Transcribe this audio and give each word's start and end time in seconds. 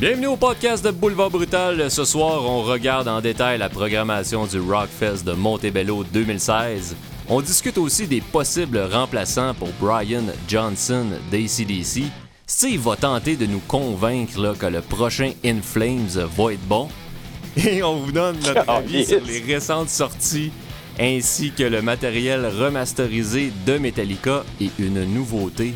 Bienvenue 0.00 0.28
au 0.28 0.36
podcast 0.38 0.82
de 0.82 0.92
Boulevard 0.92 1.28
Brutal. 1.28 1.90
Ce 1.90 2.06
soir, 2.06 2.42
on 2.46 2.62
regarde 2.62 3.06
en 3.06 3.20
détail 3.20 3.58
la 3.58 3.68
programmation 3.68 4.46
du 4.46 4.58
Rockfest 4.58 5.24
de 5.26 5.32
Montebello 5.32 6.04
2016. 6.04 6.96
On 7.28 7.42
discute 7.42 7.76
aussi 7.76 8.06
des 8.06 8.22
possibles 8.22 8.78
remplaçants 8.78 9.52
pour 9.52 9.68
Brian 9.78 10.24
Johnson 10.48 11.04
d'ACDC. 11.30 12.04
Steve 12.46 12.80
va 12.80 12.96
tenter 12.96 13.36
de 13.36 13.44
nous 13.44 13.60
convaincre 13.68 14.40
là, 14.40 14.54
que 14.58 14.64
le 14.64 14.80
prochain 14.80 15.32
In 15.44 15.60
Flames 15.60 16.08
va 16.34 16.54
être 16.54 16.66
bon. 16.66 16.88
Et 17.58 17.82
on 17.82 17.96
vous 17.96 18.12
donne 18.12 18.38
notre 18.38 18.70
avis 18.70 19.04
sur 19.04 19.20
les 19.22 19.40
récentes 19.40 19.90
sorties 19.90 20.50
ainsi 20.98 21.52
que 21.52 21.64
le 21.64 21.82
matériel 21.82 22.46
remasterisé 22.46 23.52
de 23.66 23.76
Metallica 23.76 24.44
et 24.62 24.70
une 24.78 25.04
nouveauté. 25.04 25.74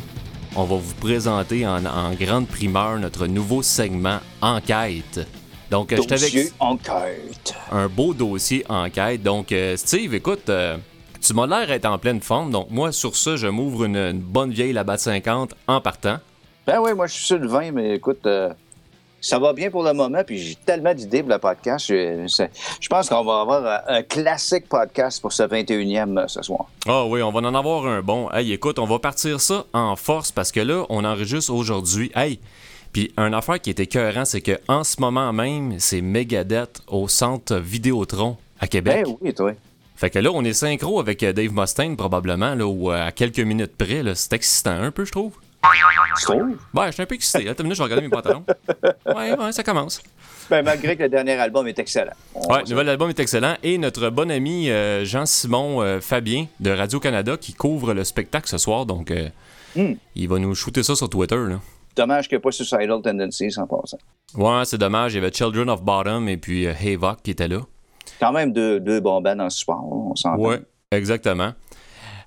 On 0.57 0.65
va 0.65 0.77
vous 0.77 0.95
présenter 0.95 1.67
en, 1.67 1.85
en 1.85 2.13
grande 2.15 2.47
primeur 2.47 2.99
notre 2.99 3.27
nouveau 3.27 3.63
segment 3.63 4.19
Enquête. 4.41 5.27
Donc, 5.71 5.93
euh, 5.93 5.97
je 5.97 6.03
t'avais 6.07 6.53
enquête. 6.61 7.55
un 7.73 7.89
beau 7.89 8.15
dossier 8.15 8.65
enquête. 8.69 9.23
Donc, 9.23 9.51
euh, 9.51 9.77
Steve, 9.77 10.15
écoute, 10.15 10.49
euh, 10.49 10.77
tu 11.21 11.35
m'as 11.35 11.47
l'air 11.47 11.67
d'être 11.67 11.87
en 11.87 11.99
pleine 11.99 12.21
forme. 12.21 12.53
Donc, 12.53 12.71
moi, 12.71 12.93
sur 12.93 13.17
ça, 13.17 13.35
je 13.35 13.49
m'ouvre 13.49 13.85
une, 13.85 13.97
une 13.97 14.21
bonne 14.21 14.53
vieille 14.53 14.73
Labatt 14.73 15.01
50 15.01 15.55
en 15.67 15.81
partant. 15.81 16.19
Ben 16.67 16.79
oui, 16.81 16.95
moi 16.95 17.07
je 17.07 17.13
suis 17.13 17.27
sur 17.27 17.39
le 17.39 17.47
vin, 17.47 17.73
mais 17.73 17.97
écoute, 17.97 18.25
euh, 18.27 18.51
ça 19.25 19.39
va 19.39 19.55
bien 19.55 19.71
pour 19.71 19.83
le 19.83 19.95
moment, 19.95 20.23
puis 20.23 20.39
j'ai 20.39 20.55
tellement 20.55 20.93
d'idées 20.93 21.23
pour 21.23 21.31
le 21.31 21.39
podcast. 21.39 21.87
Je, 21.89 22.89
pense 22.91 23.09
qu'on 23.09 23.25
va 23.25 23.41
avoir 23.41 23.67
un, 23.67 23.97
un 23.97 24.03
classique 24.03 24.69
podcast 24.69 25.21
pour 25.23 25.33
ce 25.33 25.45
21e 25.45 26.19
euh, 26.19 26.29
ce 26.29 26.43
soir. 26.43 26.67
Ah 26.87 27.07
oui, 27.07 27.23
on 27.23 27.33
va 27.33 27.41
en 27.41 27.55
avoir 27.55 27.87
un 27.87 28.03
bon. 28.03 28.31
Hey, 28.33 28.53
écoute, 28.53 28.79
on 28.79 28.85
va 28.85 28.99
partir 28.99 29.41
ça 29.41 29.65
en 29.73 29.97
force 29.97 30.31
parce 30.31 30.53
que 30.53 30.61
là, 30.61 30.85
on 30.91 31.05
enregistre 31.05 31.55
aujourd'hui. 31.55 32.13
Hey, 32.15 32.39
puis 32.93 33.15
une 33.17 33.33
affaire 33.33 33.59
qui 33.59 33.71
était 33.71 33.85
écœurant, 33.85 34.27
c'est 34.27 34.43
que 34.43 34.61
en 34.69 34.85
ce 34.85 35.01
moment 35.01 35.33
même, 35.33 35.79
c'est 35.79 36.03
Megadeth 36.03 36.83
au 36.87 37.09
centre 37.09 37.57
Vidéotron 37.57 38.37
à 38.61 38.67
Québec. 38.67 39.07
Ben 39.07 39.17
oui, 39.23 39.33
toi. 39.33 39.53
Fait 39.97 40.11
que 40.11 40.19
là, 40.19 40.33
on 40.35 40.45
est 40.45 40.53
synchro 40.53 41.01
avec 41.01 41.23
euh, 41.23 41.33
Dave 41.33 41.53
Mustaine 41.53 41.97
probablement, 41.97 42.55
là, 42.55 42.67
ou 42.67 42.91
euh, 42.91 43.07
à 43.07 43.11
quelques 43.11 43.41
minutes 43.41 43.75
près. 43.79 44.03
C'est 44.15 44.35
excitant 44.35 44.73
un 44.83 44.91
peu, 44.91 45.07
je 45.07 45.13
trouve. 45.13 45.33
Tu 46.19 46.25
trouves? 46.27 46.57
Ouais, 46.75 46.87
je 46.87 46.93
suis 46.93 47.03
un 47.03 47.07
peu 47.07 47.15
excité. 47.15 47.49
Attends 47.49 47.63
une 47.63 47.69
minute, 47.71 47.77
je 47.77 47.83
vais 47.83 47.85
regarder 47.85 48.07
mes 48.07 48.11
pantalons. 48.11 48.45
Ouais, 49.07 49.37
ouais, 49.39 49.53
ça 49.53 49.63
commence. 49.63 50.01
Ben, 50.51 50.63
malgré 50.65 50.97
que 50.97 51.03
le 51.05 51.09
dernier 51.09 51.33
album 51.33 51.67
est 51.69 51.79
excellent. 51.79 52.13
On- 52.35 52.53
Ouais, 52.53 52.63
le 52.65 52.69
nouvel 52.71 52.89
album 52.91 53.09
est 53.11 53.19
excellent. 53.19 53.57
Et 53.63 53.79
notre 53.79 54.11
bon 54.11 54.31
ami 54.31 54.71
euh, 54.71 55.05
Jean-Simon 55.05 55.81
euh, 55.83 56.01
Fabien 56.01 56.47
de 56.61 56.71
Radio-Canada 56.71 57.37
qui 57.39 57.55
couvre 57.55 57.95
le 57.95 58.05
spectacle 58.05 58.49
ce 58.49 58.59
soir. 58.59 58.87
Donc, 58.87 59.11
euh, 59.11 59.29
Hmm. 59.77 59.95
il 60.15 60.29
va 60.29 60.39
nous 60.39 60.55
shooter 60.55 60.83
ça 60.85 60.95
sur 60.95 61.09
Twitter. 61.09 61.35
Là. 61.37 61.59
Dommage 61.97 62.29
qu'il 62.29 62.37
n'y 62.37 62.41
ait 62.41 62.43
pas 62.43 62.53
Suicidal 62.53 63.01
Tendencies 63.03 63.59
en 63.59 63.67
passant. 63.67 63.99
Ouais, 64.37 64.65
c'est 64.65 64.79
dommage. 64.79 65.15
Il 65.15 65.17
y 65.17 65.19
avait 65.19 65.33
Children 65.33 65.69
of 65.71 65.83
Bottom 65.83 66.29
et 66.29 66.37
puis 66.37 66.69
Havoc 66.69 67.23
qui 67.23 67.33
était 67.33 67.49
là. 67.49 67.59
Quand 68.21 68.31
même 68.33 68.53
deux, 68.53 68.79
deux 68.79 69.01
bons 69.01 69.21
bands 69.21 69.41
en 69.41 69.51
support, 69.51 69.83
on 69.85 70.15
s'entend. 70.15 70.37
Ouais, 70.41 70.61
exactement. 70.93 71.53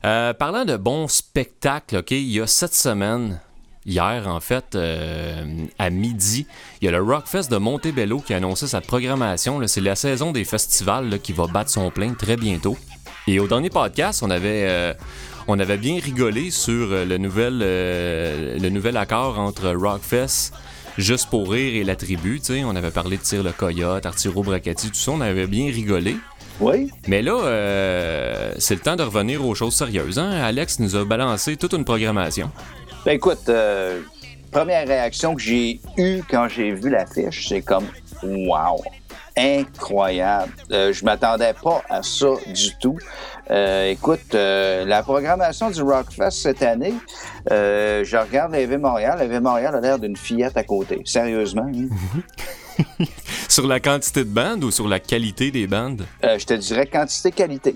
Euh, 0.06 0.34
parlant 0.34 0.66
de 0.66 0.78
bons 0.78 1.08
spectacles, 1.08 1.98
OK, 1.98 2.12
il 2.12 2.32
y 2.32 2.40
a 2.40 2.48
cette 2.48 2.76
semaine, 2.76 3.40
hier 3.86 4.28
en 4.28 4.40
fait, 4.40 4.76
euh, 4.76 5.66
à 5.80 5.90
midi, 5.90 6.46
il 6.82 6.86
y 6.86 6.88
a 6.88 6.92
le 6.92 7.02
Rockfest 7.02 7.50
de 7.50 7.58
Montebello 7.58 8.20
qui 8.20 8.34
a 8.34 8.38
annoncé 8.38 8.68
sa 8.68 8.82
programmation. 8.82 9.60
C'est 9.68 9.82
la 9.82 9.96
saison 9.96 10.32
des 10.32 10.44
festivals 10.44 11.20
qui 11.20 11.34
va 11.34 11.48
battre 11.48 11.72
son 11.72 11.90
plein 11.90 12.14
très 12.14 12.38
bientôt. 12.38 12.78
Et 13.28 13.40
au 13.40 13.48
dernier 13.48 13.70
podcast, 13.70 14.24
on 14.24 14.30
avait, 14.30 14.68
euh, 14.68 14.94
bien 15.78 16.00
rigolé 16.00 16.52
sur 16.52 16.90
le, 16.90 17.18
nouvel, 17.18 18.98
accord 18.98 19.40
entre 19.40 19.74
Rockfest, 19.74 20.54
Juste 20.98 21.30
pour 21.30 21.52
rire 21.52 21.76
et 21.76 21.84
la 21.84 21.96
tribu. 21.96 22.42
On 22.66 22.76
avait 22.76 22.90
parlé 22.90 23.18
de 23.18 23.22
Tire 23.22 23.44
le 23.44 23.52
Coyote, 23.52 24.08
Arturo 24.08 24.42
Bracati, 24.42 24.90
tout 24.90 24.96
ça. 24.96 25.12
On 25.12 25.22
avait 25.22 25.46
bien 25.46 25.68
rigolé. 25.68 26.18
Oui? 26.60 26.92
Mais 27.08 27.22
là, 27.22 27.34
euh, 27.44 28.52
c'est 28.58 28.74
le 28.76 28.82
temps 28.82 28.96
de 28.96 29.04
revenir 29.04 29.46
aux 29.46 29.54
choses 29.56 29.76
sérieuses. 29.76 30.18
Hein? 30.20 30.32
Alex 30.44 30.80
nous 30.80 30.96
a 30.96 31.06
balancé 31.06 31.56
toute 31.56 31.74
une 31.74 31.86
programmation. 31.86 32.50
Ben 33.06 33.14
écoute, 33.14 33.48
euh, 33.50 34.02
première 34.52 34.88
réaction 34.88 35.36
que 35.36 35.42
j'ai 35.42 35.80
eue 35.98 36.22
quand 36.30 36.48
j'ai 36.50 36.72
vu 36.72 36.90
l'affiche, 36.90 37.48
c'est 37.48 37.62
comme 37.62 37.86
wow, 38.24 38.82
incroyable. 39.38 40.52
Euh, 40.72 40.92
je 40.92 41.06
m'attendais 41.06 41.54
pas 41.54 41.82
à 41.90 42.02
ça 42.02 42.28
du 42.48 42.76
tout. 42.80 42.98
Euh, 43.52 43.90
écoute, 43.92 44.34
euh, 44.34 44.84
la 44.84 45.04
programmation 45.04 45.70
du 45.70 45.82
Rockfest 45.82 46.32
cette 46.32 46.64
année, 46.64 46.94
je 47.50 48.18
regarde 48.18 48.52
l'AV 48.52 48.78
Montréal. 48.78 49.20
L'AV 49.20 49.42
Montréal 49.42 49.76
a 49.76 49.80
l'air 49.80 50.00
d'une 50.00 50.18
fillette 50.18 50.58
à 50.58 50.64
côté. 50.64 51.02
Sérieusement. 51.06 51.70
hein? 51.72 51.88
Sur 53.50 53.68
la 53.68 53.80
quantité 53.80 54.24
de 54.24 54.30
bandes 54.30 54.64
ou 54.64 54.72
sur 54.72 54.88
la 54.88 55.00
qualité 55.00 55.52
des 55.52 55.68
bandes? 55.68 56.06
Euh, 56.24 56.38
je 56.38 56.46
te 56.46 56.54
dirais 56.54 56.88
quantité-qualité. 56.88 57.76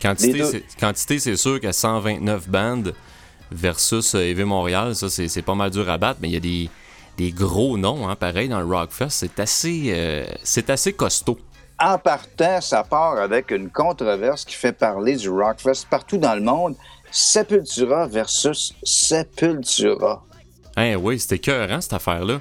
Quantité, 0.00 1.18
c'est, 1.18 1.36
sûr 1.36 1.60
que 1.60 1.70
129 1.70 2.48
bandes 2.48 2.94
versus 3.50 4.14
euh, 4.14 4.20
EV 4.20 4.44
Montréal, 4.44 4.94
ça, 4.94 5.10
c'est, 5.10 5.42
pas 5.42 5.54
mal 5.54 5.70
dur 5.70 5.88
à 5.90 5.98
battre, 5.98 6.20
mais 6.22 6.28
il 6.28 6.32
y 6.32 6.36
a 6.36 6.40
des, 6.40 6.70
des 7.18 7.32
gros 7.32 7.76
noms, 7.76 8.08
hein, 8.08 8.16
pareil, 8.16 8.48
dans 8.48 8.60
le 8.60 8.66
Rockfest. 8.66 9.10
C'est 9.10 9.38
assez, 9.40 9.86
euh, 9.88 10.24
c'est 10.42 10.70
assez 10.70 10.94
costaud. 10.94 11.38
En 11.78 11.98
partant, 11.98 12.60
ça 12.60 12.82
part 12.82 13.18
avec 13.18 13.50
une 13.50 13.70
controverse 13.70 14.44
qui 14.44 14.54
fait 14.54 14.72
parler 14.72 15.16
du 15.16 15.28
Rockfest 15.28 15.86
partout 15.88 16.18
dans 16.18 16.34
le 16.34 16.42
monde. 16.42 16.76
Sepultura 17.10 18.06
versus 18.06 18.74
Sepultura. 18.82 20.22
Hein, 20.76 20.94
oui, 20.96 21.18
c'était 21.18 21.36
écœurant, 21.36 21.80
cette 21.80 21.92
affaire-là. 21.92 22.40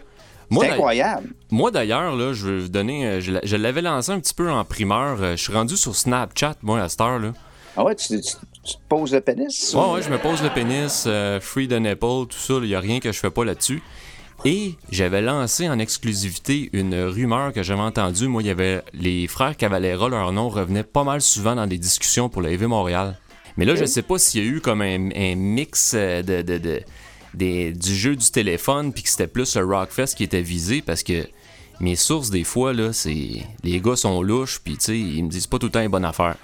C'est 0.52 0.70
incroyable. 0.72 1.30
Moi 1.52 1.72
d'ailleurs, 1.72 2.16
là, 2.16 2.34
je 2.34 2.48
vais 2.50 2.60
vous 2.62 2.70
donner. 2.70 3.06
euh, 3.08 3.20
Je, 3.22 3.32
l'a- 3.34 3.42
je 3.44 3.56
l'avais 3.56 3.82
lancé 3.82 4.12
un 4.12 4.20
petit 4.20 4.34
peu 4.34 4.50
en 4.50 4.64
primeur. 4.66 5.22
euh, 5.22 5.36
Je 5.36 5.44
suis 5.44 5.54
rendu 5.54 5.78
sur 5.78 5.96
Snapchat, 5.96 6.56
moi, 6.62 6.82
à 6.82 6.90
cette 6.90 7.02
heure, 7.02 7.20
là. 7.20 7.34
Ah 7.78 7.84
ouais, 7.84 7.96
tu, 7.96 8.08
tu- 8.20 8.34
tu 8.64 8.74
te 8.74 8.80
poses 8.90 9.14
le 9.14 9.22
pénis? 9.22 9.74
Ouais, 9.74 9.94
ouais, 9.94 10.02
je 10.02 10.10
me 10.10 10.18
pose 10.18 10.42
le 10.44 10.50
pénis, 10.50 11.06
euh, 11.08 11.40
free 11.40 11.68
the 11.68 11.74
nipple, 11.74 12.28
tout 12.30 12.38
ça, 12.38 12.56
il 12.56 12.68
n'y 12.68 12.76
a 12.76 12.80
rien 12.80 13.00
que 13.00 13.12
je 13.12 13.20
fais 13.20 13.30
pas 13.30 13.46
là-dessus. 13.46 13.82
Et 14.46 14.76
j'avais 14.90 15.22
lancé 15.22 15.68
en 15.70 15.80
exclusivité 15.80 16.70
une 16.74 16.96
rumeur 17.04 17.52
que 17.54 17.62
j'avais 17.62 17.82
entendue. 17.82 18.28
Moi, 18.28 18.42
il 18.42 18.48
y 18.48 18.52
avait 18.52 18.82
les 18.94 19.28
frères 19.28 19.56
Cavalera, 19.58 20.08
leur 20.10 20.32
nom 20.32 20.48
revenait 20.50 20.84
pas 20.84 21.04
mal 21.04 21.22
souvent 21.22 21.56
dans 21.56 21.68
des 21.68 21.78
discussions 21.78 22.30
pour 22.30 22.42
le 22.42 22.52
EV 22.52 22.66
Montréal. 22.68 23.18
Mais 23.58 23.66
là, 23.66 23.76
je 23.76 23.84
sais 23.86 24.02
pas 24.02 24.18
s'il 24.18 24.42
y 24.42 24.48
a 24.48 24.50
eu 24.50 24.62
comme 24.62 24.82
un, 24.82 25.10
un 25.14 25.36
mix 25.36 25.94
de, 25.94 26.42
de- 26.42 26.58
de- 26.58 26.82
des- 27.34 27.72
du 27.74 27.96
jeu 27.96 28.16
du 28.16 28.30
téléphone, 28.32 28.94
puis 28.94 29.04
que 29.04 29.10
c'était 29.10 29.28
plus 29.28 29.56
le 29.56 29.66
Rockfest 29.66 30.16
qui 30.16 30.24
était 30.24 30.42
visé, 30.42 30.82
parce 30.82 31.04
que 31.04 31.28
mes 31.80 31.96
sources, 31.96 32.30
des 32.30 32.44
fois, 32.44 32.74
là, 32.74 32.92
c'est. 32.94 33.44
Les 33.64 33.80
gars 33.80 33.96
sont 33.96 34.22
louches, 34.22 34.60
puis 34.64 34.74
tu 34.78 34.84
sais, 34.86 35.00
ils 35.00 35.24
me 35.24 35.30
disent 35.30 35.48
pas 35.48 35.58
tout 35.60 35.68
le 35.68 35.72
temps 35.72 35.82
une 35.82 35.88
bonne 35.90 36.06
affaire. 36.06 36.36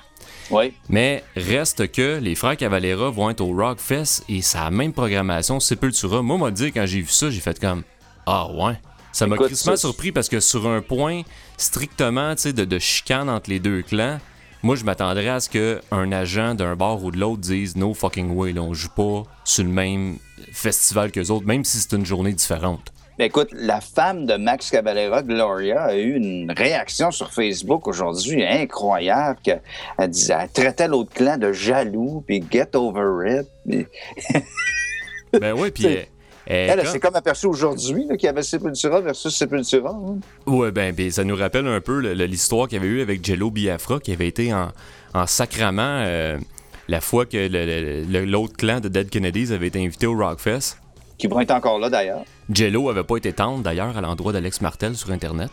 Oui. 0.52 0.74
Mais 0.90 1.24
reste 1.36 1.92
que 1.92 2.20
les 2.20 2.36
frères 2.36 2.56
Cavalera 2.56 3.10
vont 3.10 3.30
être 3.32 3.42
au 3.42 3.54
Rockfest 3.56 4.24
et 4.30 4.42
c'est 4.44 4.60
la 4.60 4.70
même 4.70 4.94
programmation 4.94 5.60
Sepultura. 5.60 6.22
Moi, 6.22 6.38
m'a 6.38 6.52
dit 6.52 6.72
quand 6.72 6.86
j'ai 6.86 7.02
vu 7.02 7.08
ça, 7.10 7.32
j'ai 7.32 7.40
fait 7.40 7.60
comme 7.60 7.82
Ah 8.28 8.48
ouais. 8.52 8.74
Ça 9.12 9.26
m'a 9.28 9.38
crissement 9.38 9.76
surpris 9.76 10.12
parce 10.12 10.30
que 10.30 10.40
sur 10.40 10.68
un 10.68 10.82
point 10.82 11.24
strictement 11.58 12.36
tu 12.36 12.44
sais, 12.44 12.54
de, 12.54 12.64
de 12.66 12.80
chicane 12.80 13.30
entre 13.30 13.50
les 13.50 13.60
deux 13.60 13.82
clans, 13.82 14.20
moi 14.62 14.76
je 14.76 14.84
m'attendrais 14.84 15.30
à 15.30 15.40
ce 15.40 15.50
qu'un 15.50 16.12
agent 16.12 16.54
d'un 16.54 16.76
bar 16.76 17.04
ou 17.04 17.12
de 17.12 17.18
l'autre 17.18 17.42
dise 17.42 17.76
No 17.76 17.94
fucking 17.94 18.30
way, 18.32 18.52
là, 18.54 18.62
on 18.62 18.74
joue 18.74 18.90
pas 18.90 19.24
sur 19.46 19.64
le 19.64 19.70
même 19.70 20.18
festival 20.52 21.12
que 21.12 21.20
les 21.20 21.32
autres, 21.32 21.46
même 21.46 21.64
si 21.64 21.78
c'est 21.80 21.94
une 21.94 22.06
journée 22.06 22.34
différente. 22.34 22.92
Ben 23.18 23.26
écoute, 23.26 23.48
la 23.54 23.80
femme 23.80 24.26
de 24.26 24.36
Max 24.36 24.70
Cavalera, 24.70 25.24
Gloria, 25.24 25.84
a 25.84 25.96
eu 25.96 26.16
une 26.16 26.52
réaction 26.52 27.12
sur 27.12 27.32
Facebook 27.32 27.88
aujourd'hui 27.88 28.44
incroyable. 28.46 29.40
Que, 29.46 29.52
elle, 29.98 30.10
disait, 30.10 30.36
elle 30.38 30.50
traitait 30.50 30.88
l'autre 30.90 31.14
clan 31.14 31.38
de 31.38 31.54
jaloux, 31.54 32.24
puis 32.28 32.44
get 32.52 32.76
over 32.76 33.40
it. 33.40 33.48
Puis 33.66 33.88
Ben 35.40 35.54
ouais, 35.54 35.72
puis. 35.72 35.84
C'est- 35.84 36.10
elle- 36.48 36.80
elle- 36.80 36.88
s'est 36.88 37.00
comme 37.00 37.16
aperçue 37.16 37.48
aujourd'hui 37.48 38.06
qu'il 38.18 38.24
y 38.24 38.28
avait 38.28 38.44
Sepultura 38.44 39.02
versus 39.02 39.34
Sepultura. 39.36 39.90
hein. 39.92 40.18
Ouais, 40.46 40.72
ben, 40.72 40.94
ben, 40.94 41.10
ça 41.10 41.24
nous 41.24 41.36
rappelle 41.36 41.66
un 41.68 41.82
peu 41.82 42.00
l'histoire 42.14 42.68
qu'il 42.68 42.78
y 42.78 42.82
avait 42.82 42.90
eu 42.90 43.02
avec 43.02 43.26
Jello 43.26 43.50
Biafra, 43.50 44.00
qui 44.00 44.12
avait 44.12 44.28
été 44.28 44.54
en, 44.54 44.72
en 45.14 45.26
sacrament 45.26 46.04
euh, 46.06 46.38
la 46.88 47.02
fois 47.02 47.26
que 47.26 48.26
l'autre 48.26 48.56
clan 48.58 48.80
de 48.80 48.88
Dead 48.88 49.10
Kennedys 49.10 49.52
avait 49.52 49.68
été 49.68 49.84
invité 49.84 50.06
au 50.08 50.16
Rockfest. 50.18 50.78
Qui 51.18 51.28
vont 51.28 51.40
être 51.40 51.52
encore 51.52 51.80
là 51.80 51.90
d'ailleurs. 51.90 52.24
Jello 52.52 52.90
avait 52.90 53.04
pas 53.04 53.18
été 53.18 53.32
tendre 53.34 53.64
d'ailleurs 53.64 53.98
à 53.98 54.02
l'endroit 54.02 54.34
d'Alex 54.34 54.62
Martel 54.62 54.96
sur 54.96 55.12
Internet. 55.12 55.50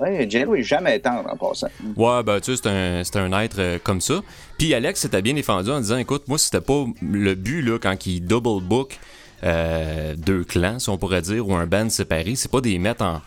Oui, 0.00 0.28
Jello 0.28 0.54
est 0.54 0.62
jamais 0.62 0.98
tendre 0.98 1.28
en 1.30 1.36
passant. 1.36 1.68
Ouais, 1.96 2.22
ben 2.22 2.40
tu 2.40 2.56
sais, 2.56 2.62
c'est 3.04 3.16
un, 3.16 3.32
un 3.32 3.40
être 3.42 3.58
euh, 3.58 3.78
comme 3.82 4.00
ça. 4.00 4.20
Puis 4.58 4.72
Alex 4.74 5.00
s'était 5.00 5.22
bien 5.22 5.34
défendu 5.34 5.70
en 5.70 5.80
disant 5.80 5.98
écoute, 5.98 6.26
moi, 6.28 6.38
c'était 6.38 6.62
pas 6.62 6.86
le 7.02 7.34
but 7.34 7.62
là, 7.62 7.78
quand 7.78 8.06
il 8.06 8.20
double 8.20 8.62
book 8.62 8.98
euh, 9.44 10.14
deux 10.16 10.44
clans, 10.44 10.78
si 10.78 10.88
on 10.88 10.96
pourrait 10.96 11.22
dire, 11.22 11.46
ou 11.46 11.54
un 11.54 11.66
band 11.66 11.90
séparé, 11.90 12.34
c'est 12.36 12.50
pas 12.50 12.60
des 12.60 12.78
mettre 12.78 13.04
en, 13.04 13.20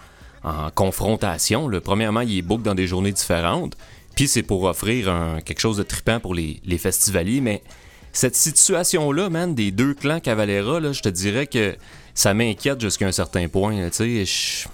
en 0.44 0.72
confrontation. 0.72 1.70
là. 1.70 1.80
Premièrement, 1.82 2.22
il 2.22 2.40
est 2.40 2.42
book 2.42 2.64
dans 2.64 2.76
des 2.76 2.88
journées 2.88 3.12
différentes. 3.12 3.78
Puis 4.16 4.28
c'est 4.28 4.44
pour 4.44 4.64
offrir 4.64 5.10
un- 5.10 5.42
quelque 5.42 5.60
chose 5.60 5.78
de 5.78 5.84
trippant 5.84 6.20
pour 6.20 6.34
les, 6.34 6.62
les 6.66 6.78
festivaliers. 6.78 7.42
Mais 7.42 7.62
cette 8.14 8.36
situation-là, 8.36 9.30
man, 9.30 9.54
des 9.56 9.72
deux 9.72 9.94
clans 9.94 10.20
Cavalera, 10.20 10.80
là, 10.80 10.92
je 10.94 11.02
te 11.02 11.10
dirais 11.10 11.48
que 11.48 11.76
ça 12.14 12.34
m'inquiète 12.34 12.80
jusqu'à 12.80 13.08
un 13.08 13.12
certain 13.12 13.48
point. 13.50 13.80
là, 13.80 13.90
je- 13.92 14.68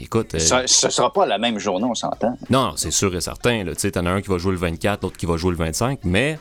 écoute. 0.00 0.34
euh, 0.34 0.38
Ça, 0.40 0.66
ce 0.66 0.90
sera 0.90 1.12
pas 1.12 1.26
la 1.26 1.38
même 1.38 1.58
journée, 1.58 1.84
on 1.88 1.94
s'entend. 1.94 2.36
non, 2.50 2.72
c'est 2.76 2.90
sûr 2.90 3.14
et 3.14 3.20
certain. 3.20 3.64
Tu 3.66 3.72
sais, 3.76 3.92
t'en 3.92 4.06
as 4.06 4.10
un 4.10 4.20
qui 4.20 4.28
va 4.30 4.38
jouer 4.38 4.52
le 4.52 4.58
24, 4.58 5.02
l'autre 5.02 5.16
qui 5.16 5.26
va 5.26 5.36
jouer 5.36 5.52
le 5.52 5.56
25. 5.58 6.00
Mais 6.04 6.38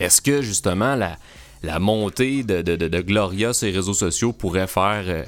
est-ce 0.00 0.20
que 0.20 0.42
justement 0.42 0.96
la, 0.96 1.16
la 1.62 1.78
montée 1.78 2.42
de, 2.42 2.62
de, 2.62 2.74
de- 2.74 2.88
de 2.88 3.00
Gloria 3.00 3.52
sur 3.52 3.66
les 3.66 3.72
réseaux 3.72 3.94
sociaux 3.94 4.32
pourrait 4.32 4.66
faire 4.66 5.04
euh, 5.06 5.22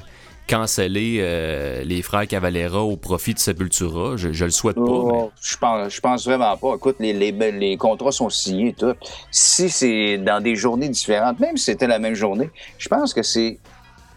canceller 0.49 1.17
euh, 1.21 1.83
les 1.83 2.01
frères 2.01 2.27
Cavalera 2.27 2.81
au 2.81 2.97
profit 2.97 3.33
de 3.33 3.39
Sepultura? 3.39 4.17
Je, 4.17 4.33
je 4.33 4.45
le 4.45 4.51
souhaite 4.51 4.75
pas. 4.75 4.81
mais- 4.81 4.87
Oh, 4.91 5.31
je 5.41 5.55
pense, 5.57 5.93
je 5.93 5.99
pense 6.01 6.25
vraiment 6.25 6.57
pas. 6.57 6.75
Écoute, 6.75 6.95
les, 6.99 7.13
les, 7.13 7.31
les 7.31 7.77
contrats 7.77 8.11
sont 8.11 8.29
signés, 8.29 8.73
tout. 8.77 8.95
Si 9.31 9.69
c'est 9.69 10.17
dans 10.17 10.41
des 10.41 10.55
journées 10.55 10.89
différentes, 10.89 11.39
même 11.39 11.55
si 11.57 11.65
c'était 11.65 11.87
la 11.87 11.99
même 11.99 12.15
journée, 12.15 12.49
je 12.77 12.87
pense 12.89 13.13
que 13.13 13.21
c'est. 13.23 13.59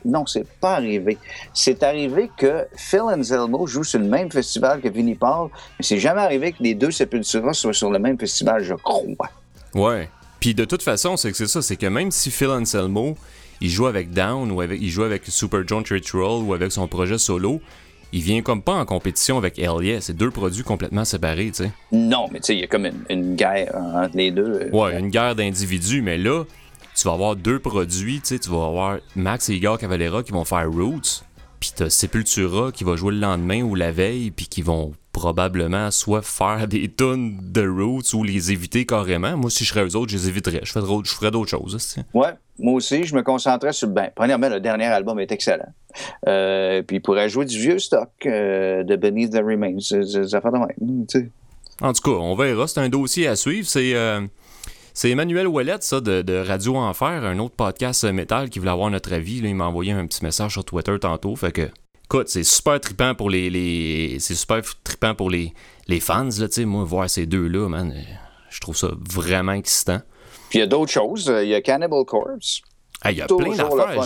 Non, 0.04 0.26
c'est 0.26 0.46
pas 0.58 0.74
arrivé. 0.74 1.16
C'est 1.54 1.82
arrivé 1.84 2.28
que 2.36 2.66
Phil 2.76 3.02
Anselmo 3.02 3.68
joue 3.68 3.84
sur 3.84 4.00
le 4.00 4.06
même 4.06 4.32
festival 4.32 4.80
que 4.80 4.88
Vinnie 4.88 5.14
Paul, 5.14 5.48
mais 5.78 5.84
c'est 5.84 6.00
jamais 6.00 6.22
arrivé 6.22 6.50
que 6.52 6.60
les 6.60 6.74
deux 6.74 6.90
Sepultura 6.90 7.52
soient 7.52 7.72
sur 7.72 7.88
le 7.90 8.00
même 8.00 8.18
festival, 8.18 8.64
je 8.64 8.74
crois. 8.74 9.02
Ouais. 9.74 10.08
Puis 10.40 10.54
de 10.56 10.64
toute 10.64 10.82
façon, 10.82 11.16
c'est 11.16 11.30
que 11.30 11.36
c'est 11.36 11.46
ça, 11.46 11.62
c'est 11.62 11.76
que 11.76 11.86
même 11.86 12.10
si 12.10 12.32
Phil 12.32 12.48
Anselmo, 12.48 13.16
il 13.62 13.70
joue 13.70 13.86
avec 13.86 14.10
Down 14.10 14.50
ou 14.50 14.60
avec, 14.60 14.80
il 14.82 14.90
joue 14.90 15.04
avec 15.04 15.22
Super 15.26 15.62
John 15.64 15.84
Ritual 15.88 16.42
ou 16.42 16.52
avec 16.52 16.72
son 16.72 16.88
projet 16.88 17.16
solo, 17.16 17.60
il 18.12 18.20
vient 18.20 18.42
comme 18.42 18.60
pas 18.60 18.74
en 18.74 18.84
compétition 18.84 19.38
avec 19.38 19.56
Yeah. 19.56 20.00
C'est 20.00 20.16
deux 20.16 20.32
produits 20.32 20.64
complètement 20.64 21.04
séparés, 21.04 21.52
tu 21.52 21.64
sais. 21.64 21.70
Non, 21.92 22.26
mais 22.32 22.40
tu 22.40 22.46
sais, 22.46 22.54
il 22.56 22.60
y 22.60 22.64
a 22.64 22.66
comme 22.66 22.86
une, 22.86 23.04
une 23.08 23.36
guerre 23.36 23.72
entre 23.94 24.16
les 24.16 24.32
deux. 24.32 24.68
Ouais, 24.72 24.98
une 24.98 25.10
guerre 25.10 25.36
d'individus, 25.36 26.02
mais 26.02 26.18
là, 26.18 26.42
tu 26.96 27.06
vas 27.06 27.14
avoir 27.14 27.36
deux 27.36 27.60
produits, 27.60 28.20
tu 28.20 28.34
sais, 28.34 28.38
tu 28.40 28.50
vas 28.50 28.66
avoir 28.66 28.98
Max 29.14 29.48
et 29.48 29.54
Igor 29.54 29.78
Cavalera 29.78 30.24
qui 30.24 30.32
vont 30.32 30.44
faire 30.44 30.68
Roots, 30.68 31.22
puis 31.62 31.70
t'as 31.76 31.90
Sepultura 31.90 32.72
qui 32.72 32.82
va 32.82 32.96
jouer 32.96 33.14
le 33.14 33.20
lendemain 33.20 33.62
ou 33.62 33.76
la 33.76 33.92
veille, 33.92 34.32
puis 34.32 34.46
qui 34.46 34.62
vont 34.62 34.90
probablement 35.12 35.92
soit 35.92 36.20
faire 36.20 36.66
des 36.66 36.88
tonnes 36.88 37.38
de 37.40 37.64
Roots 37.64 38.14
ou 38.14 38.24
les 38.24 38.50
éviter 38.50 38.84
carrément. 38.84 39.36
Moi, 39.36 39.48
si 39.48 39.62
je 39.62 39.68
serais 39.68 39.84
eux 39.84 39.94
autres, 39.94 40.10
je 40.10 40.16
les 40.16 40.28
éviterais. 40.28 40.58
Je 40.64 40.72
ferais 40.72 40.84
d'autres, 40.84 41.08
je 41.08 41.14
ferais 41.14 41.30
d'autres 41.30 41.50
choses. 41.50 41.76
tu 41.76 41.78
sais. 41.78 42.04
Ouais, 42.14 42.30
moi 42.58 42.72
aussi, 42.72 43.04
je 43.04 43.14
me 43.14 43.22
concentrais 43.22 43.72
sur. 43.72 43.86
Ben, 43.86 44.10
premièrement, 44.12 44.48
le 44.48 44.58
dernier 44.58 44.86
album 44.86 45.20
est 45.20 45.30
excellent. 45.30 45.72
Euh, 46.26 46.82
puis 46.82 46.96
il 46.96 47.00
pourrait 47.00 47.28
jouer 47.28 47.44
du 47.44 47.56
vieux 47.56 47.78
stock 47.78 48.10
euh, 48.26 48.82
de 48.82 48.96
Beneath 48.96 49.30
the 49.30 49.36
Remains. 49.36 49.78
Ça 49.78 50.40
fait 50.40 50.50
de 50.50 50.58
même. 50.58 51.06
En 51.80 51.92
tout 51.92 52.02
cas, 52.02 52.18
on 52.18 52.34
verra. 52.34 52.66
C'est 52.66 52.80
un 52.80 52.88
dossier 52.88 53.28
à 53.28 53.36
suivre. 53.36 53.68
C'est 53.68 53.94
euh, 53.94 54.22
c'est 54.94 55.10
Emmanuel 55.10 55.46
Ouellette, 55.48 55.82
ça, 55.82 56.00
de, 56.00 56.22
de 56.22 56.34
Radio 56.34 56.76
Enfer, 56.76 57.24
un 57.24 57.38
autre 57.38 57.54
podcast 57.54 58.04
métal 58.04 58.50
qui 58.50 58.58
voulait 58.58 58.70
avoir 58.70 58.90
notre 58.90 59.12
avis. 59.12 59.40
Là, 59.40 59.48
il 59.48 59.54
m'a 59.54 59.66
envoyé 59.66 59.92
un 59.92 60.06
petit 60.06 60.24
message 60.24 60.52
sur 60.52 60.64
Twitter 60.64 60.98
tantôt. 61.00 61.34
Fait 61.36 61.52
que, 61.52 61.70
écoute, 62.04 62.28
c'est 62.28 62.44
super 62.44 62.80
trippant 62.80 63.14
pour 63.14 63.30
les, 63.30 63.50
les 63.50 64.18
c'est 64.20 64.34
super 64.34 64.60
trippant 64.84 65.14
pour 65.14 65.30
les, 65.30 65.52
les 65.88 66.00
fans. 66.00 66.24
Là, 66.24 66.48
tu 66.48 66.54
sais, 66.54 66.64
moi, 66.64 66.84
voir 66.84 67.08
ces 67.08 67.26
deux-là, 67.26 67.68
man, 67.68 67.94
je 68.50 68.60
trouve 68.60 68.76
ça 68.76 68.88
vraiment 69.10 69.52
excitant. 69.52 70.00
Puis 70.50 70.58
il 70.58 70.60
y 70.60 70.64
a 70.64 70.66
d'autres 70.66 70.92
choses. 70.92 71.32
Il 71.42 71.48
y 71.48 71.54
a 71.54 71.62
Cannibal 71.62 72.04
Corpse. 72.04 72.60
Hey, 73.04 73.14
Il 73.14 73.18
y 73.18 73.22
a 73.22 73.26
plein 73.26 73.56
d'affaires. 73.56 74.04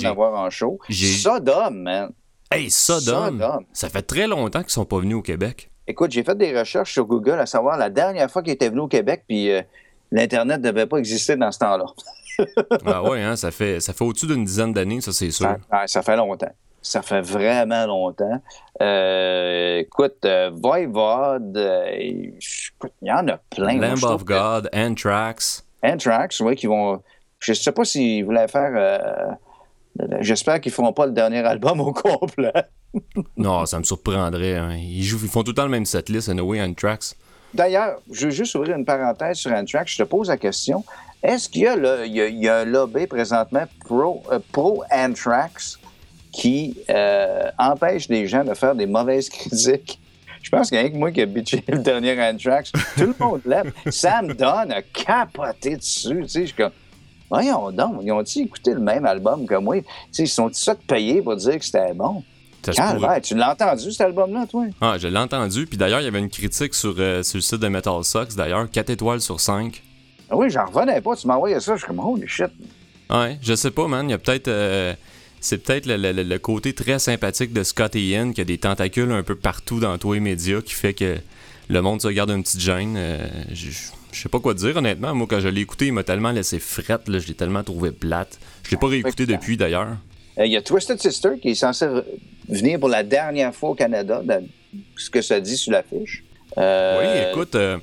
Sodom, 0.90 1.70
man. 1.70 2.12
Hey, 2.50 2.70
Sodom! 2.70 3.40
Sodom. 3.40 3.66
Ça 3.72 3.88
fait 3.88 4.02
très 4.02 4.28
longtemps 4.28 4.62
qu'ils 4.62 4.70
sont 4.70 4.84
pas 4.84 5.00
venus 5.00 5.16
au 5.16 5.22
Québec. 5.22 5.70
Écoute, 5.88 6.12
j'ai 6.12 6.22
fait 6.22 6.36
des 6.38 6.56
recherches 6.56 6.92
sur 6.92 7.04
Google 7.04 7.38
à 7.40 7.46
savoir 7.46 7.76
la 7.76 7.90
dernière 7.90 8.30
fois 8.30 8.42
qu'il 8.42 8.52
était 8.52 8.68
venu 8.68 8.80
au 8.80 8.88
Québec, 8.88 9.24
puis 9.28 9.50
euh, 9.50 9.62
l'Internet 10.10 10.60
ne 10.60 10.70
devait 10.70 10.86
pas 10.86 10.98
exister 10.98 11.36
dans 11.36 11.50
ce 11.52 11.58
temps-là. 11.58 11.86
ah 12.86 13.02
ouais, 13.02 13.22
hein, 13.22 13.36
ça 13.36 13.50
fait, 13.50 13.80
ça 13.80 13.92
fait 13.92 14.04
au-dessus 14.04 14.26
d'une 14.26 14.44
dizaine 14.44 14.72
d'années, 14.72 15.00
ça, 15.00 15.12
c'est 15.12 15.30
sûr. 15.30 15.56
Ça, 15.86 16.02
fait 16.02 16.16
longtemps. 16.16 16.52
Ça 16.82 17.02
fait 17.02 17.20
vraiment 17.20 17.86
longtemps. 17.86 18.42
Euh, 18.80 19.78
écoute, 19.78 20.18
euh, 20.24 20.50
Voivod, 20.54 21.56
euh, 21.56 21.90
il 21.98 22.34
y 23.02 23.10
en 23.10 23.26
a 23.28 23.38
plein. 23.38 23.78
Lamb 23.78 24.04
of 24.04 24.24
que 24.24 24.32
God, 24.32 24.68
Anthrax. 24.74 25.64
Anthrax, 25.82 26.40
oui, 26.40 26.54
qui 26.56 26.66
vont. 26.66 27.02
Je 27.40 27.52
sais 27.54 27.72
pas 27.72 27.84
s'ils 27.84 28.24
voulaient 28.24 28.48
faire. 28.48 29.36
J'espère 30.20 30.60
qu'ils 30.60 30.72
feront 30.72 30.92
pas 30.92 31.06
le 31.06 31.12
dernier 31.12 31.40
album 31.40 31.80
au 31.80 31.92
complet. 31.92 32.52
Non, 33.36 33.66
ça 33.66 33.78
me 33.78 33.84
surprendrait. 33.84 34.56
hein. 34.56 34.74
Ils, 34.74 35.02
jouent, 35.02 35.18
ils 35.22 35.28
font 35.28 35.42
tout 35.42 35.50
le 35.50 35.54
temps 35.54 35.64
le 35.64 35.70
même 35.70 35.84
setlist, 35.84 36.30
Anyway, 36.30 36.62
Anthrax. 36.62 37.14
D'ailleurs, 37.56 38.02
je 38.12 38.26
veux 38.26 38.32
juste 38.32 38.54
ouvrir 38.54 38.76
une 38.76 38.84
parenthèse 38.84 39.38
sur 39.38 39.50
Anthrax. 39.50 39.92
Je 39.92 39.96
te 39.96 40.02
pose 40.02 40.28
la 40.28 40.36
question. 40.36 40.84
Est-ce 41.22 41.48
qu'il 41.48 41.62
y, 41.62 42.48
a 42.48 42.56
un 42.58 42.64
lobby 42.66 43.06
présentement 43.06 43.64
pro, 43.82 44.22
euh, 44.30 44.38
pro-Anthrax 44.52 45.78
qui 46.32 46.76
euh, 46.90 47.50
empêche 47.58 48.10
les 48.10 48.26
gens 48.26 48.44
de 48.44 48.52
faire 48.52 48.74
des 48.74 48.84
mauvaises 48.84 49.28
critiques? 49.30 49.98
Je 50.42 50.50
pense 50.50 50.68
qu'il 50.68 50.78
y 50.78 50.84
a 50.84 50.90
que 50.90 50.96
moi 50.96 51.10
qui 51.10 51.22
a 51.22 51.26
bitché 51.26 51.64
le 51.66 51.78
dernier 51.78 52.20
Anthrax. 52.20 52.72
Tout 52.94 53.06
le 53.06 53.14
monde 53.18 53.40
l'aime. 53.46 53.72
Sam 53.88 54.34
Dunn 54.34 54.70
a 54.70 54.82
capoté 54.82 55.76
dessus. 55.76 56.20
Tu 56.24 56.28
sais, 56.28 56.40
je 56.42 56.46
suis 56.48 56.56
comme, 56.56 56.72
voyons 57.30 57.72
donc, 57.72 58.00
ils 58.02 58.12
ont-ils 58.12 58.42
écouté 58.42 58.74
le 58.74 58.80
même 58.80 59.06
album 59.06 59.46
que 59.46 59.54
moi? 59.54 59.80
Tu 59.80 59.86
sais, 60.12 60.22
ils 60.24 60.28
sont-ils 60.28 60.62
ça 60.62 60.74
de 60.74 60.80
payer 60.80 61.22
pour 61.22 61.36
dire 61.36 61.58
que 61.58 61.64
c'était 61.64 61.94
bon? 61.94 62.22
Pourrait. 62.74 62.92
Calvaire, 63.00 63.20
tu 63.22 63.34
l'as 63.34 63.52
entendu, 63.52 63.90
cet 63.92 64.00
album-là, 64.02 64.46
toi? 64.50 64.64
Ah, 64.80 64.96
je 64.98 65.08
l'ai 65.08 65.18
entendu. 65.18 65.66
Puis 65.66 65.76
d'ailleurs, 65.78 66.00
il 66.00 66.04
y 66.04 66.08
avait 66.08 66.18
une 66.18 66.30
critique 66.30 66.74
sur, 66.74 66.94
euh, 66.98 67.22
sur 67.22 67.36
le 67.38 67.42
site 67.42 67.60
de 67.60 67.68
Metal 67.68 68.02
Sucks, 68.04 68.34
d'ailleurs. 68.34 68.70
4 68.70 68.90
étoiles 68.90 69.20
sur 69.20 69.40
5. 69.40 69.82
Ah 70.30 70.36
oui, 70.36 70.50
j'en 70.50 70.64
revenais 70.66 71.00
pas. 71.00 71.14
Tu 71.16 71.26
m'envoyais 71.26 71.60
ça, 71.60 71.74
je 71.74 71.78
suis 71.78 71.86
comme, 71.86 72.00
holy 72.00 72.26
shit. 72.26 72.48
Ouais, 73.10 73.38
je 73.42 73.54
sais 73.54 73.70
pas, 73.70 73.86
man. 73.86 74.08
Il 74.08 74.10
y 74.10 74.14
a 74.14 74.18
peut-être. 74.18 74.48
euh, 74.48 74.94
c'est 75.40 75.58
peut-être 75.58 75.86
le, 75.86 75.96
le- 75.96 76.22
le 76.24 76.38
côté 76.38 76.72
très 76.72 76.98
sympathique 76.98 77.52
de 77.52 77.62
Scott 77.62 77.94
Ian 77.94 78.32
qui 78.32 78.40
a 78.40 78.44
des 78.44 78.58
tentacules 78.58 79.12
un 79.12 79.22
peu 79.22 79.36
partout 79.36 79.78
dans 79.78 79.96
tous 79.98 80.14
les 80.14 80.20
médias 80.20 80.60
qui 80.62 80.72
fait 80.74 80.94
que 80.94 81.16
le 81.68 81.80
monde 81.82 82.00
se 82.02 82.08
garde 82.08 82.30
une 82.30 82.42
petite 82.42 82.60
gêne. 82.60 82.94
Euh, 82.96 83.28
je 83.52 83.70
sais 84.12 84.28
pas 84.28 84.40
quoi 84.40 84.54
dire, 84.54 84.76
honnêtement. 84.76 85.14
Moi, 85.14 85.26
quand 85.30 85.38
je 85.38 85.46
l'ai 85.48 85.60
écouté, 85.60 85.86
il 85.86 85.92
m'a 85.92 86.02
tellement 86.02 86.32
laissé 86.32 86.58
frette, 86.58 87.06
là, 87.08 87.18
je 87.20 87.28
l'ai 87.28 87.34
tellement 87.34 87.62
trouvé 87.62 87.92
plate. 87.92 88.40
Je 88.64 88.70
l'ai 88.72 88.76
pas 88.78 88.88
réécouté 88.88 89.24
Fait 89.24 89.32
que- 89.32 89.36
depuis, 89.38 89.56
d'ailleurs. 89.56 89.96
Euh, 90.38 90.46
Il 90.46 90.52
y 90.52 90.56
a 90.56 90.62
Twisted 90.62 91.00
Sister 91.00 91.38
qui 91.40 91.50
est 91.50 91.54
censé 91.54 91.86
venir 92.48 92.78
pour 92.78 92.88
la 92.88 93.02
dernière 93.02 93.54
fois 93.54 93.70
au 93.70 93.74
Canada, 93.74 94.20
dans 94.24 94.46
ce 94.96 95.10
que 95.10 95.20
ça 95.22 95.40
dit 95.40 95.56
sur 95.56 95.72
l'affiche. 95.72 96.24
Euh, 96.58 97.00
Oui, 97.00 97.30
écoute, 97.30 97.54
euh, 97.54 97.78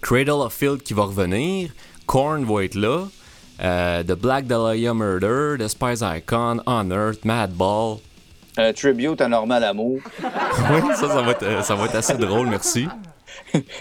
Cradle 0.00 0.30
of 0.30 0.52
Filth 0.54 0.82
qui 0.82 0.94
va 0.94 1.04
revenir, 1.04 1.70
Korn 2.06 2.44
va 2.44 2.64
être 2.64 2.74
là, 2.74 3.08
euh, 3.62 4.02
The 4.02 4.12
Black 4.12 4.46
Dahlia 4.46 4.94
Murder, 4.94 5.56
The 5.58 5.68
Spice 5.68 6.02
Icon, 6.02 6.60
Unearth, 6.66 7.24
Madball. 7.24 7.98
Un 8.58 8.72
tribute 8.72 9.20
à 9.20 9.28
Normal 9.28 9.64
Amour. 9.64 9.98
Oui, 10.22 10.80
ça, 10.94 11.08
ça 11.08 11.22
va, 11.22 11.32
être, 11.32 11.64
ça 11.64 11.74
va 11.74 11.84
être 11.86 11.94
assez 11.96 12.14
drôle, 12.14 12.48
merci. 12.48 12.88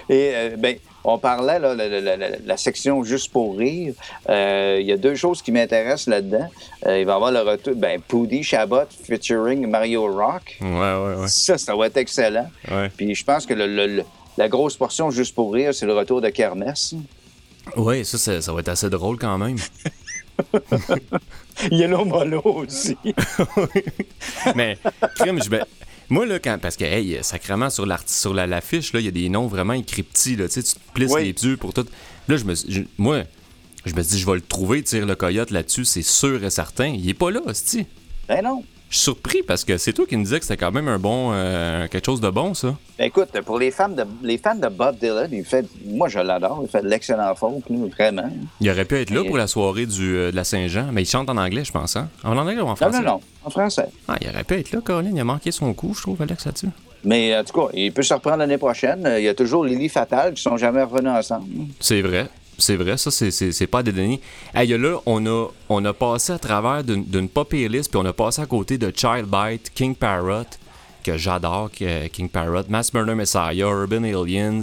Et 0.09 0.33
ben, 0.57 0.75
on 1.07 1.17
parlait 1.17 1.59
là, 1.59 1.73
la, 1.75 1.87
la- 1.87 2.01
la- 2.01 2.17
la- 2.17 2.29
la 2.45 2.57
section 2.57 3.03
juste 3.03 3.31
pour 3.31 3.57
rire. 3.57 3.93
Euh, 4.29 4.77
Il 4.81 4.85
y 4.87 4.91
a 4.91 4.97
deux 4.97 5.15
choses 5.15 5.41
qui 5.41 5.51
m'intéressent 5.51 6.07
là-dedans. 6.07 6.49
Euh, 6.85 6.99
il 6.99 7.05
va 7.05 7.13
y 7.13 7.15
avoir 7.15 7.31
le 7.31 7.39
retour, 7.41 7.75
ben, 7.75 8.01
Poody 8.01 8.43
Chabot 8.43 8.85
featuring 9.05 9.67
Mario 9.67 10.11
Rock. 10.11 10.57
Ouais, 10.61 10.67
ouais, 10.69 11.15
ouais. 11.21 11.27
Ça, 11.27 11.57
ça 11.57 11.75
va 11.75 11.87
être 11.87 11.97
excellent. 11.97 12.49
Ouais, 12.69 12.89
Puis 12.95 13.15
je 13.15 13.23
pense 13.23 13.45
que 13.45 13.53
le- 13.53 13.67
le- 13.67 13.87
le- 13.87 14.03
la 14.37 14.49
grosse 14.49 14.75
portion 14.75 15.11
juste 15.11 15.33
pour 15.35 15.53
rire, 15.53 15.73
c'est 15.73 15.85
le 15.85 15.93
retour 15.93 16.19
de 16.21 16.29
Kermesse. 16.29 16.93
ouais 17.77 18.03
ça, 18.03 18.17
ça, 18.17 18.41
ça 18.41 18.51
va 18.53 18.59
être 18.59 18.69
assez 18.69 18.89
drôle 18.89 19.17
quand 19.17 19.37
même. 19.37 19.57
Yellow 21.71 22.03
Molo 22.05 22.41
aussi. 22.43 22.97
Mais, 24.55 24.77
crime, 25.15 25.41
je 25.41 25.49
Moi, 26.09 26.25
là, 26.25 26.39
quand. 26.39 26.57
Parce 26.61 26.75
que, 26.77 26.83
hey, 26.83 27.17
sacrément, 27.21 27.69
sur 27.69 27.85
l'art- 27.85 28.07
sur 28.07 28.33
la- 28.33 28.47
l'affiche, 28.47 28.93
là, 28.93 28.99
il 28.99 29.05
y 29.05 29.09
a 29.09 29.11
des 29.11 29.29
noms 29.29 29.47
vraiment 29.47 29.73
écrits 29.73 30.03
petits, 30.03 30.35
là. 30.35 30.47
Tu 30.47 30.53
sais, 30.55 30.63
tu 30.63 30.73
te 30.75 30.79
plisses 30.93 31.11
Oui. 31.11 31.33
les 31.33 31.49
yeux 31.49 31.57
pour 31.57 31.73
tout. 31.73 31.85
Là, 32.27 32.37
je 32.37 32.43
me 32.45 32.53
je- 32.55 32.81
Moi, 32.97 33.23
je 33.85 33.93
me 33.93 34.01
dit, 34.01 34.19
je 34.19 34.25
vais 34.25 34.35
le 34.35 34.41
trouver, 34.41 34.83
tire 34.83 35.05
le 35.05 35.15
coyote 35.15 35.51
là-dessus, 35.51 35.85
c'est 35.85 36.01
sûr 36.03 36.43
et 36.43 36.49
certain. 36.49 36.87
Il 36.87 37.07
est 37.09 37.13
pas 37.13 37.31
là, 37.31 37.41
hostie. 37.45 37.85
Ben 38.27 38.43
non. 38.43 38.63
Je 38.95 38.99
suis 39.01 39.11
surpris 39.11 39.43
parce 39.43 39.65
que 39.65 39.77
c'est 39.77 39.91
toi 39.91 40.05
qui 40.07 40.15
me 40.15 40.23
disais 40.23 40.39
que 40.39 40.45
c'était 40.45 40.55
quand 40.55 40.71
même 40.71 40.87
un 40.87 40.97
bon. 40.99 41.31
euh, 41.33 41.85
quelque 41.89 42.05
chose 42.05 42.21
de 42.21 42.29
bon, 42.29 42.53
ça. 42.53 42.75
Ben 42.97 43.03
écoute, 43.07 43.27
pour 43.45 43.59
les 43.59 43.69
fans 43.69 43.89
de, 43.89 44.05
les 44.23 44.37
fans 44.37 44.55
de 44.55 44.69
Bob 44.69 44.95
Dylan, 45.01 45.27
il 45.33 45.43
fait, 45.43 45.65
moi 45.85 46.07
je 46.07 46.19
l'adore, 46.19 46.61
il 46.63 46.69
fait 46.69 46.81
de 46.81 46.87
l'excellent 46.87 47.35
folk, 47.35 47.65
vraiment. 47.97 48.29
Il 48.61 48.69
aurait 48.69 48.85
pu 48.85 48.95
être 48.95 49.09
là 49.09 49.19
Et- 49.19 49.27
pour 49.27 49.35
la 49.37 49.47
soirée 49.47 49.85
du, 49.85 50.15
euh, 50.15 50.31
de 50.31 50.35
la 50.37 50.45
Saint-Jean, 50.45 50.91
mais 50.93 51.01
il 51.01 51.05
chante 51.07 51.29
en 51.29 51.35
anglais, 51.35 51.65
je 51.65 51.73
pense, 51.73 51.97
hein? 51.97 52.07
En 52.23 52.37
anglais 52.37 52.55
ou 52.55 52.61
en 52.61 52.69
Non, 52.69 52.75
français? 52.77 52.99
non, 53.01 53.03
non, 53.05 53.19
en 53.43 53.49
français. 53.49 53.87
Ah, 54.07 54.15
il 54.21 54.29
aurait 54.29 54.45
pu 54.45 54.53
être 54.53 54.71
là, 54.71 54.79
Colin. 54.81 55.11
Il 55.13 55.19
a 55.19 55.25
manqué 55.25 55.51
son 55.51 55.73
coup, 55.73 55.93
je 55.93 56.01
trouve, 56.01 56.21
Alex, 56.21 56.45
là-dessus. 56.45 56.69
Mais 57.03 57.37
en 57.37 57.43
tout 57.43 57.53
cas, 57.53 57.67
il 57.73 57.91
peut 57.91 58.01
se 58.01 58.13
reprendre 58.13 58.37
l'année 58.37 58.57
prochaine. 58.57 59.05
Il 59.17 59.23
y 59.25 59.27
a 59.27 59.33
toujours 59.33 59.65
Lily 59.65 59.89
Fatal 59.89 60.33
qui 60.35 60.41
sont 60.41 60.55
jamais 60.55 60.81
revenus 60.83 61.11
ensemble. 61.11 61.47
C'est 61.81 62.01
vrai. 62.01 62.29
C'est 62.57 62.75
vrai, 62.77 62.97
ça, 62.97 63.11
c'est- 63.11 63.67
pas 63.67 63.83
des 63.83 63.91
données. 63.91 64.21
Hey, 64.53 64.67
là, 64.77 64.97
on 65.05 65.25
a, 65.25 65.47
on 65.69 65.83
a 65.85 65.93
passé 65.93 66.33
à 66.33 66.39
travers 66.39 66.83
d'une 66.83 67.03
d'une 67.03 67.27
pop 67.29 67.51
list, 67.53 67.89
puis 67.91 67.99
on 68.01 68.05
a 68.05 68.13
passé 68.13 68.41
à 68.41 68.45
côté 68.45 68.77
de 68.77 68.91
Child 68.95 69.25
Bite, 69.25 69.71
King 69.73 69.95
Parrot, 69.95 70.45
que 71.03 71.17
j'adore, 71.17 71.69
King 71.71 72.29
Parrot, 72.29 72.63
Mass 72.69 72.93
Murder 72.93 73.15
Messiah, 73.15 73.53
Urban 73.67 74.03
Aliens, 74.03 74.61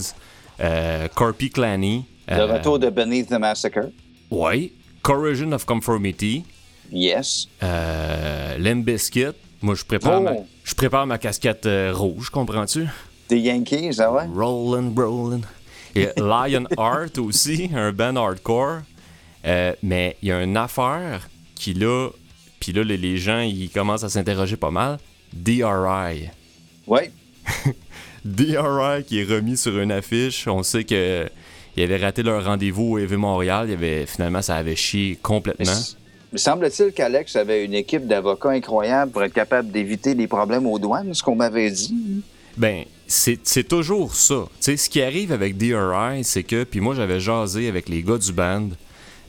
euh, 0.61 1.09
Corpy 1.15 1.51
Clanny. 1.51 2.05
Le 2.29 2.35
euh, 2.37 2.47
retour 2.55 2.79
de 2.79 2.89
Beneath 2.89 3.29
the 3.29 3.39
Massacre. 3.39 3.91
Ouais. 4.31 4.73
Corrosion 5.03 5.53
of 5.53 5.65
Conformity, 5.67 6.45
Yes. 6.91 7.49
euh, 7.63 8.57
Bizkit, 8.83 9.35
Moi, 9.61 9.75
je 9.75 9.85
prépare, 9.85 10.21
ma, 10.21 10.33
Oh. 10.33 10.47
je 10.65 10.75
prépare 10.75 11.07
ma 11.07 11.19
casquette 11.19 11.67
euh, 11.67 11.93
rouge, 11.95 12.31
comprends-tu? 12.31 12.87
Des 13.29 13.39
Yankees, 13.39 13.97
ah 14.01 14.13
ouais? 14.13 14.25
Rollin', 14.35 14.93
rollin'. 14.97 15.41
Et 15.95 16.09
Lion 16.17 16.65
Heart 16.79 17.19
aussi, 17.19 17.71
un 17.75 17.93
band 17.93 18.17
hardcore. 18.17 18.81
Euh, 19.45 19.73
mais 19.83 20.17
il 20.23 20.29
y 20.29 20.33
a 20.33 20.43
une 20.43 20.57
affaire 20.57 21.29
qui 21.55 21.75
là, 21.75 22.09
puis 22.61 22.73
là, 22.73 22.85
les- 22.85 23.17
gens, 23.19 23.41
ils 23.41 23.69
commencent 23.71 24.05
à 24.05 24.09
s'interroger 24.09 24.57
pas 24.57 24.71
mal. 24.71 24.99
DRI. 25.33 26.29
Ouais. 26.87 27.11
DRI 28.25 29.05
qui 29.07 29.21
est 29.21 29.25
remis 29.25 29.57
sur 29.57 29.79
une 29.79 29.93
affiche. 29.93 30.47
On 30.47 30.63
sait 30.63 30.85
que 30.85 31.29
ils 31.77 31.83
avaient 31.83 31.97
raté 31.97 32.23
leur 32.23 32.45
rendez-vous 32.45 32.93
au 32.93 32.99
EV 32.99 33.17
Montréal. 33.17 33.67
Il 33.69 33.73
avait, 33.75 34.07
finalement, 34.07 34.43
ça 34.43 34.57
avait 34.57 34.77
chié 34.77 35.11
Mais 35.11 35.17
complètement. 35.23 35.73
s- 35.73 35.97
me 36.33 36.39
semble-t-il 36.39 36.93
qu'Alex 36.93 37.35
avait 37.37 37.65
une 37.65 37.75
équipe 37.75 38.07
d'avocats 38.07 38.51
incroyable 38.51 39.11
pour 39.11 39.23
être 39.23 39.33
capable 39.35 39.71
d'éviter 39.71 40.15
les 40.15 40.27
problèmes 40.27 40.67
aux 40.67 40.79
douanes, 40.79 41.13
ce 41.15 41.23
qu'on 41.23 41.35
m'avait 41.35 41.71
dit. 41.71 41.95
Ben, 42.57 42.85
c'est 43.13 43.69
toujours 43.69 44.15
ça. 44.15 44.47
Tu 44.47 44.57
sais, 44.61 44.77
ce 44.77 44.89
qui 44.89 45.03
arrive 45.03 45.33
avec 45.33 45.59
DRI, 45.59 46.25
c'est 46.25 46.43
que, 46.43 46.65
puis 46.65 46.81
moi 46.81 46.95
j'avais 46.95 47.21
jasé 47.21 47.69
avec 47.69 47.89
les 47.89 48.03
gars 48.03 48.19
du 48.19 48.33
band 48.33 48.71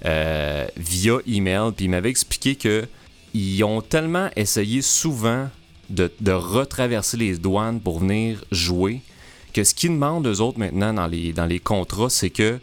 euh, 0.05 0.65
via 0.77 1.17
email, 1.27 1.71
puis 1.75 1.85
ils 1.85 1.89
m'avaient 1.89 2.09
expliqué 2.09 2.55
que 2.55 2.85
ils 3.33 3.63
ont 3.63 3.81
tellement 3.81 4.29
essayé 4.35 4.81
souvent 4.81 5.49
de, 5.89 6.09
retraverser 6.31 7.17
les 7.17 7.37
douanes 7.37 7.81
pour 7.81 7.99
venir 7.99 8.43
jouer 8.51 9.01
que 9.53 9.63
ce 9.63 9.75
qu'ils 9.75 9.91
demandent 9.91 10.25
eux 10.27 10.39
autres 10.39 10.59
maintenant 10.59 10.93
dans 10.93 11.07
les, 11.07 11.33
dans 11.33 11.45
les 11.45 11.59
contrats, 11.59 12.09
c'est 12.09 12.29
que 12.29 12.59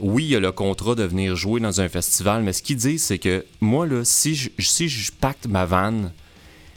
oui, 0.00 0.24
il 0.24 0.30
y 0.30 0.36
a 0.36 0.40
le 0.40 0.52
contrat 0.52 0.94
de 0.94 1.02
venir 1.02 1.36
jouer 1.36 1.60
dans 1.60 1.80
un 1.80 1.88
festival, 1.88 2.42
mais 2.42 2.52
ce 2.52 2.62
qu'ils 2.62 2.76
disent, 2.76 3.04
c'est 3.04 3.18
que 3.18 3.44
moi, 3.60 3.86
là, 3.86 4.04
si 4.04 4.34
je, 4.34 4.50
si 4.58 4.88
je 4.88 5.10
pacte 5.12 5.46
ma 5.46 5.66
vanne, 5.66 6.12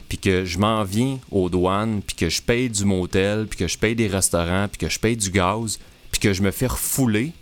puis 0.08 0.18
que 0.18 0.44
je 0.44 0.58
m'en 0.58 0.84
viens 0.84 1.18
aux 1.30 1.48
douanes, 1.48 2.02
puis 2.06 2.16
que 2.16 2.28
je 2.28 2.42
paye 2.42 2.68
du 2.68 2.84
motel, 2.84 3.46
puis 3.46 3.58
que 3.58 3.68
je 3.68 3.78
paye 3.78 3.94
des 3.94 4.06
restaurants, 4.06 4.68
puis 4.68 4.78
que 4.78 4.88
je 4.88 4.98
paye 4.98 5.16
du 5.16 5.30
gaz, 5.30 5.78
puis 6.10 6.20
que 6.20 6.32
je 6.32 6.42
me 6.42 6.50
fais 6.50 6.66
refouler, 6.66 7.32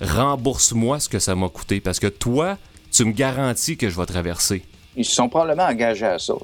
rembourse-moi 0.00 1.00
ce 1.00 1.08
que 1.08 1.18
ça 1.18 1.34
m'a 1.34 1.48
coûté. 1.48 1.80
Parce 1.80 2.00
que 2.00 2.06
toi, 2.06 2.58
tu 2.90 3.04
me 3.04 3.12
garantis 3.12 3.76
que 3.76 3.88
je 3.88 3.96
vais 3.98 4.06
traverser. 4.06 4.62
Ils 4.96 5.04
se 5.04 5.14
sont 5.14 5.28
probablement 5.28 5.68
engagés 5.68 6.06
à 6.06 6.18
ça. 6.18 6.34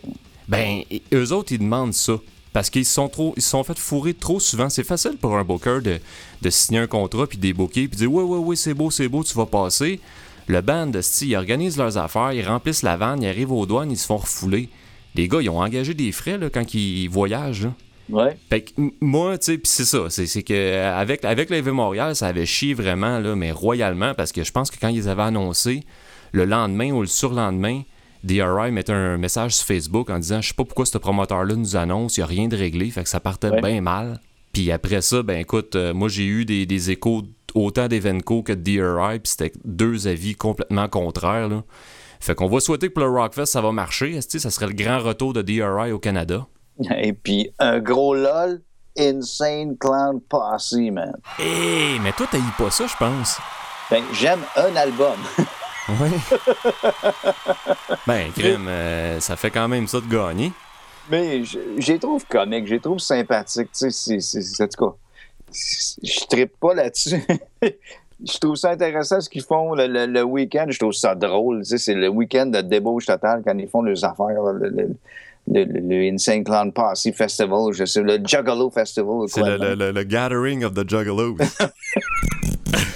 Ben, 0.46 0.82
eux 1.12 1.32
autres, 1.32 1.52
ils 1.52 1.58
demandent 1.58 1.94
ça. 1.94 2.14
Parce 2.52 2.70
qu'ils 2.70 2.84
se 2.84 2.94
sont 2.94 3.08
trop, 3.08 3.34
ils 3.36 3.42
se 3.42 3.50
sont 3.50 3.64
fait 3.64 3.76
fourrer 3.76 4.14
trop 4.14 4.38
souvent. 4.38 4.68
C'est 4.70 4.84
facile 4.84 5.16
pour 5.20 5.36
un 5.36 5.42
booker 5.42 5.80
de, 5.82 5.98
de 6.40 6.50
signer 6.50 6.78
un 6.78 6.86
contrat 6.86 7.26
puis 7.26 7.36
débooker 7.36 7.88
puis 7.88 7.96
dire 7.96 8.12
ouais 8.12 8.22
ouais 8.22 8.38
ouais 8.38 8.54
c'est 8.54 8.74
beau 8.74 8.92
c'est 8.92 9.08
beau 9.08 9.24
tu 9.24 9.34
vas 9.34 9.46
passer. 9.46 9.98
Le 10.46 10.60
band 10.60 10.86
de 10.86 11.00
style, 11.00 11.30
ils 11.30 11.36
organisent 11.36 11.78
leurs 11.78 11.98
affaires, 11.98 12.32
ils 12.32 12.46
remplissent 12.46 12.82
la 12.82 12.96
vanne, 12.96 13.22
ils 13.22 13.28
arrivent 13.28 13.50
aux 13.50 13.66
douanes, 13.66 13.90
ils 13.90 13.98
se 13.98 14.06
font 14.06 14.18
refouler. 14.18 14.68
Les 15.14 15.28
gars, 15.28 15.40
ils 15.40 15.50
ont 15.50 15.60
engagé 15.60 15.94
des 15.94 16.12
frais 16.12 16.38
là, 16.38 16.50
quand 16.50 16.74
ils 16.74 17.08
voyagent. 17.08 17.64
là. 17.64 17.74
Ouais. 18.10 18.36
Fait 18.50 18.62
que 18.62 18.72
moi, 19.00 19.38
tu 19.38 19.46
sais, 19.52 19.58
pis 19.58 19.68
c'est 19.70 19.84
ça, 19.84 20.10
c'est 20.10 20.42
que 20.42 20.82
avec, 20.92 21.24
avec 21.24 21.50
Montréal, 21.50 22.14
ça 22.14 22.26
avait 22.26 22.44
chié 22.46 22.74
vraiment, 22.74 23.18
là, 23.18 23.34
mais 23.34 23.50
royalement, 23.50 24.12
parce 24.14 24.30
que 24.32 24.44
je 24.44 24.52
pense 24.52 24.70
que 24.70 24.76
quand 24.78 24.88
ils 24.88 25.08
avaient 25.08 25.22
annoncé, 25.22 25.84
le 26.32 26.44
lendemain 26.44 26.90
ou 26.90 27.00
le 27.00 27.06
surlendemain, 27.06 27.82
DRI 28.24 28.72
mettait 28.72 28.92
un 28.92 29.16
message 29.16 29.54
sur 29.54 29.66
Facebook 29.66 30.10
en 30.10 30.18
disant 30.18 30.40
Je 30.42 30.48
sais 30.48 30.54
pas 30.54 30.64
pourquoi 30.64 30.84
ce 30.86 30.98
promoteur-là 30.98 31.54
nous 31.56 31.76
annonce, 31.76 32.16
il 32.16 32.20
n'y 32.20 32.24
a 32.24 32.26
rien 32.26 32.48
de 32.48 32.56
réglé, 32.56 32.90
fait 32.90 33.02
que 33.04 33.08
ça 33.08 33.20
partait 33.20 33.50
Ouais. 33.50 33.60
bien 33.62 33.80
mal. 33.80 34.20
Puis 34.52 34.70
après 34.70 35.00
ça, 35.02 35.22
ben 35.22 35.38
écoute, 35.40 35.74
euh, 35.76 35.92
moi 35.94 36.08
j'ai 36.08 36.24
eu 36.26 36.44
des, 36.44 36.64
des 36.66 36.90
échos 36.90 37.22
autant 37.54 37.88
d'Evenco 37.88 38.42
que 38.42 38.52
de 38.52 38.60
DRI, 38.62 39.18
puis 39.20 39.30
c'était 39.30 39.52
deux 39.64 40.08
avis 40.08 40.34
complètement 40.34 40.88
contraires. 40.88 41.48
Là. 41.48 41.64
Fait 42.20 42.34
qu'on 42.34 42.48
va 42.48 42.60
souhaiter 42.60 42.88
que 42.88 42.94
pour 42.94 43.04
le 43.04 43.10
Rockfest, 43.10 43.46
ça 43.46 43.60
va 43.60 43.72
marcher. 43.72 44.14
Est-ce 44.16 44.28
que 44.28 44.38
ça 44.38 44.50
serait 44.50 44.66
le 44.66 44.72
grand 44.74 44.98
retour 45.00 45.32
de 45.32 45.42
DRI 45.42 45.92
au 45.92 45.98
Canada? 45.98 46.46
Et 46.98 47.12
puis, 47.12 47.50
un 47.58 47.78
gros 47.80 48.14
lol, 48.14 48.62
Insane 48.98 49.76
Clown 49.78 50.20
Posse, 50.28 50.72
man. 50.92 51.12
Hé, 51.38 51.98
mais 52.00 52.12
toi, 52.12 52.26
t'as 52.30 52.38
pas 52.58 52.70
ça, 52.70 52.86
je 52.86 52.96
pense. 52.96 53.38
Ben, 53.90 54.02
j'aime 54.12 54.40
un 54.56 54.74
album. 54.76 55.16
Oui. 56.00 56.08
ben, 58.06 58.32
crème, 58.32 58.66
euh, 58.68 59.20
ça 59.20 59.36
fait 59.36 59.50
quand 59.50 59.68
même 59.68 59.86
ça 59.86 60.00
de 60.00 60.06
gagner. 60.06 60.50
Mais 61.10 61.44
je 61.44 61.58
je 61.78 61.92
les 61.92 61.98
trouve 61.98 62.24
comiques, 62.26 62.66
je 62.66 62.74
les 62.76 62.80
trouve 62.80 62.98
sympathiques. 62.98 63.68
Tu 63.78 63.90
sais, 63.90 63.90
c'est- 63.90 64.20
c'est- 64.20 64.40
c'est- 64.40 64.62
en 64.62 64.68
tout 64.68 64.82
cas, 64.90 64.96
c'est- 65.50 66.00
je 66.02 66.26
trippe 66.26 66.58
pas 66.58 66.72
là-dessus. 66.72 67.22
je 68.26 68.38
trouve 68.38 68.56
ça 68.56 68.70
intéressant 68.70 69.20
ce 69.20 69.28
qu'ils 69.28 69.42
font 69.42 69.74
le, 69.74 69.86
le- 69.86 70.06
le 70.06 70.22
week-end. 70.22 70.66
Je 70.68 70.78
trouve 70.78 70.92
ça 70.92 71.14
drôle. 71.14 71.58
Tu 71.60 71.64
sais, 71.70 71.78
c'est 71.78 71.94
le 71.94 72.08
week-end 72.08 72.46
de 72.46 72.60
débauche 72.60 73.06
totale 73.06 73.42
quand 73.46 73.56
ils 73.58 73.68
font 73.68 73.82
leurs 73.82 74.04
affaires. 74.04 74.42
Le, 74.52 74.68
le- 74.68 75.64
le- 75.64 76.12
Insane 76.12 76.42
Clown 76.42 76.72
Posse 76.72 77.06
Festival, 77.14 77.72
je 77.72 77.84
sais, 77.84 78.00
le 78.02 78.18
Juggalo 78.24 78.70
Festival. 78.70 79.28
C'est 79.28 79.42
le, 79.42 79.56
le- 79.58 79.74
le- 79.74 79.90
le 79.92 80.02
gathering 80.04 80.64
of 80.64 80.72
the 80.74 80.88
juggalos. 80.88 81.36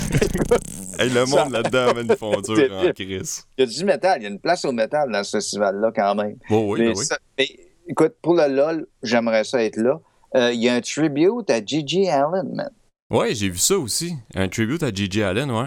hey, 0.99 1.11
le 1.11 1.27
monde 1.27 1.53
là-dedans, 1.53 1.93
ils 2.03 2.17
font 2.17 2.41
dur 2.41 2.71
en 2.75 2.91
crise. 2.93 3.45
Il 3.57 3.65
y 3.65 3.69
a 3.69 3.71
du 3.71 3.85
métal, 3.85 4.19
il 4.21 4.23
y 4.25 4.27
a 4.27 4.31
une 4.31 4.39
place 4.41 4.65
au 4.65 4.73
métal 4.73 5.11
dans 5.13 5.23
ce 5.23 5.37
festival-là 5.37 5.93
quand 5.95 6.15
même. 6.15 6.37
Oh, 6.51 6.65
oui, 6.73 6.81
mais, 6.81 6.87
ben 6.89 6.95
oui. 6.99 7.05
ça- 7.05 7.19
mais, 7.39 7.49
écoute, 7.87 8.15
pour 8.23 8.35
le 8.35 8.49
LOL, 8.49 8.87
j'aimerais 9.03 9.45
ça 9.45 9.63
être 9.63 9.77
là. 9.77 10.01
Euh, 10.37 10.53
Il 10.53 10.63
y 10.63 10.69
a 10.69 10.75
un 10.75 10.81
tribute 10.81 11.49
à 11.51 11.65
Gigi 11.65 12.09
Allen, 12.09 12.51
man. 12.55 12.71
Ouais, 13.11 13.35
j'ai 13.35 13.49
vu 13.49 13.59
ça 13.59 13.79
aussi. 13.79 14.15
Un 14.35 14.49
tribute 14.49 14.83
à 14.83 14.93
Gigi 14.93 15.23
Allen, 15.23 15.51
ouais. 15.51 15.67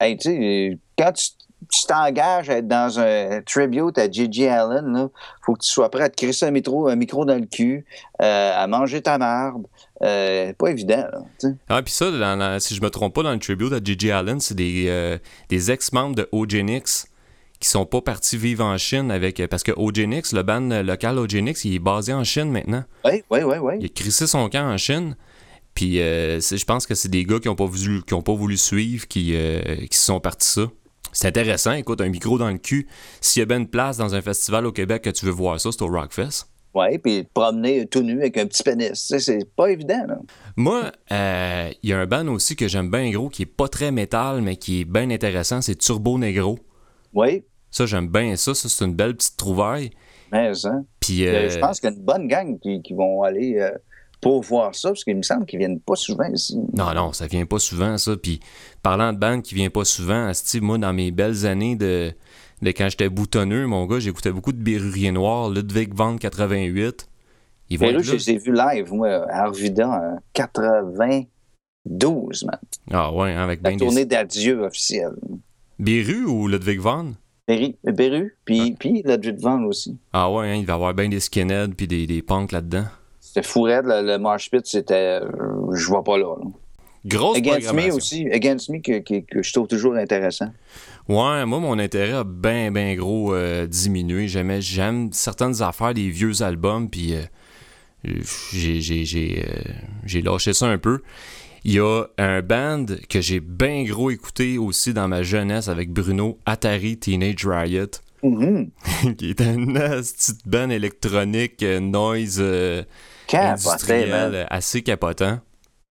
Hey, 0.00 0.16
tu 0.16 0.30
sais, 0.30 0.78
quand 0.96 1.12
tu 1.12 1.86
t'engages 1.86 2.48
à 2.48 2.58
être 2.58 2.68
dans 2.68 2.98
un 2.98 3.42
tribute 3.42 3.98
à 3.98 4.10
Gigi 4.10 4.46
Allen, 4.46 4.86
là, 4.94 5.08
faut 5.44 5.52
que 5.54 5.60
tu 5.62 5.68
sois 5.70 5.90
prêt 5.90 6.04
à 6.04 6.08
te 6.08 6.16
crisser 6.16 6.46
un 6.46 6.50
micro, 6.50 6.88
un 6.88 6.96
micro 6.96 7.26
dans 7.26 7.34
le 7.34 7.44
cul, 7.46 7.84
euh, 8.22 8.52
à 8.54 8.66
manger 8.68 9.02
ta 9.02 9.18
marde. 9.18 9.66
Euh, 10.02 10.52
pas 10.54 10.70
évident, 10.70 11.04
là. 11.12 11.50
Ah, 11.68 11.82
puis 11.82 11.92
ça, 11.92 12.10
dans 12.10 12.36
la- 12.38 12.60
si 12.60 12.74
je 12.74 12.80
me 12.80 12.88
trompe 12.88 13.14
pas, 13.14 13.22
dans 13.22 13.32
le 13.32 13.38
tribute 13.38 13.72
à 13.72 13.80
Gigi 13.82 14.10
Allen, 14.10 14.40
c'est 14.40 14.54
des, 14.54 14.86
euh, 14.88 15.18
des 15.50 15.70
ex-membres 15.70 16.14
de 16.14 16.28
Ogenix 16.32 17.06
qui 17.60 17.68
sont 17.68 17.84
pas 17.84 18.00
partis 18.00 18.36
vivre 18.38 18.64
en 18.64 18.78
Chine 18.78 19.10
avec. 19.10 19.44
Parce 19.48 19.64
que 19.64 19.72
Ogenix, 19.76 20.32
le 20.32 20.42
band 20.42 20.82
local 20.82 21.18
Ogenix, 21.18 21.64
il 21.64 21.74
est 21.74 21.78
basé 21.80 22.14
en 22.14 22.22
Chine 22.24 22.50
maintenant. 22.52 22.84
Oui, 23.04 23.24
oui, 23.30 23.40
oui, 23.42 23.56
oui. 23.60 23.74
Il 23.80 23.86
a 23.86 23.88
crissé 23.88 24.26
son 24.28 24.48
camp 24.48 24.70
en 24.72 24.78
Chine. 24.78 25.16
Puis 25.78 26.00
euh, 26.00 26.40
je 26.40 26.64
pense 26.64 26.88
que 26.88 26.96
c'est 26.96 27.08
des 27.08 27.22
gars 27.22 27.38
qui 27.38 27.48
ont 27.48 27.54
pas 27.54 27.64
voulu, 27.64 28.02
qui 28.02 28.12
ont 28.12 28.20
pas 28.20 28.34
voulu 28.34 28.56
suivre, 28.56 29.06
qui, 29.06 29.36
euh, 29.36 29.62
qui 29.88 29.96
se 29.96 30.06
sont 30.06 30.18
partis 30.18 30.48
ça. 30.48 30.62
C'est 31.12 31.28
intéressant, 31.28 31.70
écoute, 31.70 32.00
un 32.00 32.08
micro 32.08 32.36
dans 32.36 32.50
le 32.50 32.58
cul. 32.58 32.88
S'il 33.20 33.38
y 33.38 33.42
a 33.44 33.46
bien 33.46 33.58
une 33.58 33.68
place 33.68 33.96
dans 33.96 34.12
un 34.12 34.20
festival 34.20 34.66
au 34.66 34.72
Québec 34.72 35.02
que 35.02 35.10
tu 35.10 35.24
veux 35.24 35.30
voir 35.30 35.60
ça, 35.60 35.70
c'est 35.70 35.80
au 35.82 35.86
Rockfest. 35.86 36.46
Oui, 36.74 36.98
puis 36.98 37.24
te 37.26 37.30
promener 37.32 37.86
tout 37.86 38.02
nu 38.02 38.18
avec 38.18 38.36
un 38.38 38.46
petit 38.46 38.64
pénis. 38.64 38.90
C'est 39.20 39.54
pas 39.54 39.70
évident, 39.70 40.04
là. 40.08 40.18
Moi, 40.56 40.90
euh, 41.12 41.70
il 41.84 41.90
y 41.90 41.92
a 41.92 42.00
un 42.00 42.06
band 42.06 42.26
aussi 42.26 42.56
que 42.56 42.66
j'aime 42.66 42.90
bien 42.90 43.08
gros, 43.12 43.28
qui 43.28 43.42
est 43.42 43.46
pas 43.46 43.68
très 43.68 43.92
métal, 43.92 44.42
mais 44.42 44.56
qui 44.56 44.80
est 44.80 44.84
bien 44.84 45.08
intéressant, 45.10 45.60
c'est 45.62 45.76
Turbo 45.76 46.18
Negro. 46.18 46.58
Oui, 47.14 47.44
Ça, 47.70 47.86
j'aime 47.86 48.08
bien 48.08 48.34
ça. 48.34 48.52
Ça, 48.52 48.68
c'est 48.68 48.84
une 48.84 48.96
belle 48.96 49.14
petite 49.14 49.36
trouvaille. 49.36 49.90
mais 50.32 50.52
ça. 50.54 50.72
Puis, 50.98 51.24
euh, 51.24 51.48
Je 51.48 51.58
pense 51.60 51.78
qu'il 51.78 51.88
y 51.88 51.92
a 51.92 51.96
une 51.96 52.02
bonne 52.04 52.26
gang 52.26 52.58
qui, 52.58 52.82
qui 52.82 52.94
vont 52.94 53.22
aller 53.22 53.58
euh, 53.60 53.70
pour 54.20 54.42
voir 54.42 54.74
ça, 54.74 54.90
parce 54.90 55.04
qu'il 55.04 55.16
me 55.16 55.22
semble 55.22 55.46
qu'ils 55.46 55.58
viennent 55.58 55.80
pas 55.80 55.96
souvent 55.96 56.30
ici. 56.32 56.58
Non, 56.72 56.92
non, 56.94 57.12
ça 57.12 57.26
vient 57.26 57.46
pas 57.46 57.58
souvent, 57.58 57.98
ça. 57.98 58.16
Puis, 58.16 58.40
parlant 58.82 59.12
de 59.12 59.18
band 59.18 59.40
qui 59.40 59.54
vient 59.54 59.70
pas 59.70 59.84
souvent, 59.84 60.26
asti, 60.26 60.60
moi, 60.60 60.78
dans 60.78 60.92
mes 60.92 61.10
belles 61.10 61.46
années 61.46 61.76
de, 61.76 62.12
de 62.62 62.70
quand 62.70 62.88
j'étais 62.88 63.08
boutonneux, 63.08 63.66
mon 63.66 63.86
gars, 63.86 64.00
j'écoutais 64.00 64.32
beaucoup 64.32 64.52
de 64.52 64.60
Bérurier 64.60 65.12
Noir, 65.12 65.50
Ludwig 65.50 65.94
van 65.94 66.16
88. 66.16 67.08
Ils 67.70 67.78
vont 67.78 67.90
là, 67.90 68.00
je 68.00 68.12
les 68.12 68.30
ai 68.30 68.38
vus 68.38 68.52
live, 68.52 68.92
moi, 68.92 69.30
à 69.30 69.44
Arvida 69.44 69.88
en 69.88 70.18
92, 70.32 72.44
man. 72.44 72.58
Ah 72.90 73.12
ouais, 73.12 73.32
hein, 73.32 73.42
avec 73.42 73.60
La 73.62 73.70
ben 73.70 73.78
tournée 73.78 74.04
des... 74.04 74.16
d'adieu 74.16 74.62
officielle. 74.62 75.16
Béru 75.78 76.24
ou 76.24 76.48
Ludwig 76.48 76.80
van? 76.80 77.12
Berry, 77.46 77.76
Beru, 77.82 78.36
puis, 78.44 78.74
puis 78.78 79.02
le 79.06 79.22
Jet 79.22 79.40
Van 79.40 79.62
aussi. 79.64 79.96
Ah 80.12 80.30
ouais, 80.30 80.50
hein, 80.50 80.56
il 80.56 80.66
va 80.66 80.74
y 80.74 80.76
avoir 80.76 80.92
bien 80.92 81.08
des 81.08 81.20
skinheads 81.20 81.72
puis 81.74 81.86
des, 81.86 82.06
des 82.06 82.20
punks 82.20 82.52
là-dedans. 82.52 82.84
C'était 83.38 83.48
fou 83.48 83.62
raide, 83.62 83.84
le, 83.86 84.02
le 84.02 84.18
Marsh 84.18 84.50
Pit, 84.50 84.66
c'était... 84.66 85.20
euh, 85.22 85.28
je 85.74 85.86
vois 85.86 86.02
pas 86.04 86.18
là. 86.18 86.34
là. 86.38 86.46
Grosse 87.04 87.38
Against 87.38 87.72
Me 87.72 87.92
aussi, 87.92 88.28
Against 88.30 88.68
Me, 88.70 88.80
que, 88.80 88.98
que- 88.98 89.20
que 89.20 89.42
je 89.42 89.52
trouve 89.52 89.68
toujours 89.68 89.94
intéressant. 89.94 90.52
Ouais, 91.08 91.46
moi, 91.46 91.58
mon 91.60 91.78
intérêt 91.78 92.12
a 92.12 92.24
bien, 92.24 92.70
bien 92.72 92.94
gros 92.96 93.32
euh, 93.34 93.66
diminué. 93.66 94.28
J'aimais, 94.28 94.60
j'aime 94.60 95.10
certaines 95.12 95.62
affaires 95.62 95.94
des 95.94 96.08
vieux 96.10 96.42
albums, 96.42 96.90
puis 96.90 97.14
euh, 97.14 97.22
j'ai, 98.52 98.80
j'ai, 98.80 99.04
j'ai, 99.04 99.44
euh, 99.46 99.72
j'ai 100.04 100.22
lâché 100.22 100.52
ça 100.52 100.66
un 100.66 100.78
peu. 100.78 101.00
Il 101.64 101.72
y 101.72 101.80
a 101.80 102.04
un 102.18 102.42
band 102.42 102.86
que 103.08 103.20
j'ai 103.20 103.40
bien 103.40 103.84
gros 103.84 104.10
écouté 104.10 104.58
aussi 104.58 104.92
dans 104.92 105.08
ma 105.08 105.22
jeunesse 105.22 105.68
avec 105.68 105.90
Bruno, 105.92 106.38
Atari 106.46 106.98
Teenage 106.98 107.46
Riot, 107.46 107.86
Mhm. 108.24 108.70
qui 109.16 109.30
est 109.30 109.40
un 109.40 109.54
petite 109.64 110.46
band 110.46 110.70
électronique, 110.70 111.62
noise 111.62 112.42
Capoté, 113.28 114.06
man. 114.06 114.46
assez 114.50 114.82
capotant. 114.82 115.40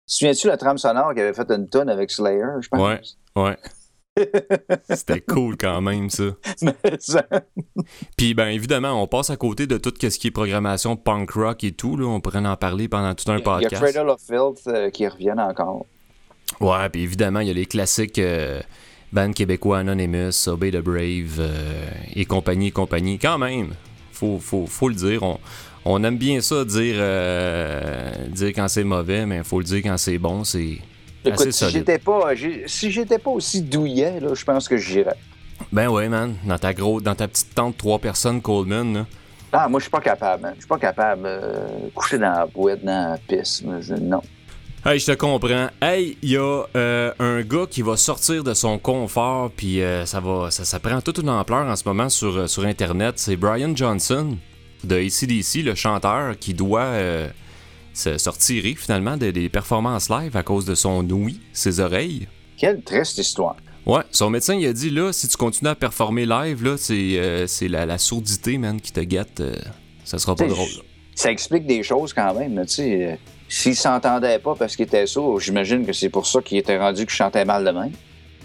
Souviens-tu 0.07 0.47
la 0.47 0.57
trame 0.57 0.77
sonore 0.77 1.13
qui 1.13 1.21
avait 1.21 1.33
fait 1.33 1.49
une 1.51 1.67
tonne 1.67 1.89
avec 1.89 2.11
Slayer, 2.11 2.61
je 2.61 2.69
pense? 2.69 3.17
Ouais, 3.35 3.43
ouais. 3.43 3.57
C'était 4.89 5.19
cool 5.21 5.57
quand 5.57 5.81
même, 5.81 6.09
ça. 6.09 6.23
Puis, 8.17 8.33
ben 8.33 8.47
évidemment, 8.47 9.01
on 9.01 9.07
passe 9.07 9.29
à 9.29 9.35
côté 9.35 9.67
de 9.67 9.77
tout 9.77 9.93
ce 9.99 10.17
qui 10.17 10.27
est 10.27 10.31
programmation 10.31 10.95
punk 10.95 11.31
rock 11.31 11.63
et 11.63 11.73
tout. 11.73 11.97
Là. 11.97 12.05
On 12.05 12.21
pourrait 12.21 12.45
en 12.45 12.55
parler 12.55 12.87
pendant 12.87 13.13
tout 13.13 13.29
un 13.29 13.39
podcast. 13.39 13.71
Il 13.71 13.85
y 13.85 13.89
a 13.89 13.91
Cradle 13.91 14.09
of 14.09 14.21
Filth 14.21 14.67
euh, 14.67 14.89
qui 14.89 15.07
reviennent 15.07 15.39
encore. 15.39 15.85
Ouais, 16.61 16.87
puis 16.89 17.03
évidemment, 17.03 17.41
il 17.41 17.47
y 17.47 17.51
a 17.51 17.53
les 17.53 17.65
classiques 17.65 18.19
euh, 18.19 18.61
bandes 19.11 19.33
québécois 19.33 19.79
Anonymous, 19.79 20.47
Obey 20.47 20.71
the 20.71 20.77
Brave 20.77 21.39
euh, 21.39 21.89
et 22.15 22.25
compagnie, 22.25 22.71
compagnie. 22.71 23.19
Quand 23.19 23.37
même, 23.37 23.73
faut, 24.13 24.39
faut, 24.39 24.65
faut 24.65 24.87
le 24.87 24.95
dire. 24.95 25.23
On, 25.23 25.39
on 25.85 26.03
aime 26.03 26.17
bien 26.17 26.41
ça, 26.41 26.65
dire, 26.65 26.95
dire 28.29 28.49
quand 28.49 28.67
c'est 28.67 28.83
mauvais, 28.83 29.25
mais 29.25 29.37
il 29.37 29.43
faut 29.43 29.59
le 29.59 29.65
dire 29.65 29.81
quand 29.83 29.97
c'est 29.97 30.17
bon. 30.17 30.43
C'est 30.43 30.79
Écoute, 31.25 31.51
si 31.51 31.69
j'étais 31.69 31.97
pas, 31.97 32.33
si 32.67 32.91
j'étais 32.91 33.17
pas 33.17 33.31
aussi 33.31 33.61
douillet, 33.61 34.19
là, 34.19 34.33
je 34.33 34.43
pense 34.43 34.67
que 34.67 34.77
j'irais. 34.77 35.17
Ben 35.71 35.87
ouais, 35.87 36.07
man. 36.09 36.35
Dans 36.43 36.57
ta, 36.57 36.73
gros, 36.73 37.01
dans 37.01 37.15
ta 37.15 37.27
petite 37.27 37.53
tente, 37.55 37.77
trois 37.77 37.99
personnes, 37.99 38.41
Coleman, 38.41 38.93
là. 38.93 39.05
Ah, 39.51 39.69
moi, 39.69 39.79
je 39.79 39.85
suis 39.85 39.91
pas 39.91 40.01
capable, 40.01 40.43
man. 40.43 40.53
Je 40.55 40.61
suis 40.61 40.67
pas 40.67 40.77
capable 40.77 41.23
de 41.23 41.29
euh, 41.29 41.67
coucher 41.93 42.17
dans 42.17 42.31
la 42.31 42.45
boîte, 42.45 42.83
dans 42.83 43.11
la 43.11 43.17
piste. 43.17 43.63
Non. 43.63 44.21
Hey, 44.85 44.99
je 44.99 45.05
te 45.05 45.11
comprends. 45.13 45.69
Hey, 45.81 46.17
il 46.21 46.31
y 46.31 46.37
a 46.37 46.63
euh, 46.75 47.13
un 47.19 47.41
gars 47.41 47.65
qui 47.69 47.81
va 47.81 47.95
sortir 47.95 48.43
de 48.43 48.53
son 48.53 48.77
confort, 48.77 49.49
puis 49.55 49.81
euh, 49.81 50.05
ça 50.05 50.19
va, 50.19 50.51
ça, 50.51 50.65
ça, 50.65 50.79
prend 50.79 50.99
toute 51.01 51.19
une 51.19 51.29
ampleur 51.29 51.65
en 51.65 51.75
ce 51.75 51.87
moment 51.87 52.09
sur, 52.09 52.49
sur 52.49 52.65
Internet. 52.65 53.13
C'est 53.17 53.37
Brian 53.37 53.75
Johnson 53.75 54.37
de 54.85 54.95
ACDC, 54.95 55.63
le 55.63 55.75
chanteur, 55.75 56.37
qui 56.37 56.53
doit 56.53 56.93
se, 57.93 58.29
retirer 58.29 58.75
finalement 58.75 59.17
des, 59.17 59.49
performances 59.49 60.09
live 60.09 60.35
à 60.35 60.43
cause 60.43 60.65
de 60.65 60.75
son 60.75 61.09
ouïe, 61.09 61.39
ses 61.53 61.79
oreilles. 61.79 62.27
Quelle 62.57 62.81
triste 62.81 63.17
histoire. 63.17 63.55
Ouais, 63.85 64.01
son 64.11 64.29
médecin 64.31 64.55
il 64.55 64.65
a 64.65 64.73
dit 64.73 64.89
là, 64.89 65.13
si 65.13 65.27
tu 65.27 65.37
continues 65.37 65.69
à 65.69 65.75
performer 65.75 66.25
live, 66.25 66.63
là, 66.63 66.75
c'est, 66.77 67.17
euh, 67.17 67.45
la, 67.61 67.97
sourdité, 67.97 68.57
man, 68.57 68.81
qui 68.81 68.91
te 68.91 68.99
guette. 69.01 69.41
Euh, 69.41 69.55
ça 70.03 70.17
sera 70.17 70.35
pas 70.35 70.47
drôle. 70.47 70.67
Ça 71.13 71.31
explique 71.31 71.67
des 71.67 71.83
choses 71.83 72.11
quand 72.13 72.33
même, 72.33 72.65
tu 72.65 72.73
sais. 72.73 73.05
Euh, 73.05 73.15
s'il 73.47 73.75
s'entendait 73.75 74.39
pas 74.39 74.55
parce 74.55 74.75
qu'il 74.75 74.85
était 74.85 75.05
sourd, 75.05 75.39
j'imagine 75.39 75.85
que 75.85 75.93
c'est 75.93 76.09
pour 76.09 76.25
ça 76.25 76.41
qu'il 76.41 76.57
était 76.57 76.79
rendu 76.79 77.05
qu'il 77.05 77.15
chantait 77.15 77.45
mal 77.45 77.63
de 77.63 77.69
même. 77.69 77.91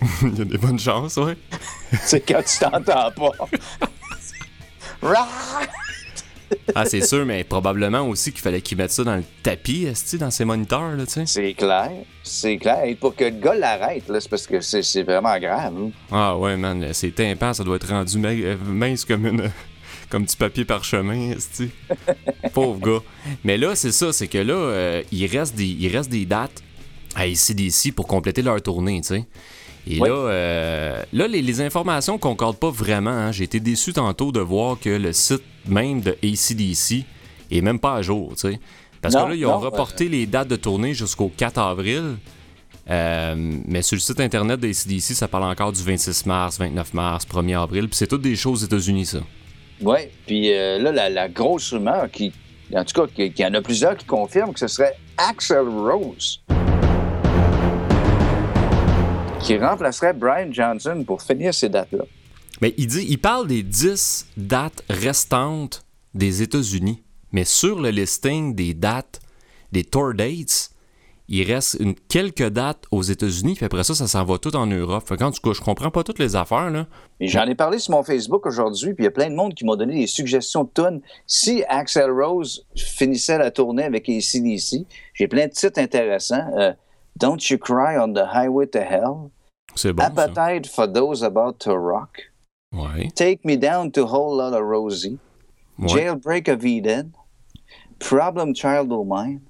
il 0.22 0.38
y 0.38 0.42
a 0.42 0.44
des 0.44 0.58
bonnes 0.58 0.78
chances, 0.78 1.16
ouais. 1.16 1.36
c'est 2.02 2.20
quand 2.20 2.42
tu 2.42 2.58
t'entends 2.58 3.10
pas. 3.10 3.30
ah, 6.74 6.84
c'est 6.84 7.02
sûr, 7.02 7.24
mais 7.24 7.44
probablement 7.44 8.06
aussi 8.08 8.32
qu'il 8.32 8.40
fallait 8.40 8.60
qu'il 8.60 8.78
mette 8.78 8.90
ça 8.90 9.04
dans 9.04 9.16
le 9.16 9.24
tapis, 9.42 9.86
dans 10.18 10.30
ses 10.30 10.44
moniteurs, 10.44 10.96
là, 10.96 11.06
tu 11.06 11.12
sais. 11.12 11.26
C'est 11.26 11.54
clair, 11.54 11.90
c'est 12.22 12.56
clair. 12.58 12.84
Et 12.84 12.94
pour 12.94 13.14
que 13.14 13.24
le 13.24 13.30
gars 13.30 13.54
l'arrête, 13.54 14.08
là, 14.08 14.20
c'est 14.20 14.28
parce 14.28 14.46
que 14.46 14.60
c'est 14.60 15.02
vraiment 15.02 15.38
grave. 15.38 15.74
Hein. 15.78 15.90
Ah 16.10 16.36
ouais, 16.36 16.56
man, 16.56 16.88
c'est 16.92 17.14
tympan, 17.14 17.54
ça 17.54 17.64
doit 17.64 17.76
être 17.76 17.88
rendu 17.88 18.20
euh, 18.24 18.56
mince 18.64 19.04
comme 19.04 19.26
une... 19.26 19.50
comme 20.10 20.24
du 20.24 20.36
papier 20.36 20.64
parchemin, 20.64 21.34
tu 21.56 21.70
Pauvre 22.52 22.80
gars. 22.80 23.04
Mais 23.44 23.56
là, 23.56 23.74
c'est 23.76 23.92
ça, 23.92 24.12
c'est 24.12 24.28
que 24.28 24.38
là, 24.38 24.54
euh, 24.54 25.02
il, 25.12 25.26
reste 25.26 25.54
des, 25.54 25.66
il 25.66 25.88
reste 25.88 26.10
des 26.10 26.26
dates 26.26 26.62
à 27.14 27.26
ici 27.26 27.92
pour 27.92 28.06
compléter 28.06 28.42
leur 28.42 28.60
tournée, 28.62 29.00
tu 29.00 29.08
sais. 29.08 29.24
Et 29.86 29.96
là, 29.96 30.08
euh, 30.08 31.02
là 31.12 31.26
les, 31.26 31.42
les, 31.42 31.60
informations 31.60 32.18
concordent 32.18 32.58
pas 32.58 32.70
vraiment. 32.70 33.10
Hein. 33.10 33.32
J'ai 33.32 33.44
été 33.44 33.60
déçu 33.60 33.92
tantôt 33.92 34.32
de 34.32 34.40
voir 34.40 34.78
que 34.78 34.90
le 34.90 35.12
site 35.12 35.42
même 35.66 36.00
de 36.00 36.16
ACDC 36.22 37.04
est 37.50 37.60
même 37.60 37.78
pas 37.78 37.94
à 37.94 38.02
jour, 38.02 38.32
tu 38.34 38.52
sais. 38.52 38.60
Parce 39.00 39.14
que 39.14 39.20
là, 39.20 39.34
ils 39.34 39.46
ont 39.46 39.58
reporté 39.58 40.08
les 40.08 40.26
dates 40.26 40.48
de 40.48 40.56
tournée 40.56 40.92
jusqu'au 40.94 41.32
4 41.34 41.58
avril. 41.58 42.16
Euh, 42.90 43.34
mais 43.66 43.82
sur 43.82 43.94
le 43.94 44.00
site 44.00 44.20
internet 44.20 44.58
de 44.58 44.68
ACDC, 44.68 45.14
ça 45.14 45.28
parle 45.28 45.44
encore 45.44 45.72
du 45.72 45.82
26 45.82 46.26
mars, 46.26 46.58
29 46.58 46.94
mars, 46.94 47.26
1er 47.26 47.62
avril. 47.62 47.88
Puis 47.88 47.96
c'est 47.96 48.06
toutes 48.06 48.22
des 48.22 48.36
choses 48.36 48.62
aux 48.62 48.66
États-Unis, 48.66 49.06
ça. 49.06 49.20
Oui, 49.80 50.00
puis 50.26 50.52
euh, 50.52 50.78
là, 50.78 51.08
la, 51.08 51.28
grosse 51.28 51.72
rumeur, 51.72 52.10
qui, 52.10 52.32
en 52.74 52.84
tout 52.84 53.00
cas, 53.00 53.06
qu'il 53.06 53.38
y 53.38 53.46
en 53.46 53.54
a 53.54 53.62
plusieurs 53.62 53.96
qui 53.96 54.04
confirment 54.04 54.52
que 54.52 54.60
ce 54.60 54.68
serait 54.68 54.94
Axel 55.16 55.66
Rose 55.68 56.40
qui 59.42 59.56
remplacerait 59.56 60.12
Brian 60.12 60.52
Johnson 60.52 61.02
pour 61.06 61.22
finir 61.22 61.54
ces 61.54 61.68
dates-là. 61.68 62.04
Mais 62.60 62.74
il 62.76 62.86
dit, 62.86 63.06
il 63.08 63.18
parle 63.18 63.46
des 63.48 63.62
10 63.62 64.26
dates 64.36 64.84
restantes 64.90 65.82
des 66.14 66.42
États-Unis. 66.42 67.02
Mais 67.32 67.44
sur 67.44 67.80
le 67.80 67.90
listing 67.90 68.54
des 68.54 68.74
dates, 68.74 69.20
des 69.72 69.84
tour 69.84 70.14
dates, 70.14 70.70
il 71.28 71.44
reste 71.44 71.76
une, 71.78 71.94
quelques 71.94 72.48
dates 72.48 72.84
aux 72.90 73.02
États-Unis, 73.02 73.54
puis 73.54 73.64
après 73.64 73.84
ça, 73.84 73.94
ça 73.94 74.08
s'en 74.08 74.24
va 74.24 74.36
tout 74.38 74.54
en 74.56 74.66
Europe. 74.66 75.04
Fait 75.08 75.16
quand, 75.16 75.30
du 75.30 75.38
coup, 75.38 75.54
je 75.54 75.60
comprends 75.60 75.92
pas 75.92 76.02
toutes 76.02 76.18
les 76.18 76.34
affaires, 76.34 76.70
là. 76.70 76.86
J'en 77.20 77.46
ai 77.46 77.54
parlé 77.54 77.78
sur 77.78 77.92
mon 77.92 78.02
Facebook 78.02 78.44
aujourd'hui, 78.46 78.94
puis 78.94 79.04
il 79.04 79.06
y 79.06 79.08
a 79.08 79.12
plein 79.12 79.30
de 79.30 79.36
monde 79.36 79.54
qui 79.54 79.64
m'ont 79.64 79.76
donné 79.76 79.94
des 79.94 80.08
suggestions 80.08 80.64
de 80.64 80.70
tonnes. 80.70 81.00
Si 81.28 81.62
Axel 81.68 82.10
Rose 82.10 82.66
finissait 82.74 83.38
la 83.38 83.52
tournée 83.52 83.84
avec 83.84 84.08
ACDC, 84.08 84.86
j'ai 85.14 85.28
plein 85.28 85.46
de 85.46 85.52
titres 85.52 85.78
intéressants. 85.78 86.50
Euh, 86.58 86.72
Don't 87.16 87.50
You 87.50 87.58
Cry 87.58 87.96
on 87.96 88.14
the 88.14 88.26
Highway 88.26 88.66
to 88.66 88.82
Hell. 88.82 89.32
C'est 89.74 89.92
bon. 89.92 90.02
Appetite 90.04 90.66
for 90.66 90.86
Those 90.86 91.22
About 91.22 91.60
to 91.60 91.76
Rock. 91.76 92.22
Take 93.14 93.44
Me 93.44 93.56
Down 93.56 93.90
to 93.92 94.06
Whole 94.06 94.36
Lot 94.36 94.54
of 94.54 94.62
Rosie. 94.62 95.18
Jailbreak 95.78 96.48
of 96.48 96.64
Eden. 96.64 97.14
Problem 97.98 98.54
Child 98.54 98.92
of 98.92 99.06
Mine. 99.06 99.46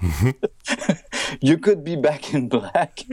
you 1.40 1.58
could 1.58 1.84
be 1.84 1.96
back 1.96 2.34
in 2.34 2.48
black. 2.48 3.00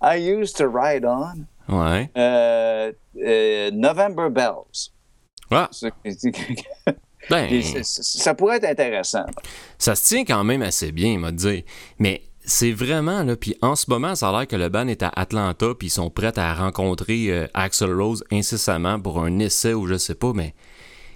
I 0.00 0.14
used 0.16 0.56
to 0.56 0.68
ride 0.68 1.04
on. 1.04 1.48
Ouais. 1.68 2.10
Uh, 2.16 2.92
uh, 3.18 3.70
November 3.72 4.28
Bells. 4.30 4.90
Ah. 5.50 5.68
ben, 7.28 7.62
ça 7.82 8.34
pourrait 8.34 8.56
être 8.56 8.64
intéressant. 8.64 9.24
Ça 9.78 9.94
se 9.94 10.08
tient 10.08 10.24
quand 10.24 10.44
même 10.44 10.62
assez 10.62 10.92
bien, 10.92 11.12
il 11.12 11.18
m'a 11.18 11.32
dit. 11.32 11.64
Mais 11.98 12.22
c'est 12.44 12.72
vraiment, 12.72 13.22
là, 13.22 13.36
puis 13.36 13.54
en 13.62 13.76
ce 13.76 13.86
moment, 13.88 14.14
ça 14.14 14.30
a 14.30 14.32
l'air 14.32 14.46
que 14.46 14.56
le 14.56 14.68
band 14.68 14.88
est 14.88 15.02
à 15.02 15.08
Atlanta, 15.14 15.74
puis 15.78 15.88
ils 15.88 15.90
sont 15.90 16.10
prêts 16.10 16.38
à 16.38 16.54
rencontrer 16.54 17.30
euh, 17.30 17.46
Axel 17.54 17.92
Rose 17.92 18.24
incessamment 18.32 18.98
pour 19.00 19.22
un 19.22 19.38
essai 19.38 19.74
ou 19.74 19.86
je 19.86 19.96
sais 19.96 20.14
pas, 20.14 20.32
mais 20.34 20.54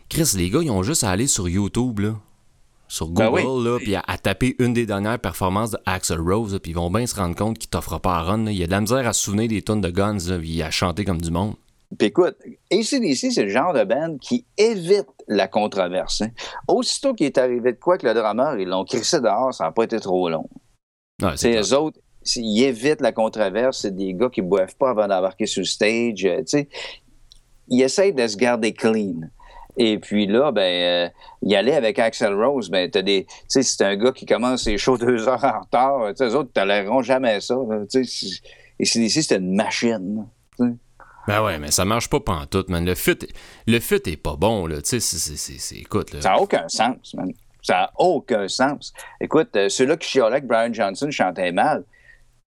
Chris, 0.08 0.32
les 0.36 0.50
gars, 0.50 0.60
ils 0.62 0.70
ont 0.70 0.82
juste 0.82 1.02
à 1.02 1.10
aller 1.10 1.26
sur 1.26 1.48
YouTube, 1.48 2.00
là, 2.00 2.14
sur 2.88 3.08
ben 3.08 3.30
Google, 3.30 3.68
là, 3.68 3.78
puis 3.78 3.96
à, 3.96 4.18
taper 4.18 4.54
une 4.58 4.74
des 4.74 4.86
dernières 4.86 5.18
performances 5.18 5.72
de 5.72 5.78
Axel 5.86 6.20
Rose, 6.20 6.58
puis 6.62 6.72
ils 6.72 6.74
vont 6.74 6.90
bien 6.90 7.06
se 7.06 7.16
rendre 7.16 7.34
compte 7.34 7.58
qu'il 7.58 7.70
t'offre 7.70 7.98
pas 7.98 8.16
à 8.16 8.22
run. 8.22 8.46
Il 8.46 8.56
y 8.56 8.62
a 8.62 8.66
de 8.66 8.70
la 8.70 8.80
misère 8.80 9.06
à 9.08 9.12
se 9.12 9.24
souvenir 9.24 9.48
des 9.48 9.62
tonnes 9.62 9.80
de 9.80 9.90
guns, 9.90 10.18
puis 10.38 10.50
il 10.50 10.62
a 10.62 10.70
chanté 10.70 11.04
comme 11.04 11.20
du 11.20 11.30
monde. 11.30 11.54
Puis 11.98 12.08
écoute, 12.08 12.36
ACDC, 12.72 13.32
c'est 13.32 13.42
le 13.42 13.48
genre 13.48 13.72
de 13.72 13.84
band 13.84 14.16
qui 14.20 14.46
évite 14.56 15.08
la 15.28 15.48
controverse. 15.48 16.22
Hein. 16.22 16.30
Aussitôt 16.68 17.14
qu'il 17.14 17.26
est 17.26 17.38
arrivé 17.38 17.72
de 17.72 17.78
quoi 17.78 17.98
que 17.98 18.06
le 18.06 18.14
drummer, 18.14 18.58
ils 18.58 18.68
l'ont 18.68 18.84
crissé 18.84 19.20
dehors, 19.20 19.52
ça 19.52 19.64
n'a 19.64 19.72
pas 19.72 19.84
été 19.84 20.00
trop 20.00 20.28
long. 20.28 20.48
C'est 21.36 21.50
les 21.50 21.72
autres, 21.72 21.98
ils 22.36 22.64
évitent 22.64 23.00
la 23.00 23.12
controverse. 23.12 23.80
C'est 23.82 23.94
des 23.94 24.14
gars 24.14 24.28
qui 24.28 24.42
ne 24.42 24.48
boivent 24.48 24.76
pas 24.76 24.90
avant 24.90 25.06
d'embarquer 25.06 25.46
sur 25.46 25.60
le 25.60 25.66
stage. 25.66 26.24
Euh, 26.24 26.64
ils 27.68 27.82
essayent 27.82 28.14
de 28.14 28.26
se 28.26 28.36
garder 28.36 28.72
clean. 28.72 29.20
Et 29.76 29.98
puis 29.98 30.26
là, 30.26 30.52
ben, 30.52 30.60
euh, 30.62 31.08
y 31.42 31.56
aller 31.56 31.72
avec 31.72 31.98
Axel 31.98 32.34
Rose, 32.34 32.70
ben, 32.70 32.88
t'as 32.88 33.02
des, 33.02 33.24
tu 33.24 33.34
sais, 33.48 33.62
c'est 33.62 33.84
un 33.84 33.96
gars 33.96 34.12
qui 34.12 34.24
commence 34.24 34.64
ses 34.64 34.78
shows 34.78 34.98
deux 34.98 35.28
heures 35.28 35.42
en 35.42 35.60
retard. 35.60 36.14
Tu 36.16 36.24
les 36.24 36.34
autres 36.34 36.52
toléreront 36.52 37.02
jamais 37.02 37.40
ça. 37.40 37.56
Tu 37.90 38.04
sais, 38.04 38.40
et 38.78 38.84
c'est 38.84 39.00
ici, 39.00 39.22
c'est 39.22 39.36
une 39.36 39.54
machine. 39.54 40.26
Ben 41.26 41.42
ouais, 41.42 41.58
mais 41.58 41.70
ça 41.70 41.84
marche 41.84 42.10
pas 42.10 42.20
pantoute, 42.20 42.68
man. 42.68 42.84
Le 42.84 42.94
fit, 42.94 43.18
le 43.66 43.80
fit 43.80 44.00
est 44.06 44.16
pas 44.16 44.36
bon, 44.36 44.66
là. 44.66 44.82
Tu 44.82 45.00
sais, 45.00 45.36
c'est, 45.36 45.76
écoute, 45.76 46.20
Ça 46.20 46.30
n'a 46.30 46.40
aucun 46.40 46.68
sens, 46.68 47.14
man. 47.14 47.32
Ça 47.62 47.74
n'a 47.74 47.90
aucun 47.98 48.46
sens. 48.48 48.92
Écoute, 49.20 49.56
euh, 49.56 49.70
ceux-là 49.70 49.96
qui 49.96 50.08
chialaient 50.08 50.42
que 50.42 50.46
Brian 50.46 50.72
Johnson 50.72 51.10
chantait 51.10 51.50
mal, 51.50 51.84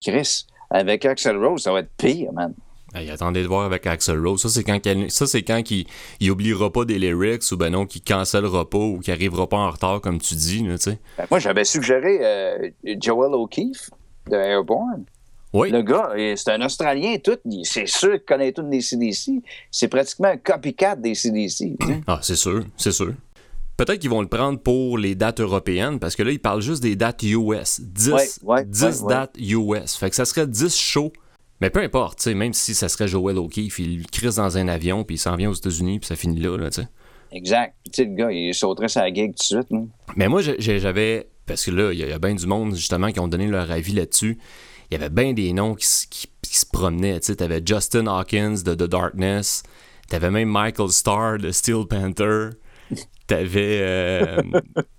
Chris, 0.04 0.46
avec 0.70 1.06
Axel 1.06 1.38
Rose, 1.38 1.64
ça 1.64 1.72
va 1.72 1.80
être 1.80 1.92
pire, 1.98 2.32
man. 2.34 2.54
Hey, 2.94 3.10
attendez 3.10 3.42
de 3.42 3.48
voir 3.48 3.66
avec 3.66 3.86
Axel 3.88 4.20
Rose. 4.20 4.42
Ça, 4.42 4.50
c'est 4.50 4.64
quand, 4.64 4.80
ça, 5.10 5.28
c'est 5.28 5.44
quand 5.44 5.72
il, 5.72 5.88
il 6.20 6.32
oubliera 6.32 6.72
pas 6.72 6.86
des 6.86 7.00
lyrics 7.00 7.52
ou 7.52 7.58
ben 7.58 7.72
non, 7.72 7.86
qu'il 7.86 8.02
cancellera 8.02 8.70
pas 8.70 8.78
ou 8.78 9.00
qu'il 9.00 9.14
arrivera 9.14 9.48
pas 9.48 9.58
en 9.58 9.72
retard, 9.72 10.02
comme 10.02 10.20
tu 10.20 10.36
dis. 10.36 10.64
Là, 10.64 10.76
ben, 11.18 11.26
moi, 11.30 11.40
j'avais 11.40 11.66
suggéré 11.66 12.20
euh, 12.22 12.70
Joel 13.02 13.34
O'Keefe 13.34 13.90
de 14.30 14.36
Airborne. 14.36 15.06
Oui. 15.54 15.72
Le 15.72 15.82
gars, 15.82 16.12
c'est 16.36 16.52
un 16.52 16.62
Australien, 16.66 17.18
tout. 17.24 17.38
C'est 17.64 17.88
sûr 17.88 18.14
qu'il 18.14 18.26
connaît 18.26 18.52
tout 18.52 18.64
des 18.64 18.82
CDC. 18.82 19.42
C'est 19.72 19.88
pratiquement 19.88 20.28
un 20.28 20.38
copycat 20.38 20.96
des 20.96 21.16
CDC. 21.16 21.78
Ah, 22.06 22.20
c'est 22.22 22.36
sûr, 22.36 22.66
c'est 22.76 22.92
sûr. 22.92 23.14
Peut-être 23.78 24.00
qu'ils 24.00 24.10
vont 24.10 24.22
le 24.22 24.28
prendre 24.28 24.60
pour 24.60 24.98
les 24.98 25.14
dates 25.14 25.40
européennes, 25.40 26.00
parce 26.00 26.16
que 26.16 26.24
là, 26.24 26.32
ils 26.32 26.40
parlent 26.40 26.62
juste 26.62 26.82
des 26.82 26.96
dates 26.96 27.22
US. 27.24 27.80
10, 27.80 28.40
10 28.66 29.04
dates 29.08 29.38
US. 29.40 29.96
Fait 29.96 30.10
que 30.10 30.16
ça 30.16 30.26
serait 30.26 30.48
10 30.48 30.76
shows. 30.76 31.14
Mais 31.62 31.70
peu 31.70 31.82
importe, 31.82 32.26
même 32.28 32.54
si 32.54 32.76
ça 32.76 32.90
serait 32.90 33.08
Joel 33.08 33.38
O'Keefe, 33.38 33.80
il 33.80 34.08
crisse 34.08 34.36
dans 34.36 34.58
un 34.58 34.68
avion, 34.68 35.04
puis 35.04 35.16
il 35.16 35.20
s'en 35.20 35.36
vient 35.36 35.50
aux 35.50 35.56
États-Unis, 35.56 36.00
puis 36.00 36.08
ça 36.08 36.16
finit 36.16 36.40
là, 36.40 36.58
là 36.58 36.70
tu 36.70 36.82
sais. 36.82 36.88
Exact. 37.32 37.76
Tu 37.86 37.92
sais, 37.94 38.06
le 38.06 38.16
gars, 38.16 38.32
il 38.32 38.54
sauterait 38.54 38.88
sa 38.88 39.12
gig 39.14 39.36
tout 39.36 39.56
de 39.56 39.64
suite. 39.64 39.80
Mais 40.16 40.28
moi, 40.28 40.42
j'avais. 40.42 41.30
Parce 41.46 41.66
que 41.66 41.72
là, 41.72 41.94
il 41.94 42.00
y, 42.00 42.12
a 42.12 42.20
bien 42.20 42.36
du 42.36 42.46
monde, 42.46 42.76
justement, 42.76 43.12
qui 43.12 43.20
ont 43.20 43.28
donné 43.28 43.48
leur 43.48 43.72
avis 43.72 43.94
là-dessus. 43.94 44.38
Il 44.90 44.98
y 45.00 45.02
avait 45.02 45.10
bien 45.10 45.34
des 45.34 45.54
noms 45.54 45.76
qui, 45.76 45.88
se 46.44 46.66
promenaient. 46.66 47.20
Tu 47.20 47.34
avais 47.40 47.62
Justin 47.66 48.08
Hawkins 48.08 48.64
de 48.66 48.74
The 48.74 48.90
Darkness, 48.90 49.64
t'avais 50.10 50.32
même 50.32 50.50
Michael 50.50 50.90
Starr 50.90 51.38
de 51.38 51.52
Steel 51.52 51.86
Panther, 51.88 52.50
t'avais 53.28 53.80
euh, 53.82 54.42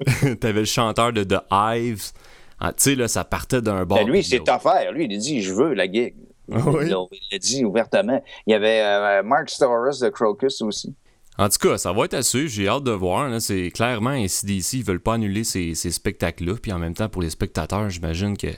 avais 0.42 0.52
le 0.60 0.64
chanteur 0.64 1.12
de 1.12 1.24
The 1.24 1.40
Hives. 1.50 2.12
Ah, 2.60 2.72
tu 2.72 2.82
sais, 2.82 2.94
là, 2.96 3.08
ça 3.08 3.24
partait 3.24 3.62
d'un 3.62 3.84
bord. 3.84 3.98
Ben 3.98 4.08
lui, 4.08 4.22
c'est 4.24 4.48
affaire. 4.48 4.92
Lui, 4.92 5.06
il 5.06 5.14
a 5.14 5.18
dit 5.18 5.42
Je 5.42 5.54
veux 5.54 5.74
la 5.74 5.90
gig. 5.90 6.14
Ah 6.50 6.60
il 6.80 6.88
l'a 6.88 7.38
dit 7.38 7.64
ouvertement. 7.64 8.22
Il 8.46 8.52
y 8.52 8.54
avait 8.54 8.80
euh, 8.80 9.22
Mark 9.22 9.50
Storrs 9.50 10.00
de 10.00 10.08
Crocus 10.08 10.62
aussi. 10.62 10.94
En 11.36 11.48
tout 11.48 11.68
cas, 11.68 11.78
ça 11.78 11.92
va 11.92 12.04
être 12.04 12.14
à 12.14 12.22
suivre. 12.22 12.48
J'ai 12.48 12.66
hâte 12.68 12.82
de 12.82 12.90
voir. 12.90 13.40
C'est 13.40 13.70
clairement 13.70 14.10
ACDC, 14.10 14.72
ils 14.72 14.84
veulent 14.84 15.00
pas 15.00 15.14
annuler 15.14 15.44
ces, 15.44 15.74
spectacles-là. 15.74 16.54
Puis 16.60 16.72
en 16.72 16.78
même 16.78 16.94
temps, 16.94 17.08
pour 17.08 17.22
les 17.22 17.30
spectateurs, 17.30 17.88
j'imagine 17.90 18.36
que 18.36 18.48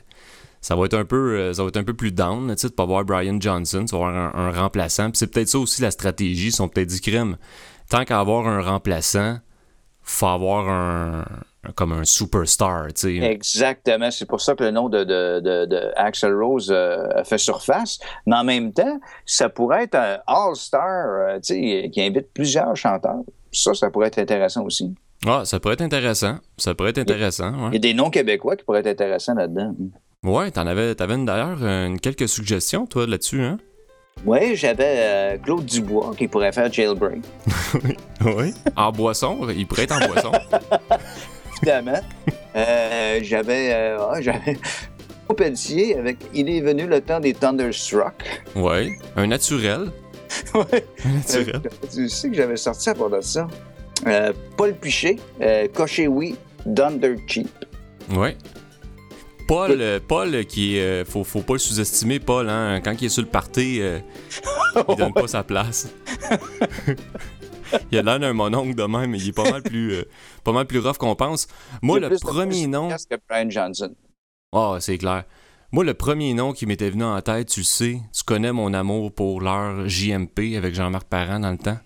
ça 0.60 0.76
va 0.76 0.84
être 0.84 0.94
un 0.94 1.04
peu, 1.04 1.38
euh, 1.38 1.52
ça 1.54 1.62
va 1.62 1.68
être 1.68 1.76
un 1.78 1.84
peu 1.84 1.94
plus 1.94 2.12
down, 2.12 2.48
tu 2.54 2.58
sais, 2.58 2.68
de 2.68 2.74
pas 2.74 2.84
voir 2.84 3.04
Brian 3.04 3.38
Johnson, 3.40 3.84
tu 3.88 3.96
vas 3.96 4.06
avoir 4.06 4.36
un, 4.36 4.50
remplaçant. 4.52 5.10
Puis 5.10 5.18
c'est 5.18 5.26
peut-être 5.26 5.48
ça 5.48 5.58
aussi 5.58 5.80
la 5.80 5.90
stratégie. 5.90 6.48
Ils 6.48 6.52
sont 6.52 6.68
peut-être 6.68 6.88
dit 6.88 7.00
crème. 7.00 7.36
Tant 7.88 8.04
qu'à 8.04 8.20
avoir 8.20 8.46
un 8.46 8.60
remplaçant, 8.60 9.38
faut 10.02 10.26
avoir 10.26 10.68
un, 10.68 11.24
comme 11.74 11.92
un 11.92 12.04
superstar, 12.04 12.88
tu 12.88 13.00
sais. 13.00 13.16
Exactement. 13.16 14.10
C'est 14.10 14.26
pour 14.26 14.40
ça 14.40 14.54
que 14.54 14.64
le 14.64 14.70
nom 14.70 14.88
de, 14.88 15.04
de, 15.04 15.40
de, 15.40 15.92
Axel 15.96 16.34
Rose 16.34 16.70
euh, 16.70 17.24
fait 17.24 17.38
surface. 17.38 17.98
Mais 18.26 18.36
en 18.36 18.44
même 18.44 18.72
temps, 18.72 18.98
ça 19.24 19.48
pourrait 19.48 19.84
être 19.84 19.94
un 19.94 20.18
all-star, 20.26 20.82
euh, 20.82 21.40
tu 21.40 21.54
sais, 21.54 21.90
qui 21.90 22.02
invite 22.02 22.32
plusieurs 22.32 22.76
chanteurs. 22.76 23.20
Ça, 23.52 23.74
ça 23.74 23.90
pourrait 23.90 24.08
être 24.08 24.18
intéressant 24.18 24.64
aussi. 24.64 24.94
Ah, 25.26 25.42
ça 25.44 25.60
pourrait 25.60 25.74
être 25.74 25.82
intéressant. 25.82 26.38
Ça 26.56 26.74
pourrait 26.74 26.90
être 26.90 26.98
intéressant, 26.98 27.68
Il 27.68 27.74
y 27.74 27.76
a 27.76 27.80
des 27.80 27.94
noms 27.94 28.10
québécois 28.10 28.56
qui 28.56 28.64
pourraient 28.64 28.80
être 28.80 28.86
intéressants 28.86 29.34
là-dedans. 29.34 29.74
Ouais, 30.24 30.50
t'en 30.50 30.66
avais, 30.66 30.94
t'avais 30.94 31.16
d'ailleurs 31.24 31.58
quelques 32.02 32.28
suggestions, 32.28 32.86
toi, 32.86 33.06
là-dessus, 33.06 33.40
hein? 33.42 33.58
Oui, 34.26 34.54
j'avais 34.54 34.96
euh, 34.98 35.38
Claude 35.38 35.64
Dubois 35.64 36.12
qui 36.16 36.28
pourrait 36.28 36.52
faire 36.52 36.70
Jailbreak. 36.70 37.22
oui. 38.24 38.52
En 38.76 38.92
boisson, 38.92 39.48
il 39.56 39.66
pourrait 39.66 39.84
être 39.84 39.94
en 39.94 40.06
boisson. 40.06 40.32
Évidemment. 41.62 42.00
Euh, 42.54 43.20
j'avais. 43.22 43.72
Euh, 43.72 44.20
j'avais. 44.20 44.58
Pelletier 45.36 45.96
avec 45.96 46.18
Il 46.34 46.50
est 46.50 46.60
venu 46.60 46.86
le 46.88 47.00
temps 47.00 47.20
des 47.20 47.32
Thunderstruck. 47.32 48.14
Oui, 48.56 48.96
un 49.16 49.28
naturel. 49.28 49.92
oui. 50.54 50.80
Un 51.04 51.12
naturel. 51.12 51.62
tu 51.90 52.08
sais 52.08 52.28
que 52.28 52.34
j'avais 52.34 52.56
sorti 52.56 52.90
à 52.90 52.94
part 52.94 53.10
de 53.10 53.20
ça. 53.20 53.46
Paul 54.56 54.74
Pichet, 54.74 55.16
Coché 55.72 56.08
Oui, 56.08 56.36
Thunder 56.74 57.14
Cheap. 57.28 57.48
Oui. 58.10 58.30
Paul, 59.50 59.80
euh, 59.80 59.98
Paul 59.98 60.44
qui 60.46 60.78
euh, 60.78 61.04
faut, 61.04 61.24
faut 61.24 61.42
pas 61.42 61.54
le 61.54 61.58
sous-estimer, 61.58 62.20
Paul, 62.20 62.48
hein, 62.48 62.80
quand 62.84 62.94
il 63.00 63.06
est 63.06 63.08
sur 63.08 63.22
le 63.22 63.28
party, 63.28 63.80
euh, 63.80 63.98
il 64.88 64.94
donne 64.94 65.12
pas 65.12 65.26
sa 65.26 65.42
place. 65.42 65.92
il 67.90 67.98
a 67.98 68.02
l'air 68.02 68.20
d'un 68.20 68.32
mononcle 68.32 68.76
de 68.76 68.84
même, 68.84 69.10
mais 69.10 69.18
il 69.18 69.30
est 69.30 69.32
pas 69.32 69.50
mal 69.50 69.64
plus, 69.64 70.04
pas 70.44 70.52
mal 70.52 70.66
plus 70.66 70.78
rough 70.78 70.98
qu'on 70.98 71.16
pense. 71.16 71.48
Moi, 71.82 71.98
le 71.98 72.16
premier 72.16 72.68
nom. 72.68 72.90
que 72.90 73.16
Brian 73.28 73.50
Johnson. 73.50 73.92
Ah, 74.52 74.76
c'est 74.78 74.98
clair. 74.98 75.24
Moi, 75.72 75.82
le 75.82 75.94
premier 75.94 76.32
nom 76.32 76.52
qui 76.52 76.66
m'était 76.66 76.90
venu 76.90 77.02
en 77.02 77.20
tête, 77.20 77.48
tu 77.48 77.64
sais, 77.64 78.00
tu 78.16 78.22
connais 78.22 78.52
mon 78.52 78.72
amour 78.72 79.12
pour 79.12 79.40
leur 79.40 79.88
JMP 79.88 80.56
avec 80.56 80.76
Jean-Marc 80.76 81.08
Parent 81.08 81.40
dans 81.40 81.50
le 81.50 81.58
temps? 81.58 81.78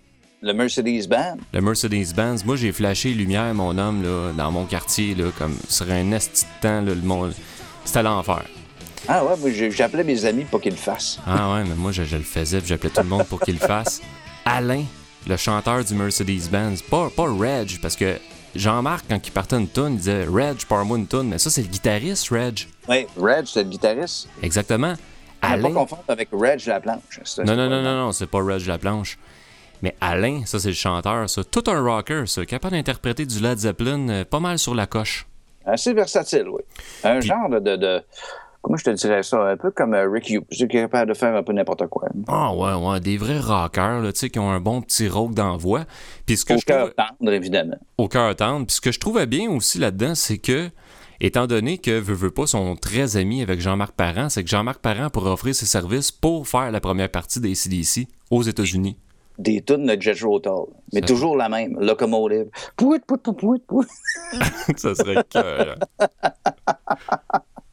Le 0.42 0.52
Mercedes-Benz. 0.52 1.38
Le 1.54 1.60
Mercedes-Benz. 1.62 2.44
Moi, 2.44 2.56
j'ai 2.56 2.72
flashé 2.72 3.14
lumière, 3.14 3.54
mon 3.54 3.78
homme, 3.78 4.02
là, 4.02 4.32
dans 4.36 4.52
mon 4.52 4.66
quartier, 4.66 5.14
là, 5.14 5.30
comme 5.38 5.56
sur 5.70 5.90
un 5.90 6.12
esti 6.12 6.44
de 6.44 6.60
temps, 6.60 6.82
le 6.82 6.94
monde 6.96 7.32
c'était 7.84 8.02
l'enfer. 8.02 8.44
Ah 9.06 9.24
ouais, 9.24 9.36
moi 9.36 9.50
j'appelais 9.70 10.04
mes 10.04 10.24
amis 10.24 10.44
pour 10.44 10.60
qu'ils 10.60 10.72
le 10.72 10.78
fassent. 10.78 11.18
Ah 11.26 11.52
ouais, 11.52 11.64
mais 11.64 11.74
moi 11.74 11.92
je, 11.92 12.02
le 12.02 12.22
faisais, 12.22 12.60
j'appelais 12.64 12.90
tout 12.90 13.02
le 13.02 13.08
monde 13.08 13.26
pour 13.26 13.40
qu'il 13.40 13.54
le 13.54 13.60
fasse. 13.60 14.00
Alain, 14.46 14.84
le 15.26 15.36
chanteur 15.36 15.84
du 15.84 15.94
Mercedes-Benz, 15.94 16.82
pas, 16.82 17.10
pas 17.10 17.24
Reg, 17.24 17.80
parce 17.82 17.96
que 17.96 18.18
Jean-Marc, 18.54 19.04
quand 19.08 19.26
il 19.26 19.30
partait 19.30 19.56
une 19.56 19.68
tune, 19.68 19.90
il 19.90 19.96
disait 19.98 20.24
Reg, 20.24 20.64
parle-moi 20.66 20.98
une 20.98 21.06
tune, 21.06 21.24
mais 21.24 21.38
ça 21.38 21.50
c'est 21.50 21.62
le 21.62 21.68
guitariste, 21.68 22.28
Reg. 22.30 22.66
Oui, 22.88 23.06
Reg, 23.18 23.44
c'est 23.46 23.64
le 23.64 23.68
guitariste. 23.68 24.28
Exactement. 24.42 24.94
Alain... 25.42 25.68
pas 25.68 25.74
confondre 25.74 26.04
avec 26.08 26.28
Reg 26.32 26.64
la 26.66 26.80
planche. 26.80 27.20
Non, 27.38 27.56
non, 27.56 27.68
non, 27.68 27.82
non, 27.82 27.96
non, 28.06 28.12
c'est 28.12 28.26
pas 28.26 28.42
Reg 28.42 28.66
la 28.66 28.78
planche. 28.78 29.18
Mais 29.82 29.94
Alain, 30.00 30.46
ça 30.46 30.58
c'est 30.58 30.68
le 30.68 30.74
chanteur, 30.74 31.28
ça. 31.28 31.44
Tout 31.44 31.64
un 31.66 31.78
rocker, 31.82 32.24
ça, 32.26 32.46
capable 32.46 32.74
d'interpréter 32.74 33.26
du 33.26 33.38
Led 33.40 33.58
Zeppelin 33.58 34.08
euh, 34.08 34.24
pas 34.24 34.40
mal 34.40 34.58
sur 34.58 34.74
la 34.74 34.86
coche. 34.86 35.26
Assez 35.66 35.94
versatile, 35.94 36.48
oui. 36.48 36.62
Un 37.04 37.20
genre 37.20 37.48
de, 37.48 37.76
de, 37.76 38.02
Comment 38.64 38.78
je 38.78 38.84
te 38.84 38.90
dirais 38.90 39.22
ça? 39.22 39.42
Un 39.42 39.58
peu 39.58 39.70
comme 39.70 39.92
euh, 39.92 40.08
Rick 40.10 40.30
Hughes, 40.30 40.46
qui 40.48 40.62
est 40.62 40.68
capable 40.68 41.10
de 41.10 41.14
faire 41.14 41.36
un 41.36 41.42
peu 41.42 41.52
n'importe 41.52 41.86
quoi. 41.88 42.08
Ah 42.28 42.54
ouais, 42.54 42.72
ouais, 42.72 42.98
des 42.98 43.18
vrais 43.18 43.38
rockers, 43.38 44.00
là, 44.00 44.10
tu 44.10 44.20
sais, 44.20 44.30
qui 44.30 44.38
ont 44.38 44.50
un 44.50 44.60
bon 44.60 44.80
petit 44.80 45.06
rock 45.06 45.34
d'envoi. 45.34 45.84
Puis 46.24 46.38
Au 46.48 46.56
cœur 46.56 46.94
tendre, 46.94 47.30
évidemment. 47.30 47.76
Au 47.98 48.08
cœur 48.08 48.34
tendre. 48.34 48.64
Puis 48.66 48.76
ce 48.76 48.80
que 48.80 48.90
je 48.90 48.98
trouvais 48.98 49.26
bien 49.26 49.50
aussi 49.50 49.78
là-dedans, 49.78 50.14
c'est 50.14 50.38
que, 50.38 50.70
étant 51.20 51.46
donné 51.46 51.76
que 51.76 52.00
Veux, 52.00 52.14
veux 52.14 52.30
pas 52.30 52.46
sont 52.46 52.74
très 52.74 53.18
amis 53.18 53.42
avec 53.42 53.60
Jean-Marc 53.60 53.92
Parent, 53.92 54.30
c'est 54.30 54.42
que 54.42 54.48
Jean-Marc 54.48 54.80
Parent 54.80 55.10
pourrait 55.10 55.32
offrir 55.32 55.54
ses 55.54 55.66
services 55.66 56.10
pour 56.10 56.48
faire 56.48 56.70
la 56.70 56.80
première 56.80 57.10
partie 57.10 57.40
des 57.40 57.54
CDC 57.54 58.08
aux 58.30 58.44
États-Unis 58.44 58.96
des 59.38 59.62
tunes 59.62 59.86
de 59.86 60.00
Jet 60.00 60.20
Rotal, 60.22 60.66
mais 60.92 61.00
toujours 61.00 61.36
la 61.36 61.48
même, 61.48 61.78
Locomotive. 61.80 62.48
Pouit, 62.76 63.00
pouit, 63.00 63.18
pouit, 63.18 63.60
pouit, 63.66 63.86
ça 64.76 64.94
serait 64.94 65.24
cœur. 65.28 65.76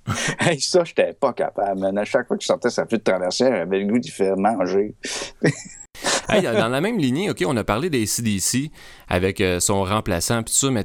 hey, 0.40 0.60
ça, 0.60 0.84
j'étais 0.84 1.14
pas 1.14 1.34
capable, 1.34 1.98
À 1.98 2.06
chaque 2.06 2.28
fois 2.28 2.38
que 2.38 2.44
je 2.44 2.48
sortais 2.48 2.70
sa 2.70 2.86
flûte 2.86 3.04
traversière, 3.04 3.56
j'avais 3.56 3.80
le 3.80 3.92
goût 3.92 4.00
d'y 4.00 4.12
faire 4.12 4.38
manger. 4.38 4.96
hey, 6.30 6.42
dans 6.42 6.70
la 6.70 6.82
même 6.82 6.98
lignée, 6.98 7.30
OK, 7.30 7.44
on 7.46 7.58
a 7.58 7.64
parlé 7.64 7.90
des 7.90 8.06
CDC 8.06 8.72
avec 9.08 9.42
euh, 9.42 9.60
son 9.60 9.84
remplaçant, 9.84 10.44
puis 10.44 10.54
ça, 10.54 10.72
mais 10.72 10.84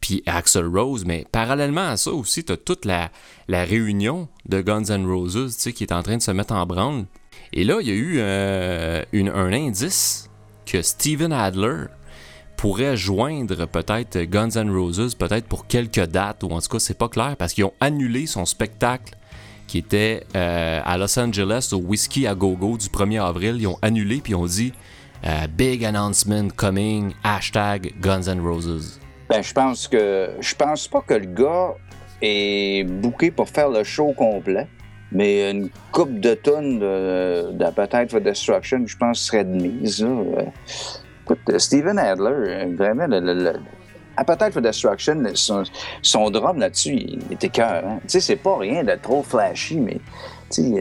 puis 0.00 0.22
Axel 0.26 0.66
Rose, 0.66 1.06
mais 1.06 1.24
parallèlement 1.32 1.88
à 1.88 1.96
ça 1.96 2.12
aussi, 2.12 2.44
tu 2.44 2.52
as 2.52 2.58
toute 2.58 2.84
la, 2.84 3.10
la 3.48 3.64
réunion 3.64 4.28
de 4.46 4.60
Guns 4.60 4.84
N' 4.90 5.06
Roses, 5.06 5.56
qui 5.56 5.82
est 5.82 5.92
en 5.92 6.02
train 6.02 6.18
de 6.18 6.22
se 6.22 6.30
mettre 6.30 6.52
en 6.52 6.66
branle. 6.66 7.06
Et 7.56 7.62
là, 7.62 7.76
il 7.80 7.86
y 7.86 7.90
a 7.92 7.94
eu 7.94 8.16
euh, 8.18 9.04
un 9.12 9.52
indice 9.52 10.28
que 10.66 10.82
Steven 10.82 11.32
Adler 11.32 11.84
pourrait 12.56 12.96
joindre 12.96 13.68
peut-être 13.68 14.18
Guns 14.22 14.56
N' 14.56 14.70
Roses, 14.70 15.14
peut-être 15.14 15.46
pour 15.46 15.68
quelques 15.68 16.06
dates, 16.06 16.42
ou 16.42 16.50
en 16.50 16.60
tout 16.60 16.68
cas, 16.68 16.78
c'est 16.80 16.98
pas 16.98 17.08
clair, 17.08 17.36
parce 17.38 17.52
qu'ils 17.52 17.64
ont 17.64 17.74
annulé 17.80 18.26
son 18.26 18.44
spectacle 18.44 19.14
qui 19.68 19.78
était 19.78 20.24
euh, 20.34 20.80
à 20.84 20.98
Los 20.98 21.16
Angeles 21.16 21.70
au 21.72 21.76
Whiskey 21.76 22.26
à 22.26 22.34
Gogo 22.34 22.76
du 22.76 22.88
1er 22.88 23.22
avril. 23.22 23.58
Ils 23.60 23.68
ont 23.68 23.78
annulé, 23.82 24.16
puis 24.16 24.32
ils 24.32 24.36
ont 24.36 24.46
dit 24.46 24.72
euh, 25.24 25.46
Big 25.46 25.84
announcement 25.84 26.48
coming, 26.56 27.12
hashtag 27.22 27.94
Guns 28.00 28.26
N' 28.26 28.40
Roses. 28.40 28.98
Ben, 29.28 29.42
je 29.42 29.52
pense 29.52 29.86
que. 29.86 30.30
Je 30.40 30.54
pense 30.56 30.88
pas 30.88 31.02
que 31.02 31.14
le 31.14 31.26
gars 31.26 31.74
est 32.20 32.82
booké 32.84 33.30
pour 33.30 33.48
faire 33.48 33.68
le 33.68 33.84
show 33.84 34.12
complet. 34.12 34.66
Mais 35.14 35.50
une 35.50 35.70
coupe 35.92 36.18
de 36.18 36.34
tonnes 36.34 36.80
de, 36.80 38.08
for 38.08 38.20
Destruction, 38.20 38.84
je 38.84 38.96
pense, 38.96 39.20
serait 39.20 39.44
de 39.44 39.62
mise. 39.62 40.06
Écoute, 41.24 41.58
Steven 41.58 41.98
Adler, 41.98 42.74
vraiment, 42.76 43.06
le, 43.08 43.54
Appetite 44.16 44.52
for 44.52 44.62
Destruction, 44.62 45.24
son, 45.34 45.64
son 46.02 46.30
drum 46.30 46.58
là-dessus, 46.58 46.94
il 46.94 47.32
était 47.32 47.48
cœur. 47.48 47.84
Hein? 47.84 47.98
Tu 48.02 48.10
sais, 48.10 48.20
c'est 48.20 48.36
pas 48.36 48.58
rien 48.58 48.84
de 48.84 48.94
trop 49.00 49.22
flashy, 49.22 49.76
mais 49.76 49.98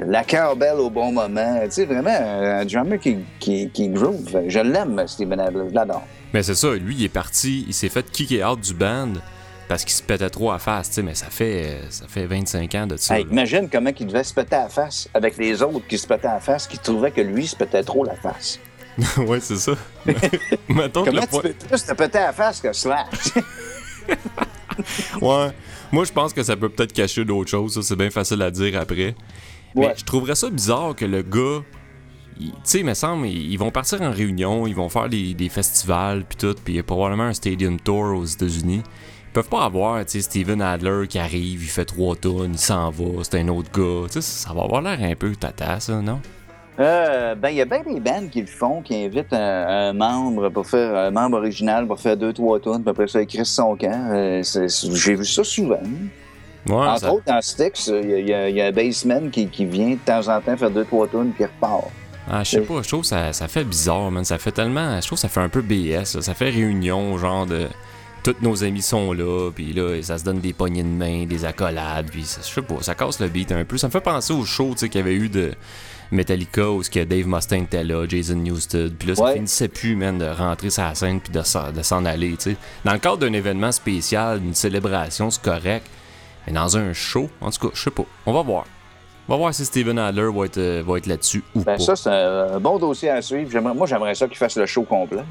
la 0.06 0.24
belle 0.56 0.80
au 0.80 0.90
bon 0.90 1.12
moment. 1.12 1.60
Tu 1.66 1.72
sais, 1.72 1.86
vraiment, 1.86 2.10
un 2.10 2.66
drummer 2.66 3.00
qui, 3.00 3.18
qui, 3.40 3.90
groove. 3.90 4.44
Je 4.48 4.60
l'aime, 4.60 5.02
Steven 5.08 5.40
Adler, 5.40 5.66
je 5.70 5.76
l'adore. 5.76 6.04
Mais 6.34 6.44
c'est 6.44 6.56
ça, 6.56 6.74
lui, 6.74 6.96
il 6.96 7.04
est 7.04 7.10
parti, 7.10 7.66
il 7.68 7.74
s'est 7.74 7.90
fait 7.90 8.10
kicker 8.12 8.44
out 8.44 8.60
du 8.60 8.74
band 8.74 9.14
parce 9.74 9.86
qu'il 9.86 9.94
se 9.96 10.04
pétait 10.04 10.30
trop 10.30 10.52
à 10.52 10.60
face, 10.60 10.90
tu 10.90 10.94
sais, 10.94 11.02
mais 11.02 11.16
ça 11.16 11.32
fait, 11.32 11.80
ça 11.90 12.06
fait 12.08 12.28
25 12.28 12.76
ans 12.76 12.86
de 12.86 12.96
ça. 12.96 13.20
imagine 13.20 13.68
comment 13.68 13.90
il 14.00 14.06
devait 14.06 14.24
se 14.24 14.32
péter 14.32 14.56
à 14.56 14.70
face 14.70 15.10
avec 15.16 15.36
les 15.36 15.64
autres 15.64 15.88
qui 15.88 15.98
se 15.98 16.06
pétaient 16.06 16.28
à 16.28 16.40
face, 16.40 16.68
qui 16.68 16.78
trouvaient 16.78 17.10
que 17.10 17.22
lui 17.22 17.48
se 17.48 17.56
pétait 17.56 17.82
trop 17.82 18.04
la 18.04 18.14
face. 18.14 18.60
ouais, 19.18 19.40
c'est 19.40 19.56
ça. 19.56 19.72
Mettons 20.70 21.04
comment 21.04 21.22
tu 21.22 21.42
peux 21.42 21.54
plus 21.54 21.84
te 21.84 21.94
péter 21.96 22.20
à 22.20 22.32
face 22.32 22.62
que 22.62 22.72
Slash? 22.72 23.34
ouais. 25.24 25.48
Moi, 25.92 26.06
je 26.06 26.12
pense 26.12 26.34
que 26.34 26.44
ça 26.44 26.56
peut 26.56 26.70
peut-être 26.70 26.94
cacher 26.94 27.26
d'autres 27.26 27.50
choses. 27.50 27.82
C'est 27.82 27.96
bien 27.96 28.12
facile 28.12 28.44
à 28.44 28.52
dire 28.52 28.80
après. 28.80 29.16
Mais 29.74 29.96
je 29.98 30.06
trouverais 30.06 30.36
ça 30.36 30.52
bizarre 30.52 30.94
que 30.96 31.06
le 31.06 31.24
gars 31.24 31.64
tu 32.38 32.52
sais, 32.64 32.80
il 32.80 32.86
me 32.86 32.94
semble, 32.94 33.26
ils 33.28 33.58
vont 33.58 33.72
partir 33.72 34.02
en 34.02 34.12
réunion, 34.12 34.68
ils 34.68 34.76
vont 34.76 34.90
faire 34.90 35.10
des, 35.10 35.34
des 35.34 35.50
festivals, 35.50 36.26
puis 36.26 36.38
tout, 36.38 36.56
puis 36.64 36.74
il 36.74 36.78
y 36.78 36.80
a 36.80 36.84
probablement 36.84 37.24
un 37.24 37.34
stadium 37.34 37.80
tour 37.80 38.16
aux 38.16 38.26
États-Unis. 38.26 38.82
Ils 39.34 39.42
peuvent 39.42 39.50
pas 39.50 39.64
avoir, 39.66 40.00
Steven 40.08 40.62
Adler 40.62 41.08
qui 41.08 41.18
arrive, 41.18 41.64
il 41.64 41.68
fait 41.68 41.86
trois 41.86 42.16
tonnes, 42.16 42.52
il 42.54 42.60
s'en 42.60 42.92
va, 42.92 43.24
c'est 43.24 43.40
un 43.40 43.48
autre 43.48 43.72
gars. 43.74 44.08
Tu 44.08 44.14
sais, 44.14 44.22
ça 44.22 44.54
va 44.54 44.62
avoir 44.62 44.84
l'air 44.84 45.00
un 45.02 45.16
peu 45.16 45.36
tata, 45.36 45.80
ça, 45.80 45.94
non? 46.04 46.20
Euh, 46.80 47.34
ben, 47.34 47.50
il 47.50 47.56
y 47.56 47.62
a 47.62 47.66
bien 47.66 47.82
des 47.82 48.00
bands 48.00 48.28
qui 48.32 48.42
le 48.42 48.46
font, 48.48 48.84
qui 48.84 48.94
invitent 48.96 49.34
un, 49.34 49.92
membre 49.94 50.50
pour 50.50 50.68
faire 50.68 50.96
un 50.96 51.10
membre 51.10 51.38
original 51.38 51.88
pour 51.88 52.00
faire 52.00 52.16
deux, 52.16 52.32
trois 52.32 52.60
tonnes, 52.60 52.84
puis 52.84 52.92
après 52.92 53.08
ça, 53.08 53.24
écrire 53.24 53.48
son 53.48 53.76
camp. 53.76 54.10
Euh, 54.14 54.44
j'ai 54.94 55.16
vu 55.16 55.26
ça 55.26 55.44
souvent. 55.44 55.82
Ouais, 56.68 56.76
Entre 56.76 57.00
ça- 57.00 57.12
autres, 57.12 57.26
dans 57.26 57.42
Styx, 57.42 57.88
il 57.88 58.10
y, 58.12 58.14
a- 58.14 58.20
il 58.20 58.28
y 58.30 58.34
a- 58.36 58.50
il 58.50 58.56
y 58.56 58.62
a 58.62 58.68
un 58.68 58.72
baseman 58.72 59.32
qui, 59.32 59.48
qui 59.48 59.66
vient 59.66 59.90
de 59.90 60.00
temps 60.06 60.28
en 60.28 60.40
temps 60.42 60.56
faire 60.56 60.70
deux, 60.70 60.86
trois 60.86 61.08
tunes 61.08 61.32
puis 61.36 61.46
repart. 61.46 61.86
Ah, 62.30 62.44
je 62.44 62.52
sais 62.52 62.62
pas, 62.62 62.84
je 62.84 62.88
trouve 62.88 63.02
que 63.02 63.08
ça, 63.08 63.34
ça 63.34 63.48
fait 63.48 63.64
bizarre, 63.64 64.12
man. 64.12 64.24
Ça 64.24 64.38
fait 64.38 64.52
tellement. 64.52 65.02
Je 65.02 65.08
trouve 65.08 65.18
que 65.18 65.22
ça 65.22 65.28
fait 65.28 65.42
un 65.42 65.50
peu 65.50 65.62
BS. 65.64 66.14
là. 66.16 66.22
Ça 66.22 66.36
fait 66.36 66.52
réunion, 66.52 67.18
genre 67.18 67.48
de. 67.48 67.68
Tous 68.24 68.36
nos 68.42 68.64
amis 68.64 68.82
sont 68.82 69.12
là, 69.12 69.52
puis 69.54 69.74
là, 69.74 70.02
ça 70.02 70.18
se 70.18 70.24
donne 70.24 70.40
des 70.40 70.54
poignées 70.54 70.84
de 70.84 70.88
main, 70.88 71.26
des 71.26 71.44
accolades, 71.44 72.10
puis 72.10 72.24
ça, 72.24 72.40
je 72.42 72.48
sais 72.48 72.62
pas, 72.62 72.76
ça 72.82 72.96
casse 72.96 73.20
le 73.20 73.28
beat 73.28 73.52
un 73.52 73.66
peu. 73.66 73.78
Ça 73.78 73.88
me 73.88 73.92
fait 73.92 74.00
penser 74.02 74.32
au 74.34 74.46
show, 74.46 74.70
tu 74.72 74.78
sais, 74.80 74.90
qu'il 74.90 75.00
y 75.00 75.04
avait 75.04 75.16
eu 75.16 75.28
de 75.28 75.52
Metallica, 76.12 76.70
où 76.70 76.82
ce 76.84 76.90
que 76.90 77.04
Dave 77.04 77.28
Mustaine 77.28 77.64
était 77.64 77.84
là, 77.84 78.06
Jason 78.08 78.36
Newsted, 78.36 78.94
puis 78.98 79.10
là, 79.10 79.16
ça 79.16 79.24
Ouais. 79.24 79.34
finissait 79.34 79.68
plus, 79.68 79.96
man, 79.98 80.18
de 80.18 80.26
rentrer 80.26 80.70
sur 80.70 80.84
la 80.84 80.96
scène, 80.96 81.20
puis 81.20 81.34
de 81.34 81.42
s'en 81.42 81.72
de 81.72 81.82
s'en 81.82 82.06
aller, 82.06 82.32
tu 82.38 82.52
sais. 82.52 82.58
Dans 82.86 82.94
le 82.94 83.00
cadre 83.00 83.18
d'un 83.18 83.34
événement 83.34 83.72
spécial, 83.74 84.40
d'une 84.40 84.54
célébration, 84.54 85.30
c'est 85.30 85.42
correct, 85.42 85.86
mais 86.48 86.54
dans 86.54 86.78
un 86.78 86.94
show, 86.94 87.30
en 87.42 87.50
tout 87.52 87.68
cas, 87.68 87.74
je 87.76 87.82
sais 87.84 87.92
pas. 87.92 88.06
On 88.26 88.32
va 88.34 88.42
voir. 88.42 88.66
On 89.28 89.34
va 89.34 89.38
voir 89.38 89.54
si 89.54 89.66
Steven 89.66 89.98
Adler 90.00 90.30
va 90.34 90.46
être, 90.46 90.58
euh, 90.58 90.84
va 90.86 90.98
être 90.98 91.08
là-dessus 91.08 91.44
ou 91.56 91.60
Ben, 91.64 91.78
pas. 91.78 91.80
ça, 91.84 91.96
c'est 91.96 92.10
un, 92.10 92.60
bon 92.60 92.78
dossier 92.78 93.10
à 93.10 93.22
suivre. 93.22 93.60
Moi, 93.60 93.88
j'aimerais 93.88 94.16
ça 94.16 94.28
qu'il 94.28 94.38
fasse 94.38 94.56
le 94.58 94.66
show 94.66 94.84
complet. 94.84 95.24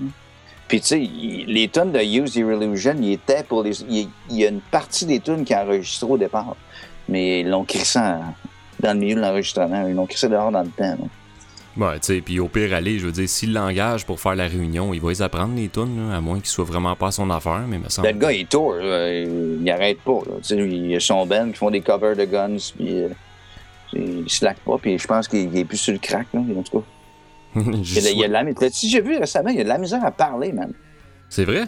Puis, 0.73 0.81
tu 0.81 0.87
sais, 0.87 1.11
les 1.47 1.69
tunes 1.69 1.93
de 1.93 1.99
Use 1.99 2.35
Your 2.35 2.51
Illusion, 2.51 2.97
il 2.99 3.13
était 3.13 3.43
pour 3.43 3.63
les. 3.63 3.79
Il, 3.83 4.09
y 4.31 4.47
a 4.47 4.49
une 4.49 4.63
partie 4.63 5.05
des 5.05 5.21
tunes 5.21 5.45
qui 5.45 5.55
enregistré 5.55 6.07
au 6.11 6.17
départ. 6.17 6.57
Mais 7.11 7.41
ils 7.41 7.51
l'ont 7.51 7.65
crissé 7.65 8.01
dans 8.81 8.95
le 8.95 8.99
milieu 8.99 9.17
de 9.17 9.21
l'enregistrement. 9.21 9.87
Ils 9.87 9.95
l'ont 9.95 10.07
crissé 10.07 10.31
dehors 10.31 10.51
dans 10.51 10.63
le 10.63 10.71
temps. 10.71 10.97
là. 10.99 11.05
Ouais, 11.77 12.01
tu 12.01 12.15
sais, 12.15 12.21
puis 12.23 12.41
au 12.41 12.49
pire, 12.49 12.73
aller, 12.75 12.99
je 12.99 13.05
veux 13.05 13.13
dire, 13.13 13.29
s'il 13.29 13.53
l'engage 13.53 14.07
pour 14.07 14.19
faire 14.19 14.35
la 14.35 14.49
réunion, 14.49 14.95
il 14.95 15.03
va 15.03 15.11
les 15.11 15.21
apprendre, 15.21 15.55
les 15.55 15.69
tunes, 15.69 16.09
là, 16.09 16.17
à 16.17 16.21
moins 16.23 16.39
qu'il 16.39 16.49
soit 16.49 16.65
vraiment 16.65 16.97
pas 16.97 17.09
à 17.09 17.13
son 17.13 17.29
affaire, 17.29 17.65
mais 17.69 17.77
me 17.77 17.91
semble. 17.91 18.09
Ben, 18.09 18.15
le 18.15 18.21
gars, 18.23 18.33
il 18.33 18.47
tourne. 18.47 18.81
il 18.83 19.71
arrête 19.71 20.01
pas. 20.01 20.21
là. 20.27 20.37
Tu 20.43 20.57
sais, 20.57 20.57
il 20.57 20.97
a 20.97 21.01
son 21.01 21.27
band 21.27 21.51
qui 21.51 21.59
font 21.59 21.71
des 21.71 21.83
covers 21.83 22.17
de 22.17 22.25
guns. 22.25 22.57
Puis, 22.79 23.03
euh, 23.03 23.09
il 23.93 24.25
slack 24.27 24.57
pas. 24.61 24.79
Puis, 24.81 24.99
je 24.99 25.07
pense 25.07 25.29
qu'il 25.29 25.53
il 25.53 25.59
est 25.59 25.67
plus 25.67 25.77
sur 25.77 25.93
le 25.93 25.99
crack. 25.99 26.29
Là, 26.33 26.41
en 26.41 26.63
tout 26.63 26.79
cas. 26.79 26.87
Il 27.57 27.63
y 27.95 27.99
a, 28.07 28.11
il 28.11 28.19
y 28.19 28.25
a 28.25 28.29
souhaite. 28.29 28.29
de 28.29 28.33
la, 28.33 28.55
T'as-tu- 28.55 29.01
vu 29.03 29.17
récemment, 29.19 29.51
il 29.51 29.57
y 29.57 29.61
a 29.61 29.65
de 29.65 29.69
la 29.69 29.79
misère 29.79 30.05
à 30.05 30.11
parler, 30.11 30.53
man? 30.53 30.73
C'est 31.29 31.45
vrai? 31.45 31.65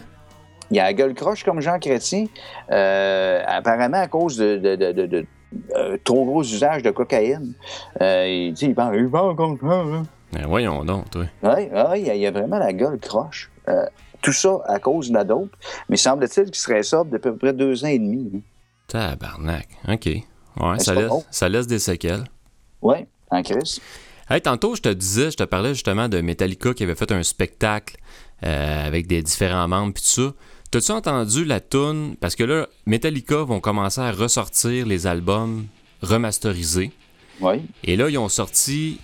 Il 0.71 0.79
a 0.79 0.83
la 0.85 0.93
gueule 0.93 1.13
croche 1.13 1.43
comme 1.43 1.61
Jean 1.61 1.77
Chrétien, 1.79 2.25
euh, 2.71 3.43
apparemment 3.45 3.99
à 4.01 4.07
cause 4.07 4.37
de, 4.37 4.57
de, 4.57 4.75
de, 4.75 5.05
de- 5.05 5.25
euh, 5.75 5.97
trop 6.03 6.25
gros 6.25 6.41
usage 6.43 6.81
de 6.83 6.89
cocaïne. 6.91 7.53
Euh, 8.01 8.25
il, 8.27 8.59
il 8.61 8.73
parle, 8.75 8.97
il 8.97 9.09
parle 9.09 9.35
comme 9.35 9.57
ça. 9.59 9.67
là. 9.83 10.03
Ben, 10.33 10.47
voyons 10.47 10.83
donc, 10.83 11.09
toi. 11.11 11.25
Ouais, 11.43 11.69
ouais, 11.71 12.01
il, 12.01 12.07
il 12.15 12.25
a 12.25 12.31
vraiment 12.31 12.57
la 12.57 12.73
gueule 12.73 12.99
croche. 12.99 13.51
Euh, 13.69 13.85
tout 14.21 14.33
ça 14.33 14.57
à 14.65 14.79
cause 14.79 15.09
de 15.09 15.13
la 15.13 15.23
dope. 15.23 15.55
Mais 15.87 15.97
semble-t-il 15.97 16.45
qu'il 16.47 16.55
serait 16.55 16.81
sobre 16.83 17.11
depuis 17.11 17.29
à 17.29 17.31
peu 17.31 17.37
près 17.37 17.53
deux 17.53 17.85
ans 17.85 17.89
et 17.89 17.99
demi. 17.99 18.31
hein. 18.35 18.39
Tabarnak. 18.87 19.67
OK. 19.87 20.05
Ouais, 20.07 20.23
c'est 20.79 20.85
ça 20.85 20.95
laisse, 20.95 21.09
bon. 21.09 21.23
ça 21.31 21.47
laisse 21.49 21.67
des 21.67 21.79
séquelles. 21.79 22.23
Ouais, 22.81 23.07
en 23.29 23.41
crise. 23.43 23.79
Hey, 24.27 24.41
tantôt, 24.41 24.75
je 24.75 24.81
te 24.81 24.89
disais, 24.89 25.29
je 25.29 25.37
te 25.37 25.43
parlais 25.43 25.75
justement 25.75 26.09
de 26.09 26.19
Metallica 26.19 26.73
qui 26.73 26.81
avait 26.81 26.95
fait 26.95 27.11
un 27.11 27.21
spectacle 27.21 27.97
euh, 28.43 28.87
avec 28.87 29.05
des 29.05 29.21
différents 29.21 29.67
membres 29.67 29.93
puis 29.93 30.01
tout 30.01 30.09
ça. 30.09 30.33
T'as-tu 30.71 30.91
entendu 30.91 31.45
la 31.45 31.59
tune 31.59 32.15
Parce 32.19 32.35
que 32.35 32.43
là, 32.43 32.67
Metallica 32.87 33.43
vont 33.43 33.59
commencer 33.59 34.01
à 34.01 34.11
ressortir 34.11 34.87
les 34.87 35.05
albums 35.05 35.67
remasterisés. 36.01 36.91
Oui. 37.39 37.57
Et 37.83 37.95
là, 37.95 38.09
ils 38.09 38.17
ont 38.17 38.27
sorti. 38.29 38.99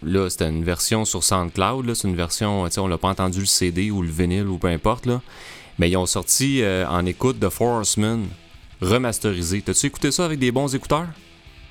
Là, 0.00 0.30
c'était 0.30 0.48
une 0.48 0.62
version 0.62 1.04
sur 1.04 1.24
SoundCloud. 1.24 1.84
là, 1.84 1.96
C'est 1.96 2.06
une 2.06 2.16
version. 2.16 2.64
Tu 2.66 2.74
sais, 2.74 2.80
on 2.80 2.86
l'a 2.86 2.98
pas 2.98 3.08
entendu 3.08 3.40
le 3.40 3.46
CD 3.46 3.90
ou 3.90 4.00
le 4.00 4.10
vinyle 4.10 4.46
ou 4.46 4.58
peu 4.58 4.68
importe. 4.68 5.06
Là. 5.06 5.22
Mais 5.78 5.90
ils 5.90 5.96
ont 5.96 6.06
sorti 6.06 6.62
euh, 6.62 6.86
en 6.88 7.04
écoute 7.04 7.40
The 7.40 7.48
Four 7.48 7.78
Horsemen 7.78 8.28
remasterisé. 8.80 9.60
T'as-tu 9.60 9.86
écouté 9.86 10.12
ça 10.12 10.24
avec 10.24 10.38
des 10.38 10.52
bons 10.52 10.72
écouteurs? 10.72 11.08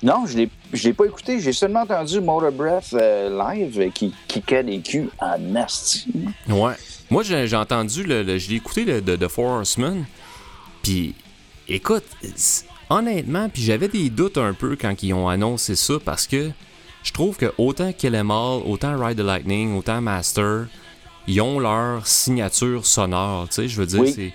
Non, 0.02 0.26
je 0.26 0.36
ne 0.38 0.46
l'ai 0.82 0.92
pas 0.92 1.04
écouté. 1.04 1.38
J'ai 1.40 1.52
seulement 1.52 1.82
entendu 1.82 2.20
Motor 2.20 2.50
Breath 2.50 2.92
euh, 2.94 3.30
live 3.54 3.80
euh, 3.80 3.90
qui 3.90 4.12
kickait 4.26 4.64
des 4.64 4.80
culs 4.80 5.10
en 5.20 5.38
nasty. 5.38 6.06
Ouais. 6.48 6.74
Moi, 7.10 7.22
j'ai 7.22 7.54
entendu, 7.56 8.02
le, 8.02 8.22
le- 8.22 8.38
je 8.38 8.50
l'ai 8.50 8.56
écouté 8.56 8.84
le, 8.84 9.00
de 9.00 9.14
The 9.16 9.28
Four 9.28 9.46
Horsemen. 9.58 10.04
Puis, 10.82 11.14
écoute, 11.68 12.04
honnêtement, 12.90 13.48
puis 13.48 13.62
j'avais 13.62 13.88
des 13.88 14.10
doutes 14.10 14.38
un 14.38 14.54
peu 14.54 14.76
quand 14.80 15.02
ils 15.02 15.12
ont 15.14 15.28
annoncé 15.28 15.76
ça 15.76 15.94
parce 16.04 16.26
que 16.26 16.50
je 17.02 17.12
trouve 17.12 17.36
que 17.36 17.52
autant 17.58 17.92
Kill 17.92 18.14
Em 18.14 18.30
All, 18.30 18.62
autant 18.66 18.96
Ride 18.98 19.18
the 19.18 19.22
Lightning, 19.22 19.76
autant 19.76 20.00
Master, 20.00 20.66
ils 21.28 21.40
ont 21.40 21.58
leur 21.60 22.06
signature 22.06 22.86
sonore. 22.86 23.48
Tu 23.48 23.54
sais, 23.54 23.68
je 23.68 23.76
veux 23.76 23.86
dire, 23.86 24.00
Oui. 24.00 24.12
c'est. 24.14 24.32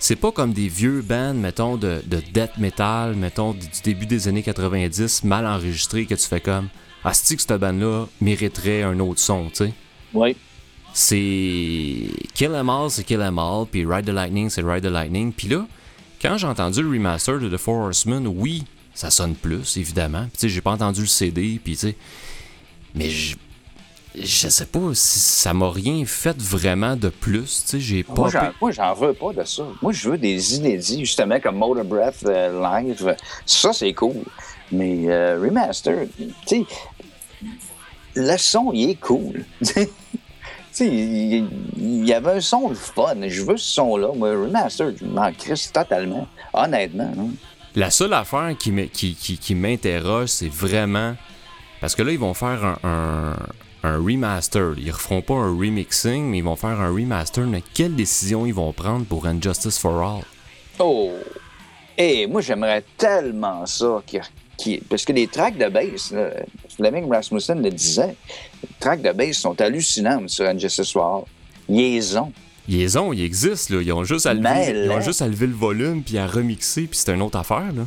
C'est 0.00 0.16
pas 0.16 0.32
comme 0.32 0.54
des 0.54 0.68
vieux 0.68 1.02
bands, 1.02 1.34
mettons, 1.34 1.76
de, 1.76 2.02
de 2.06 2.22
death 2.32 2.56
metal, 2.56 3.14
mettons, 3.14 3.52
du 3.52 3.68
début 3.84 4.06
des 4.06 4.28
années 4.28 4.42
90, 4.42 5.24
mal 5.24 5.46
enregistrés, 5.46 6.06
que 6.06 6.14
tu 6.14 6.26
fais 6.26 6.40
comme. 6.40 6.68
Ah, 7.04 7.10
que 7.10 7.16
cette 7.16 7.52
band-là 7.52 8.06
mériterait 8.20 8.82
un 8.82 8.98
autre 8.98 9.20
son, 9.20 9.50
tu 9.50 9.56
sais? 9.56 9.72
Oui. 10.14 10.36
c'est 10.94 12.10
Kill 12.34 12.52
Em 12.54 12.68
All, 12.68 12.90
c'est 12.90 13.04
Kill 13.04 13.20
Em 13.20 13.38
All, 13.38 13.66
puis 13.70 13.84
Ride 13.86 14.06
the 14.06 14.10
Lightning, 14.10 14.48
c'est 14.48 14.62
Ride 14.62 14.82
the 14.82 14.90
Lightning. 14.90 15.32
Puis 15.32 15.48
là, 15.48 15.66
quand 16.20 16.38
j'ai 16.38 16.46
entendu 16.46 16.82
le 16.82 16.88
remaster 16.88 17.38
de 17.38 17.48
The 17.48 17.58
Four 17.58 17.84
Horsemen, 17.84 18.26
oui, 18.26 18.64
ça 18.94 19.10
sonne 19.10 19.34
plus, 19.34 19.76
évidemment. 19.76 20.22
Puis 20.22 20.32
tu 20.32 20.38
sais, 20.40 20.48
j'ai 20.48 20.60
pas 20.62 20.72
entendu 20.72 21.02
le 21.02 21.06
CD, 21.06 21.60
puis 21.62 21.74
tu 21.74 21.88
sais. 21.88 21.96
Mais 22.94 23.10
je. 24.14 24.48
Sais 24.48 24.66
pas 24.66 24.80
si 24.94 25.18
ça 25.20 25.54
m'a 25.54 25.70
rien 25.70 26.04
fait 26.04 26.36
vraiment 26.40 26.96
de 26.96 27.08
plus, 27.08 27.62
tu 27.64 27.68
sais, 27.70 27.80
j'ai 27.80 28.02
pas. 28.02 28.14
Moi, 28.60 28.72
j'en, 28.72 28.94
veux 28.94 29.12
pas 29.14 29.32
de 29.32 29.44
ça. 29.44 29.64
Moi, 29.82 29.92
je 29.92 30.10
veux 30.10 30.18
des 30.18 30.56
inédits, 30.56 31.00
justement, 31.00 31.38
comme 31.40 31.56
Motor 31.56 31.84
Breath 31.84 32.24
euh, 32.26 32.60
live. 32.60 33.14
Ça, 33.46 33.72
c'est 33.72 33.92
cool. 33.94 34.16
Mais 34.72 35.08
euh, 35.08 35.38
remaster, 35.42 36.06
tu 36.16 36.30
sais, 36.46 36.64
le 38.14 38.36
son, 38.36 38.70
il 38.72 38.90
est 38.90 38.94
cool. 39.00 39.44
tu 39.64 39.74
sais, 40.72 40.86
il, 40.86 41.48
il 41.76 42.06
y 42.08 42.12
avait 42.12 42.32
un 42.32 42.40
son 42.40 42.68
de 42.70 42.74
fun. 42.74 43.14
Je 43.28 43.42
veux 43.42 43.56
ce 43.56 43.74
son-là. 43.74 44.08
Moi, 44.14 44.30
remaster, 44.30 44.92
je 44.98 45.04
m'en 45.04 45.32
crisse 45.32 45.70
totalement. 45.72 46.26
Honnêtement. 46.52 47.12
hein. 47.18 47.28
La 47.76 47.90
seule 47.90 48.12
affaire 48.14 48.56
qui, 48.58 48.72
m'est- 48.72 48.88
qui, 48.88 49.14
qui, 49.14 49.38
qui 49.38 49.54
m'interroge, 49.54 50.28
c'est 50.28 50.48
vraiment. 50.52 51.14
Parce 51.80 51.94
que 51.94 52.02
là, 52.02 52.10
ils 52.12 52.18
vont 52.18 52.34
faire 52.34 52.64
un, 52.64 52.78
un, 52.82 53.36
un 53.82 53.96
remaster. 53.96 54.74
Ils 54.78 54.90
referont 54.90 55.22
pas 55.22 55.34
un 55.34 55.56
remixing, 55.56 56.24
mais 56.24 56.38
ils 56.38 56.44
vont 56.44 56.56
faire 56.56 56.80
un 56.80 56.90
remaster. 56.90 57.46
Mais 57.46 57.62
quelle 57.74 57.96
décision 57.96 58.46
ils 58.46 58.54
vont 58.54 58.72
prendre 58.72 59.04
pour 59.06 59.26
Injustice 59.26 59.78
for 59.78 60.00
All? 60.00 60.24
Oh! 60.78 61.12
Et 61.98 62.26
moi, 62.26 62.40
j'aimerais 62.40 62.84
tellement 62.96 63.66
ça. 63.66 64.02
parce 64.88 65.04
que 65.04 65.12
les 65.12 65.26
tracks 65.26 65.58
de 65.58 65.68
bass, 65.68 66.14
Fleming 66.76 67.10
Rasmussen 67.10 67.62
le 67.62 67.70
disait, 67.70 68.16
les 68.62 68.68
tracks 68.78 69.02
de 69.02 69.12
bass 69.12 69.36
sont 69.36 69.60
hallucinantes 69.60 70.30
sur 70.30 70.46
Injustice 70.46 70.92
for 70.92 71.04
All. 71.04 71.74
Liaison. 71.74 72.32
Ils 72.68 72.98
ont, 72.98 73.12
ils 73.12 73.24
existent, 73.24 73.74
là. 73.74 73.82
Ils 73.82 73.92
ont 73.92 74.04
juste 74.04 74.26
à 74.26 74.34
lever, 74.34 74.84
ils 74.84 74.90
ont 74.90 75.00
juste 75.00 75.22
à 75.22 75.28
lever 75.28 75.46
le 75.46 75.54
volume 75.54 76.02
puis 76.02 76.18
à 76.18 76.26
remixer, 76.26 76.82
puis 76.82 76.98
c'est 76.98 77.12
une 77.12 77.22
autre 77.22 77.38
affaire, 77.38 77.72
là. 77.72 77.86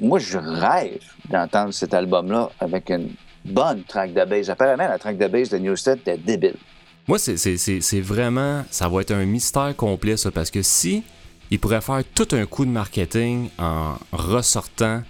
Moi, 0.00 0.18
je 0.18 0.38
rêve 0.38 1.02
d'entendre 1.30 1.72
cet 1.72 1.94
album-là 1.94 2.50
avec 2.60 2.90
une 2.90 3.10
bonne 3.44 3.82
track 3.84 4.12
de 4.14 4.24
bass. 4.24 4.48
Apparemment, 4.48 4.88
la 4.88 4.98
track 4.98 5.18
de 5.18 5.26
bass 5.26 5.48
de 5.50 5.58
Newsted 5.58 5.98
était 6.00 6.16
débile. 6.18 6.56
Moi, 7.06 7.18
c'est- 7.18 8.00
vraiment. 8.00 8.64
Ça 8.70 8.88
va 8.88 9.00
être 9.02 9.10
un 9.12 9.24
mystère 9.26 9.74
complet, 9.76 10.16
ça, 10.16 10.30
parce 10.30 10.50
que 10.50 10.62
si 10.62 11.02
ils 11.50 11.58
pourraient 11.60 11.82
faire 11.82 12.02
tout 12.14 12.28
un 12.32 12.46
coup 12.46 12.64
de 12.64 12.70
marketing 12.70 13.50
en 13.58 13.96
ressortant 14.12 15.02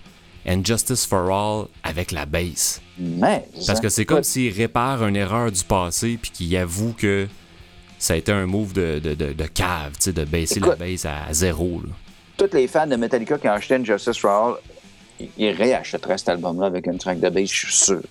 Injustice 0.47 1.07
for 1.07 1.31
All 1.31 1.67
avec 1.83 2.11
la 2.13 2.27
base. 2.27 2.81
Mais. 2.99 3.47
Parce 3.67 3.81
que 3.81 3.89
c'est 3.89 4.05
comme 4.05 4.19
écoute, 4.19 4.27
s'ils 4.27 4.53
réparent 4.53 5.07
une 5.07 5.17
erreur 5.17 5.51
du 5.51 5.63
passé 5.65 6.19
puis 6.21 6.31
qu'ils 6.33 6.57
avouent 6.57 6.93
que 6.93 7.27
ça 7.99 8.13
a 8.13 8.17
été 8.17 8.31
un 8.33 8.45
move 8.45 8.73
de, 8.75 8.99
de, 8.99 9.15
de, 9.15 9.33
de 9.33 9.45
cave, 9.47 9.93
tu 9.95 10.03
sais, 10.03 10.13
de 10.13 10.25
baisser 10.25 10.61
la 10.61 10.75
base 10.77 11.07
à 11.07 11.33
zéro. 11.33 11.81
Tous 12.37 12.51
les 12.53 12.67
fans 12.67 12.87
de 12.87 12.97
Metallica 12.97 13.39
qui 13.39 13.49
ont 13.49 13.53
acheté 13.53 13.77
Injustice 13.77 14.19
for 14.19 14.31
All, 14.31 14.55
ils- 15.21 15.31
ils 15.39 15.51
réachèteraient 15.53 16.19
cet 16.19 16.29
album-là 16.29 16.67
avec 16.67 16.87
une 16.89 16.99
track 16.99 17.21
de 17.21 17.31
bass, 17.31 17.49
je 17.51 17.67
suis 17.67 17.73
sûr. 17.73 18.03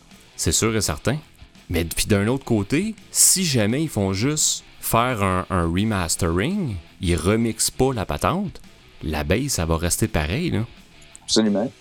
C'est 0.44 0.52
sûr 0.52 0.76
et 0.76 0.82
certain. 0.82 1.18
Mais 1.70 1.86
puis 1.86 2.06
d'un 2.06 2.28
autre 2.28 2.44
côté, 2.44 2.96
si 3.12 3.46
jamais 3.46 3.82
ils 3.82 3.88
font 3.88 4.12
juste 4.12 4.66
faire 4.82 5.24
un, 5.24 5.46
un 5.50 5.64
remastering, 5.66 6.76
ils 7.00 7.16
remixent 7.16 7.72
pas 7.72 7.94
la 7.94 8.06
patente, 8.06 8.60
la 9.04 9.24
base, 9.24 9.48
ça 9.54 9.66
va 9.66 9.78
rester 9.78 10.10
pareil. 10.10 10.52
Là. 10.52 10.66
Absolument. 11.24 11.72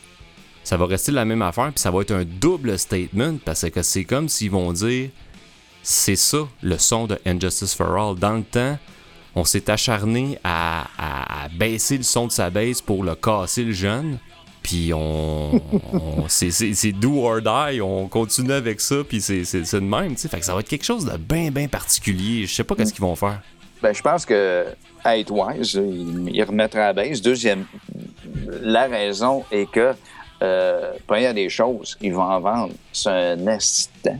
Ça 0.62 0.77
va 0.77 0.87
rester 0.87 1.11
la 1.11 1.25
même 1.25 1.42
affaire, 1.42 1.72
puis 1.72 1.81
ça 1.81 1.90
va 1.90 2.03
être 2.03 2.12
un 2.12 2.25
double 2.25 2.79
statement, 2.79 3.38
parce 3.44 3.68
que 3.68 3.83
c'est 3.83 4.05
comme 4.05 4.29
s'ils 4.29 4.53
vont 4.53 4.72
dire 4.72 5.11
c'est 5.83 6.14
ça 6.14 6.46
le 6.62 6.79
son 6.79 7.09
de 7.09 7.18
Injustice 7.27 7.75
for 7.75 7.88
All. 7.96 8.14
Dans 8.16 8.37
le 8.37 8.44
temps, 8.44 8.79
on 9.35 9.42
s'est 9.44 9.68
acharné 9.68 10.38
à, 10.44 10.87
à- 10.96 11.46
à 11.46 11.48
baisser 11.48 11.96
le 11.96 12.05
son 12.05 12.29
de 12.29 12.33
sa 12.33 12.48
base 12.48 12.81
pour 12.81 13.03
le 13.03 13.16
casser 13.16 13.64
le 13.64 13.72
jeune. 13.72 14.20
Puis 14.62 14.92
on, 14.94 15.61
c'est, 16.29 16.92
do 16.92 17.25
or 17.25 17.40
die, 17.40 17.81
on 17.81 18.07
continue 18.09 18.53
avec 18.53 18.81
ça, 18.81 18.96
puis 19.07 19.20
c'est, 19.20 19.42
de 19.42 19.81
même, 19.81 20.14
tu 20.14 20.22
sais. 20.22 20.29
Fait 20.29 20.38
que 20.38 20.44
ça 20.44 20.55
va 20.55 20.61
être 20.61 20.68
quelque 20.68 20.85
chose 20.85 21.05
de 21.05 21.16
bien, 21.16 21.51
bien 21.51 21.68
particulier. 21.68 22.46
Je 22.46 22.55
sais 22.55 22.64
pas 22.64 22.75
qu'est-ce 22.75 22.92
qu'ils 22.92 23.03
vont 23.03 23.16
faire. 23.16 23.40
Ben, 23.83 23.92
je 23.92 24.01
pense 24.03 24.25
que 24.25 24.66
Wise, 25.05 25.75
il, 25.75 26.31
il 26.33 26.42
remettra 26.44 26.83
à 26.83 26.87
la 26.87 26.92
base. 26.92 27.20
Deuxième, 27.20 27.66
la 28.62 28.87
raison 28.87 29.44
est 29.51 29.68
que, 29.70 29.94
euh, 30.42 30.92
première 31.07 31.35
des 31.35 31.48
choses, 31.48 31.98
ils 32.01 32.14
vont 32.14 32.22
en 32.22 32.40
vendre, 32.40 32.75
c'est 32.92 33.11
un 33.11 33.46
instant. 33.48 34.18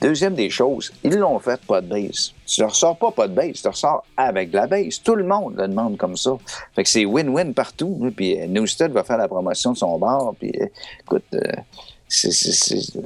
Deuxième 0.00 0.34
des 0.34 0.48
choses, 0.50 0.92
ils 1.02 1.14
l'ont 1.16 1.38
fait 1.38 1.60
pas 1.66 1.80
de 1.80 1.88
base. 1.88 2.32
Tu 2.46 2.60
ne 2.60 2.66
ressors 2.66 2.96
pas 2.96 3.10
pas 3.10 3.26
de 3.28 3.34
base, 3.34 3.60
tu 3.62 3.68
ressors 3.68 4.04
avec 4.16 4.50
de 4.50 4.56
la 4.56 4.66
base. 4.66 5.00
Tout 5.02 5.14
le 5.16 5.24
monde 5.24 5.54
le 5.56 5.66
demande 5.68 5.96
comme 5.96 6.16
ça. 6.16 6.36
Fait 6.74 6.82
que 6.84 6.88
c'est 6.88 7.04
win-win 7.04 7.52
partout. 7.52 7.98
hein. 8.04 8.10
Puis 8.14 8.40
euh, 8.40 8.46
Newsted 8.46 8.92
va 8.92 9.02
faire 9.04 9.18
la 9.18 9.28
promotion 9.28 9.72
de 9.72 9.76
son 9.78 9.98
bar. 9.98 10.32
Puis 10.38 10.52
euh, 10.60 10.66
écoute, 11.00 11.24
euh, 11.34 11.40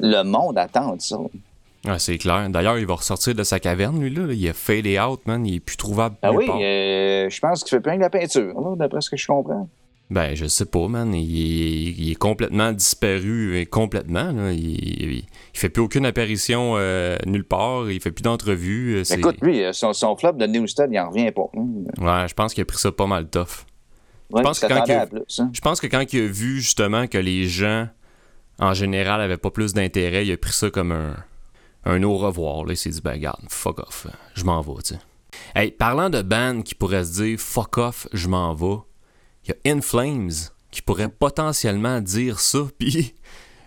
le 0.01 0.23
monde 0.23 0.59
attend 0.59 0.97
ça. 0.99 1.19
Ah, 1.87 1.99
c'est 1.99 2.19
clair. 2.19 2.49
D'ailleurs, 2.49 2.79
il 2.79 2.87
va 2.87 2.95
ressortir 2.95 3.35
de 3.35 3.43
sa 3.43 3.59
caverne, 3.59 3.99
lui, 4.01 4.15
là. 4.15 4.33
Il 4.33 4.47
est 4.47 4.53
fadé 4.53 5.01
out, 5.01 5.21
man. 5.27 5.45
Il 5.45 5.57
est 5.57 5.61
plus 5.61 5.77
trouvable 5.77 6.15
Ah 6.23 6.33
oui, 6.33 6.49
euh, 6.49 7.29
je 7.29 7.41
pense 7.41 7.65
qu'il 7.65 7.71
fait 7.71 7.81
plein 7.81 7.97
de 7.97 8.01
la 8.03 8.11
peinture, 8.11 8.77
d'après 8.77 9.01
ce 9.01 9.11
que 9.11 9.17
je 9.17 9.27
comprends. 9.27 9.69
Ben, 10.13 10.35
je 10.35 10.45
sais 10.47 10.67
pas, 10.67 10.89
man. 10.89 11.15
Il, 11.15 11.39
est- 11.41 11.93
il 11.97 12.11
est 12.11 12.15
complètement 12.17 12.71
disparu, 12.73 13.57
et 13.59 13.65
complètement. 13.65 14.31
Là. 14.31 14.53
Il, 14.53 14.61
il, 15.15 15.25
fait 15.55 15.71
plus 15.71 15.81
aucune 15.83 16.05
apparition 16.05 16.75
euh, 16.77 17.17
nulle 17.25 17.45
part. 17.45 17.91
Il 17.91 17.99
fait 18.01 18.11
plus 18.13 18.23
d'entrevues. 18.23 18.97
euh, 18.99 19.05
Écoute, 19.15 19.39
lui, 19.41 19.65
euh, 19.65 19.73
son, 19.73 19.95
son 19.95 20.15
flop 20.17 20.33
de 20.33 20.47
Newsted, 20.47 20.91
il 20.93 20.99
en 21.01 21.09
revient 21.09 21.31
pas. 21.33 21.47
Hum. 21.55 21.87
Ouais, 21.99 22.29
je 22.29 22.35
pense 22.35 22.53
qu'il 22.53 22.61
a 22.61 22.65
pris 22.67 22.77
ça 22.77 22.93
pas 22.93 23.07
mal 23.07 23.27
tough. 23.31 23.65
Ouais, 24.31 24.43
pense 24.43 24.59
il 24.61 24.69
que 24.69 24.75
quand 24.75 24.91
à 24.91 25.07
plus, 25.07 25.41
hein. 25.41 25.51
Je 25.55 25.61
pense 25.63 25.81
que 25.81 25.87
quand 25.87 26.05
il 26.13 26.21
a 26.23 26.27
vu 26.27 26.61
justement 26.61 27.07
que 27.07 27.17
les 27.19 27.45
gens, 27.49 27.89
en 28.59 28.75
général, 28.75 29.21
avaient 29.23 29.39
pas 29.39 29.51
plus 29.51 29.73
d'intérêt, 29.73 30.27
il 30.27 30.33
a 30.33 30.37
pris 30.37 30.53
ça 30.53 30.69
comme 30.71 30.93
un, 30.93 31.17
un 31.85 32.03
au 32.03 32.19
revoir. 32.19 32.65
Là. 32.67 32.75
Il 32.75 32.77
s'est 32.77 32.91
dit, 32.91 33.01
ben, 33.03 33.13
regarde, 33.13 33.41
fuck 33.49 33.79
off, 33.79 34.07
je 34.35 34.45
m'en 34.45 34.61
vais, 34.61 34.83
tu 34.83 34.95
sais. 34.95 35.01
Hey, 35.55 35.71
parlant 35.71 36.11
de 36.11 36.21
band 36.21 36.61
qui 36.61 36.75
pourrait 36.75 37.05
se 37.05 37.23
dire, 37.23 37.39
fuck 37.39 37.79
off, 37.79 38.09
je 38.13 38.29
m'en 38.29 38.53
vais, 38.55 38.77
il 39.45 39.51
y 39.51 39.71
a 39.71 39.75
In 39.75 39.81
Flames 39.81 40.31
qui 40.71 40.83
pourrait 40.83 41.09
potentiellement 41.09 42.01
dire 42.01 42.41
ça, 42.41 42.61
puis 42.79 43.15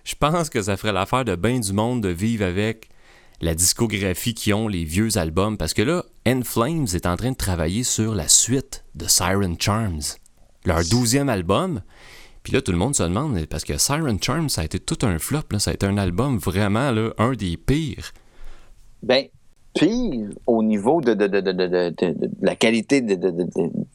je 0.04 0.16
pense 0.16 0.50
que 0.50 0.62
ça 0.62 0.78
ferait 0.78 0.94
l'affaire 0.94 1.26
de 1.26 1.36
bien 1.36 1.60
du 1.60 1.74
monde 1.74 2.02
de 2.02 2.10
vivre 2.10 2.46
avec 2.46 2.90
la 3.42 3.54
discographie 3.54 4.34
qui 4.34 4.54
ont 4.54 4.68
les 4.68 4.86
vieux 4.86 5.18
albums, 5.18 5.58
parce 5.58 5.74
que 5.74 5.82
là, 5.82 6.04
In 6.26 6.42
Flames 6.44 6.88
est 6.94 7.06
en 7.06 7.18
train 7.18 7.32
de 7.32 7.36
travailler 7.36 7.84
sur 7.84 8.16
la 8.16 8.28
suite 8.28 8.86
de 8.96 9.08
Siren 9.08 9.56
Charms, 9.60 10.18
leur 10.66 10.82
douzième 10.90 11.30
album. 11.30 11.82
Puis 12.44 12.54
là, 12.54 12.62
tout 12.62 12.72
le 12.72 12.78
monde 12.78 12.96
se 12.96 13.04
demande, 13.04 13.46
parce 13.48 13.64
que 13.64 13.78
Siren 13.78 14.22
Charms, 14.22 14.50
ça 14.50 14.62
a 14.62 14.66
été 14.66 14.80
tout 14.80 15.06
un 15.06 15.20
flop, 15.20 15.42
là, 15.52 15.60
ça 15.60 15.72
a 15.72 15.74
été 15.74 15.86
un 15.86 15.98
album 15.98 16.38
vraiment 16.38 16.94
un 17.18 17.34
des 17.34 17.58
pires. 17.58 18.12
Ben, 19.04 19.26
pire 19.74 20.30
au 20.48 20.64
niveau 20.64 21.02
de, 21.02 21.12
la 22.42 22.56
qualité 22.56 23.02
de 23.02 23.34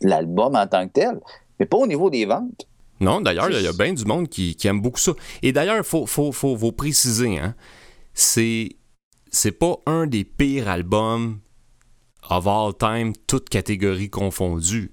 l'album 0.02 0.54
en 0.54 0.66
tant 0.66 0.86
que 0.86 0.92
tel, 0.92 1.20
mais 1.60 1.66
pas 1.66 1.76
au 1.76 1.86
niveau 1.86 2.10
des 2.10 2.24
ventes. 2.24 2.66
Non, 3.00 3.20
d'ailleurs, 3.20 3.50
il 3.50 3.62
y 3.62 3.66
a 3.66 3.72
bien 3.72 3.92
du 3.92 4.04
monde 4.04 4.28
qui, 4.28 4.56
qui 4.56 4.66
aime 4.66 4.80
beaucoup 4.80 4.98
ça. 4.98 5.12
Et 5.42 5.52
d'ailleurs, 5.52 5.76
il 5.76 5.84
faut, 5.84 6.06
faut, 6.06 6.32
faut, 6.32 6.56
faut 6.56 6.72
préciser, 6.72 7.38
hein, 7.38 7.54
c'est, 8.12 8.70
c'est 9.30 9.52
pas 9.52 9.76
un 9.86 10.06
des 10.06 10.24
pires 10.24 10.68
albums 10.68 11.38
of 12.28 12.46
all 12.46 12.74
time, 12.76 13.12
toutes 13.26 13.48
catégories 13.48 14.10
confondues. 14.10 14.92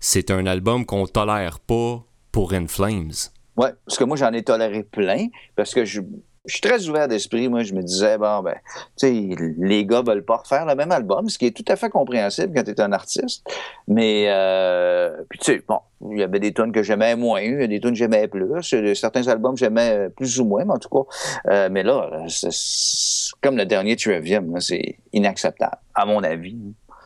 C'est 0.00 0.30
un 0.30 0.46
album 0.46 0.84
qu'on 0.84 1.06
tolère 1.06 1.60
pas 1.60 2.04
pour 2.32 2.52
In 2.52 2.66
Flames. 2.66 3.12
Ouais, 3.56 3.72
parce 3.84 3.98
que 3.98 4.04
moi, 4.04 4.16
j'en 4.16 4.32
ai 4.32 4.42
toléré 4.42 4.84
plein, 4.84 5.28
parce 5.56 5.74
que 5.74 5.84
je, 5.84 6.00
je 6.44 6.52
suis 6.52 6.60
très 6.60 6.88
ouvert 6.88 7.08
d'esprit. 7.08 7.48
Moi, 7.48 7.62
je 7.62 7.74
me 7.74 7.82
disais, 7.82 8.16
bon, 8.18 8.42
ben, 8.42 8.54
tu 8.98 9.06
sais, 9.08 9.28
les 9.58 9.84
gars 9.84 10.02
veulent 10.02 10.24
pas 10.24 10.36
refaire 10.36 10.64
le 10.66 10.74
même 10.74 10.92
album, 10.92 11.28
ce 11.28 11.38
qui 11.38 11.46
est 11.46 11.50
tout 11.56 11.64
à 11.68 11.76
fait 11.76 11.90
compréhensible 11.90 12.52
quand 12.54 12.62
tu 12.64 12.70
es 12.70 12.80
un 12.80 12.92
artiste. 12.92 13.44
Mais, 13.86 14.26
euh, 14.28 15.16
puis 15.28 15.38
tu 15.38 15.52
sais, 15.52 15.62
bon, 15.66 15.78
il 16.10 16.18
y 16.18 16.22
avait 16.22 16.40
des 16.40 16.52
tunes 16.52 16.72
que 16.72 16.82
j'aimais 16.82 17.16
moins, 17.16 17.40
il 17.40 17.60
y 17.60 17.64
a 17.64 17.66
des 17.66 17.80
tunes 17.80 17.90
que 17.90 17.96
j'aimais 17.96 18.28
plus. 18.28 18.46
Certains 18.94 19.26
albums 19.28 19.56
j'aimais 19.56 20.08
plus 20.16 20.40
ou 20.40 20.44
moins, 20.44 20.64
mais 20.64 20.72
en 20.74 20.78
tout 20.78 20.88
cas, 20.88 21.50
euh, 21.50 21.68
mais 21.70 21.82
là, 21.82 22.10
c'est- 22.28 23.32
comme 23.42 23.56
le 23.56 23.66
dernier 23.66 23.96
Trivium, 23.96 24.60
c'est 24.60 24.96
inacceptable, 25.12 25.78
à 25.94 26.06
mon 26.06 26.22
avis. 26.22 26.56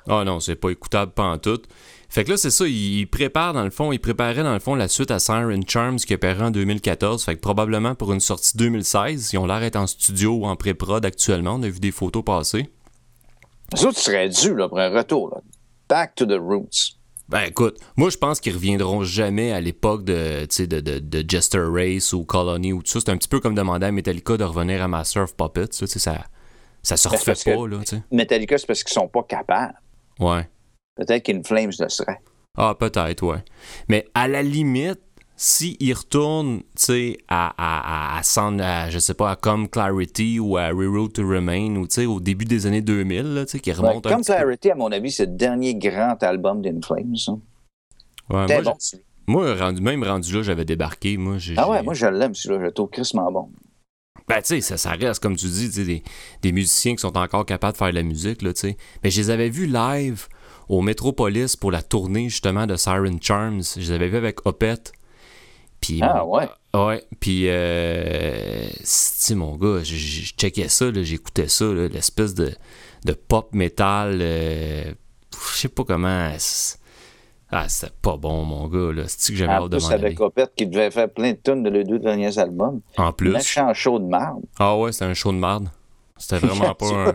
Ah 0.09 0.25
non, 0.25 0.41
c'est 0.41 0.57
pas 0.57 0.71
écoutable 0.71 1.13
pas 1.13 1.25
en 1.25 1.39
tout. 1.39 1.63
Fait 2.13 2.25
que 2.25 2.31
là, 2.31 2.37
c'est 2.37 2.51
ça, 2.51 2.67
il, 2.69 2.99
il 3.01 3.07
prépare 3.07 3.55
dans 3.55 3.65
le 3.65 3.71
fond, 3.71 3.91
il 3.91 3.99
préparait 3.99 4.43
dans 4.43 4.53
le 4.53 4.59
fond 4.59 4.75
la 4.75 4.87
suite 4.87 5.11
à 5.11 5.19
Siren 5.19 5.67
Charms 5.67 5.97
qui 5.97 6.13
apparaît 6.13 6.43
en 6.43 6.51
2014. 6.51 7.25
Fait 7.25 7.37
que 7.37 7.41
probablement 7.41 7.95
pour 7.95 8.13
une 8.13 8.21
sortie 8.21 8.55
2016, 8.59 9.33
ils 9.33 9.39
ont 9.39 9.47
l'air 9.47 9.61
d'être 9.61 9.77
en 9.77 9.87
studio 9.87 10.35
ou 10.35 10.45
en 10.45 10.55
pré-prod 10.55 11.03
actuellement. 11.07 11.55
On 11.55 11.63
a 11.63 11.71
vu 11.71 11.81
des 11.81 11.91
photos 11.91 12.23
passer. 12.23 12.69
Les 13.75 13.87
autres 13.87 13.99
seraient 13.99 14.29
dus 14.29 14.55
là, 14.55 14.69
pour 14.69 14.79
un 14.79 14.91
retour. 14.91 15.31
Là. 15.31 15.41
Back 15.89 16.15
to 16.17 16.27
the 16.27 16.39
roots. 16.39 16.99
Ben 17.31 17.45
écoute, 17.45 17.79
moi 17.97 18.11
je 18.11 18.19
pense 18.19 18.41
qu'ils 18.41 18.53
reviendront 18.53 19.05
jamais 19.05 19.53
à 19.53 19.63
l'époque 19.63 20.05
de, 20.05 20.47
de, 20.67 20.81
de, 20.81 20.99
de 20.99 21.25
Jester 21.27 21.65
Race 21.67 22.13
ou 22.13 22.25
Colony 22.25 22.75
ou 22.75 22.83
tout 22.83 22.91
ça. 22.91 23.01
C'est 23.01 23.11
un 23.11 23.17
petit 23.17 23.29
peu 23.29 23.41
comme 23.41 23.55
demander 23.55 23.87
à 23.87 23.91
Metallica 23.91 24.37
de 24.37 24.45
revenir 24.45 24.83
à 24.83 24.89
Master 24.89 25.23
of 25.23 25.35
Puppets. 25.35 25.73
Ça, 25.73 25.87
ça 25.87 26.97
se 26.99 27.09
Ben, 27.09 27.17
refait 27.17 27.55
pas, 27.55 27.67
là. 27.67 27.79
Metallica, 28.11 28.59
c'est 28.59 28.67
parce 28.67 28.85
qu'ils 28.85 28.93
sont 28.93 29.09
pas 29.09 29.23
capables. 29.23 29.81
Ouais. 30.21 30.47
Peut-être 30.97 31.23
qu'In 31.25 31.43
Flames 31.43 31.71
le 31.79 31.89
serait. 31.89 32.19
Ah, 32.57 32.75
peut-être, 32.79 33.23
ouais. 33.25 33.43
Mais 33.89 34.07
à 34.15 34.29
la 34.29 34.43
limite, 34.43 35.01
s'il 35.37 35.95
retourne, 35.95 36.59
tu 36.61 36.65
sais, 36.77 37.19
à, 37.29 37.49
à, 37.57 38.15
à, 38.15 38.19
à, 38.19 38.23
Sound- 38.23 38.61
à, 38.61 38.91
je 38.91 38.99
sais 38.99 39.15
pas, 39.15 39.31
à 39.31 39.37
Come 39.37 39.69
Clarity 39.69 40.39
ou 40.39 40.57
à 40.59 40.69
Reroad 40.69 41.15
to 41.15 41.27
Remain, 41.27 41.77
ou 41.77 41.87
tu 41.89 41.95
sais, 41.95 42.07
au 42.07 42.21
début 42.21 42.45
des 42.45 42.67
années 42.67 42.83
2000, 42.83 43.35
là, 43.35 43.45
tu 43.47 43.53
sais, 43.53 43.61
qui 43.61 43.71
Ouais, 43.71 43.77
remonte 43.77 44.07
un 44.07 44.19
petit 44.19 44.31
peu. 44.31 44.37
Clarity, 44.37 44.71
à 44.71 44.75
mon 44.75 44.93
avis, 44.93 45.11
c'est 45.11 45.27
le 45.27 45.33
dernier 45.33 45.75
grand 45.75 46.23
album 46.23 46.61
d'In 46.61 46.81
Flames. 46.85 47.17
ça. 47.17 47.33
Ouais, 48.31 48.47
moi, 48.47 48.63
bon. 48.63 48.75
moi, 49.27 49.55
rendu, 49.57 49.81
même 49.83 50.05
rendu 50.05 50.33
là, 50.35 50.43
j'avais 50.43 50.65
débarqué. 50.65 51.17
Moi, 51.17 51.39
Ah 51.57 51.69
ouais, 51.71 51.83
moi 51.83 51.95
je 51.95 52.07
l'aime, 52.07 52.35
celui-là. 52.35 52.61
Je 52.61 52.67
le 52.67 52.73
trouve 52.73 52.91
crissement 52.91 53.33
bon. 53.33 53.51
Ben, 54.29 54.37
tu 54.41 54.47
sais, 54.49 54.61
ça, 54.61 54.77
ça 54.77 54.91
reste, 54.93 55.21
comme 55.21 55.37
tu 55.37 55.47
dis, 55.47 55.69
des, 55.85 56.03
des 56.43 56.53
musiciens 56.53 56.95
qui 56.95 57.01
sont 57.01 57.17
encore 57.17 57.45
capables 57.45 57.73
de 57.73 57.79
faire 57.79 57.91
de 57.91 57.95
la 57.97 58.03
musique, 58.05 58.43
là, 58.43 58.53
tu 58.53 58.61
sais. 58.61 58.77
Mais 59.03 59.11
je 59.11 59.21
les 59.21 59.31
avais 59.31 59.49
vus 59.49 59.67
live 59.67 60.29
au 60.73 60.81
Metropolis 60.81 61.55
pour 61.55 61.71
la 61.71 61.83
tournée, 61.83 62.31
justement, 62.31 62.67
de 62.67 62.77
Siren 62.77 63.19
Charms. 63.21 63.63
Je 63.77 63.81
les 63.81 63.91
avais 63.93 64.09
vus 64.09 64.17
avec 64.17 64.47
Opeth. 64.47 64.93
Puis, 65.83 66.01
Ah 66.03 66.25
ouais. 66.25 66.49
Ouais, 66.75 67.05
puis, 67.21 67.45
euh, 67.49 68.65
c'est- 68.83 69.35
mon 69.35 69.57
gars, 69.57 69.83
je, 69.83 69.95
checkais 69.95 70.69
ça, 70.69 70.87
j'écoutais 71.03 71.49
ça, 71.49 71.67
l'espèce 71.67 72.33
de, 72.35 72.53
de 73.05 73.13
pop 73.13 73.51
metal, 73.53 74.19
euh, 74.23 74.85
je 75.53 75.59
sais 75.59 75.69
pas 75.69 75.85
comment. 75.85 76.31
Ah, 77.51 77.69
c'était 77.69 77.93
pas 78.01 78.17
bon, 78.17 78.45
mon 78.47 78.67
gars, 78.69 78.95
là. 78.95 79.03
C'est-tu 79.09 79.33
que 79.33 79.39
j'avais 79.39 79.53
hâte 79.53 79.69
de 79.69 79.79
m'en 79.79 79.89
avec 79.91 80.19
Opeth 80.21 80.53
qui 80.57 80.67
devait 80.67 80.91
faire 80.91 81.11
plein 81.11 81.33
de 81.33 81.39
tunes 81.45 81.63
de 81.63 81.69
les 81.69 81.85
deux 81.85 81.99
derniers 81.99 82.39
albums. 82.39 82.81
En 82.97 83.13
plus. 83.13 83.33
Méchant 83.33 83.75
show 83.75 83.99
de 83.99 84.07
marde. 84.07 84.41
Ah 84.59 84.75
ouais, 84.79 84.93
c'était 84.93 85.05
un 85.05 85.13
show 85.13 85.33
de 85.33 85.37
marde. 85.37 85.69
C'était 86.17 86.39
vraiment 86.39 86.75
pas 86.79 86.87
un. 87.11 87.15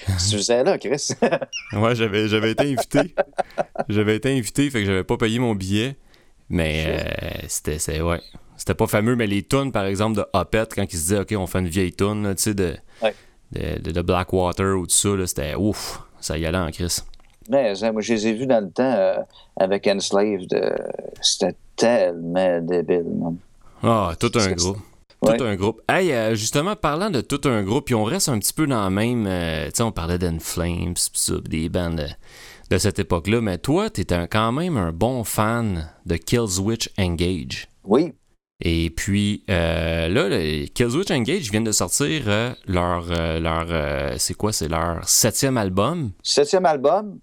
tu 0.30 0.36
faisais 0.36 0.62
là, 0.64 0.78
Chris. 0.78 1.08
Ouais, 1.72 1.94
j'avais, 1.94 2.28
j'avais 2.28 2.52
été 2.52 2.64
invité. 2.72 3.14
j'avais 3.88 4.16
été 4.16 4.36
invité, 4.36 4.70
fait 4.70 4.80
que 4.80 4.86
j'avais 4.86 5.04
pas 5.04 5.16
payé 5.16 5.38
mon 5.38 5.54
billet. 5.54 5.96
Mais 6.48 6.84
euh, 6.86 7.44
c'était, 7.48 7.78
c'est, 7.78 8.00
ouais. 8.00 8.20
C'était 8.56 8.74
pas 8.74 8.86
fameux, 8.86 9.16
mais 9.16 9.26
les 9.26 9.42
tunes, 9.42 9.72
par 9.72 9.84
exemple, 9.84 10.16
de 10.16 10.24
Opeth, 10.32 10.74
quand 10.74 10.84
ils 10.84 10.96
se 10.96 11.02
disaient, 11.02 11.18
OK, 11.20 11.34
on 11.36 11.46
fait 11.46 11.58
une 11.58 11.68
vieille 11.68 11.92
tune, 11.92 12.32
tu 12.36 12.42
sais, 12.42 12.54
de, 12.54 12.76
Ouais. 13.02 13.14
de, 13.52 13.80
de- 13.80 13.90
de 13.90 14.02
Blackwater 14.02 14.78
ou 14.78 14.86
tout 14.86 14.94
ça, 14.94 15.08
là, 15.16 15.26
c'était 15.26 15.54
ouf, 15.56 16.00
ça 16.20 16.38
y 16.38 16.46
allait 16.46 16.56
en 16.58 16.70
crise. 16.70 17.04
Mais 17.50 17.72
hein, 17.82 17.92
moi, 17.92 18.00
je 18.00 18.14
les 18.14 18.26
ai 18.28 18.32
vus 18.32 18.46
dans 18.46 18.64
le 18.64 18.70
temps 18.70 18.82
euh, 18.92 19.16
avec 19.56 19.86
Enslaved. 19.86 20.52
euh, 20.54 20.70
C'était 21.20 21.54
tellement 21.76 22.60
débile, 22.60 23.04
man. 23.20 23.36
Ah, 23.82 24.14
tout 24.18 24.32
un 24.36 24.52
groupe. 24.52 24.78
Tout 25.24 25.30
Ouais. 25.32 25.42
un 25.42 25.56
groupe. 25.56 25.80
Hey, 25.88 26.12
euh, 26.12 26.34
justement, 26.34 26.76
parlant 26.76 27.10
de 27.10 27.20
tout 27.20 27.40
un 27.48 27.62
groupe, 27.62 27.86
puis 27.86 27.94
on 27.94 28.04
reste 28.04 28.28
un 28.28 28.38
petit 28.38 28.52
peu 28.52 28.66
dans 28.66 28.84
le 28.84 28.94
même. 28.94 29.26
euh, 29.26 29.66
tu 29.66 29.72
sais, 29.76 29.82
on 29.82 29.92
parlait 29.92 30.18
ça, 31.18 31.34
pis 31.42 31.48
des 31.48 31.68
bandes 31.68 31.96
de, 31.96 32.06
de 32.70 32.78
cette 32.78 32.98
époque-là, 32.98 33.40
mais 33.40 33.58
toi, 33.58 33.88
t'es 33.90 34.12
un- 34.12 34.26
quand 34.26 34.52
même 34.52 34.76
un 34.76 34.92
bon 34.92 35.24
fan 35.24 35.90
de 36.04 36.16
Killswitch 36.16 36.90
Engage. 36.98 37.66
Oui. 37.84 38.12
Et 38.62 38.90
puis, 38.90 39.42
euh, 39.50 40.08
là, 40.08 40.28
le 40.28 40.66
Killswitch 40.66 41.10
Engage 41.10 41.50
viennent 41.50 41.64
de 41.64 41.72
sortir 41.72 42.22
euh, 42.26 42.52
leur. 42.66 43.06
leur 43.40 43.66
c'est 44.18 44.34
quoi 44.34 44.52
C'est 44.52 44.68
leur 44.68 45.06
septième 45.08 45.56
album, 45.56 46.12
Septième 46.22 46.66
album. 46.66 47.18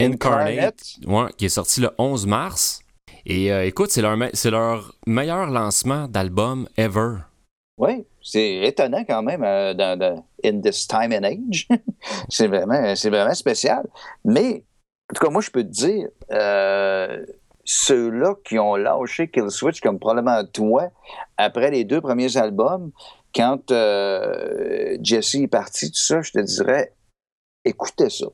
Incarnate, 0.00 0.82
ouais, 1.06 1.26
qui 1.36 1.44
est 1.46 1.48
sorti 1.50 1.80
le 1.80 1.90
11 1.98 2.26
mars. 2.26 2.80
Et 3.24 3.50
écoute, 3.66 3.90
c'est 3.90 4.02
leur, 4.02 4.16
me- 4.16 4.30
leur 4.50 4.96
meilleur 5.06 5.46
lancement 5.50 6.08
d'album 6.08 6.68
ever. 6.76 7.18
Oui, 7.78 8.04
c'est 8.22 8.56
étonnant 8.64 9.04
quand 9.08 9.22
même 9.22 9.42
euh, 9.42 9.74
dans, 9.74 9.98
dans- 9.98 10.24
in 10.44 10.60
this 10.60 10.86
time 10.86 11.12
and 11.12 11.24
age. 11.24 11.66
c'est 12.28 12.46
vraiment, 12.46 12.94
c'est 12.94 13.10
vraiment 13.10 13.34
spécial. 13.34 13.86
Mais, 14.24 14.64
en 15.10 15.14
tout 15.14 15.24
cas, 15.24 15.30
moi, 15.30 15.40
je 15.40 15.50
peux 15.50 15.62
te 15.64 15.68
dire, 15.68 16.08
euh, 16.30 17.24
ceux-là 17.64 18.34
qui 18.44 18.58
ont 18.58 18.76
lâché 18.76 19.28
Killswitch, 19.28 19.80
comme 19.80 19.98
probablement 19.98 20.44
toi, 20.44 20.90
après 21.38 21.70
les 21.70 21.84
deux 21.84 22.00
premiers 22.00 22.36
albums, 22.36 22.90
quand 23.34 23.70
euh, 23.70 24.98
Jesse 25.02 25.36
est 25.36 25.48
parti, 25.48 25.90
tout 25.90 25.98
ça, 25.98 26.20
je 26.22 26.32
te 26.32 26.38
dirais, 26.40 26.92
écoutez 27.64 28.10
ça. 28.10 28.26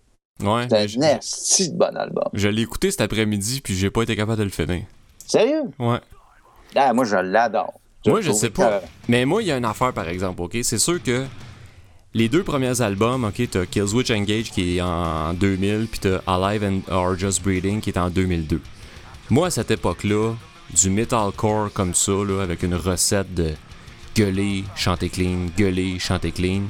Ouais, 0.43 0.67
C'est 0.69 0.99
un 0.99 1.17
esti 1.17 1.73
de 1.73 1.77
bon 1.79 1.97
album. 1.97 2.29
Je 2.33 2.49
l'ai 2.49 2.63
écouté 2.63 2.91
cet 2.91 3.01
après-midi, 3.01 3.61
puis 3.61 3.75
j'ai 3.75 3.91
pas 3.91 4.03
été 4.03 4.15
capable 4.17 4.39
de 4.39 4.45
le 4.45 4.51
finir. 4.51 4.85
Sérieux? 5.27 5.65
Ouais. 5.79 5.99
Ah, 6.75 6.93
moi, 6.93 7.05
je 7.05 7.17
l'adore. 7.17 7.81
Moi, 8.09 8.21
je 8.21 8.33
sais 8.33 8.51
pas. 8.51 8.83
Mais 9.09 9.25
moi, 9.25 9.43
il 9.43 9.49
y 9.49 9.53
a 9.53 9.57
une 9.57 9.65
affaire, 9.65 9.93
par 9.93 10.09
exemple, 10.09 10.43
OK? 10.43 10.57
C'est 10.63 10.79
sûr 10.79 11.03
que 11.03 11.25
les 12.15 12.29
deux 12.29 12.43
premiers 12.43 12.81
albums, 12.81 13.25
OK, 13.25 13.43
t'as 13.51 13.67
Killswitch 13.67 14.11
Engage 14.11 14.51
qui 14.51 14.77
est 14.77 14.81
en 14.81 15.35
2000, 15.35 15.89
puis 15.91 16.01
t'as 16.01 16.21
Alive 16.27 16.65
and 16.65 16.81
or 16.91 17.19
Just 17.19 17.43
Breathing 17.43 17.81
qui 17.81 17.91
est 17.91 17.99
en 17.99 18.11
2002. 18.11 18.61
Moi, 19.31 19.49
à 19.49 19.51
cette 19.51 19.71
époque-là, 19.71 20.35
du 20.75 20.91
metalcore 20.91 21.73
comme 21.73 21.95
ça, 21.95 22.13
là, 22.13 22.43
avec 22.43 22.63
une 22.63 22.75
recette 22.75 23.35
de 23.35 23.53
gueuler, 24.17 24.65
chanter 24.75 25.09
clean, 25.09 25.47
gueuler, 25.57 25.99
chanter 25.99 26.33
clean, 26.33 26.63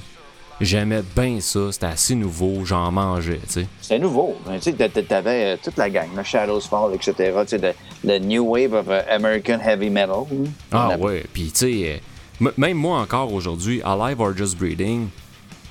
j'aimais 0.61 1.03
bien 1.17 1.41
ça. 1.41 1.73
C'était 1.73 1.87
assez 1.87 2.15
nouveau, 2.15 2.65
j'en 2.65 2.91
mangeais, 2.91 3.41
tu 3.47 3.53
sais. 3.53 3.67
C'était 3.81 3.99
nouveau. 3.99 4.37
Ben, 4.47 4.59
tu 4.59 4.73
sais, 4.73 4.89
t'avais 4.89 5.55
euh, 5.55 5.57
toute 5.63 5.77
la 5.77 5.91
gang, 5.91 6.09
le 6.17 6.23
Shadows 6.23 6.61
Fall, 6.61 6.95
etc. 6.95 7.15
Tu 7.47 7.59
sais, 7.59 7.75
le, 8.05 8.19
New 8.19 8.45
Wave 8.45 8.75
of 8.75 8.87
uh, 8.89 9.11
American 9.11 9.59
Heavy 9.61 9.91
Metal. 9.91 10.25
Ah 10.73 10.97
ouais, 10.99 11.25
puis 11.33 11.51
tu 11.53 11.59
sais, 11.59 12.01
euh, 12.41 12.51
même 12.57 12.77
moi 12.77 13.01
encore 13.01 13.33
aujourd'hui, 13.33 13.81
Alive 13.85 14.21
or 14.21 14.37
Just 14.37 14.57
Breathing, 14.57 15.09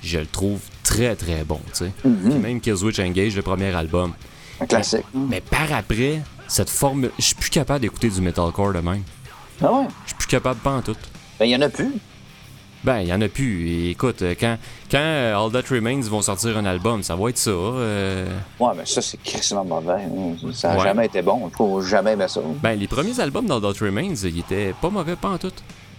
je 0.04 0.20
le 0.20 0.26
trouve 0.26 0.62
très 0.84 1.16
très 1.16 1.44
bon, 1.44 1.60
tu 1.68 1.86
sais. 1.86 1.92
Mm-hmm. 2.06 2.40
Même 2.40 2.62
Killswitch 2.62 3.00
Engage, 3.00 3.36
le 3.36 3.42
premier 3.42 3.74
album. 3.76 4.14
Un 4.60 4.66
classique. 4.66 5.06
Mais 5.14 5.42
par 5.42 5.72
après, 5.72 6.22
cette 6.48 6.70
formule, 6.70 7.12
je 7.20 7.26
suis 7.26 7.36
plus 7.36 7.50
capable 7.50 7.82
d'écouter 7.82 8.10
du 8.10 8.22
metalcore 8.22 8.74
de 8.74 8.80
même. 8.80 9.04
Ah 9.62 9.72
ouais? 9.72 9.88
Je 10.04 10.10
suis 10.10 10.18
plus 10.18 10.28
capable 10.28 10.60
pas 10.60 10.72
en 10.72 10.82
tout. 10.82 10.96
Ben, 11.40 11.46
il 11.46 11.52
y 11.52 11.56
en 11.56 11.62
a 11.62 11.70
plus. 11.70 11.94
Ben, 12.84 13.00
il 13.02 13.08
y 13.08 13.14
en 13.14 13.20
a 13.22 13.28
plus. 13.28 13.68
Et 13.68 13.90
écoute, 13.92 14.24
quand, 14.40 14.58
quand 14.90 14.98
euh, 15.00 15.36
All 15.36 15.52
That 15.52 15.74
Remains 15.74 16.02
vont 16.02 16.22
sortir 16.22 16.58
un 16.58 16.66
album, 16.66 17.04
ça 17.04 17.16
va 17.16 17.30
être 17.30 17.38
ça. 17.38 17.50
euh. 17.52 18.28
Ouais, 18.60 18.70
mais 18.78 18.86
ça, 18.86 19.02
c'est 19.02 19.18
crissement 19.22 19.66
mauvais. 19.66 19.94
hein. 20.04 20.36
Ça 20.54 20.70
n'a 20.70 20.78
Ouais. 20.78 20.84
jamais 20.84 21.06
été 21.08 21.22
bon. 21.22 21.50
Faut 21.58 21.82
jamais 21.82 22.14
aimé 22.14 22.26
ça. 22.28 22.40
Ben, 22.62 22.76
les 22.76 22.88
premiers 22.88 23.20
albums 23.20 23.46
d'All 23.46 23.62
That 23.62 23.84
Remains, 23.84 24.14
ils 24.24 24.40
étaient 24.40 24.74
pas 24.82 24.90
mauvais 24.90 25.16
pas 25.16 25.30
en 25.30 25.38
tout. 25.38 25.52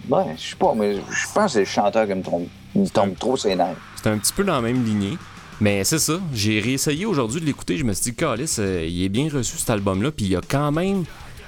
Ben, 0.05 0.25
je 0.37 0.49
sais 0.51 0.55
pas, 0.55 0.73
mais 0.75 0.95
je 0.95 1.25
pense 1.33 1.45
que 1.45 1.51
c'est 1.51 1.59
le 1.59 1.65
chanteur 1.65 2.07
qui 2.07 2.13
me 2.15 2.23
tombe, 2.23 2.47
il 2.73 2.81
me 2.81 2.87
tombe 2.87 3.15
trop 3.19 3.35
ses 3.37 3.55
nerfs. 3.55 3.75
C'était 3.97 4.09
un 4.09 4.17
petit 4.17 4.33
peu 4.33 4.43
dans 4.43 4.53
la 4.55 4.61
même 4.61 4.83
lignée. 4.83 5.17
Mais 5.61 5.83
c'est 5.83 5.99
ça, 5.99 6.13
j'ai 6.33 6.61
réessayé 6.61 7.05
aujourd'hui 7.05 7.41
de 7.41 7.45
l'écouter. 7.45 7.77
Je 7.77 7.83
me 7.83 7.91
suis 7.93 8.11
dit, 8.11 8.15
Calis, 8.15 8.55
euh, 8.59 8.85
il 8.87 9.03
est 9.03 9.09
bien 9.09 9.27
reçu 9.31 9.57
cet 9.57 9.69
album-là. 9.69 10.09
Puis 10.11 10.25
il 10.27 10.31
y 10.31 10.35
a 10.37 10.41
quand 10.47 10.71
même, 10.71 11.03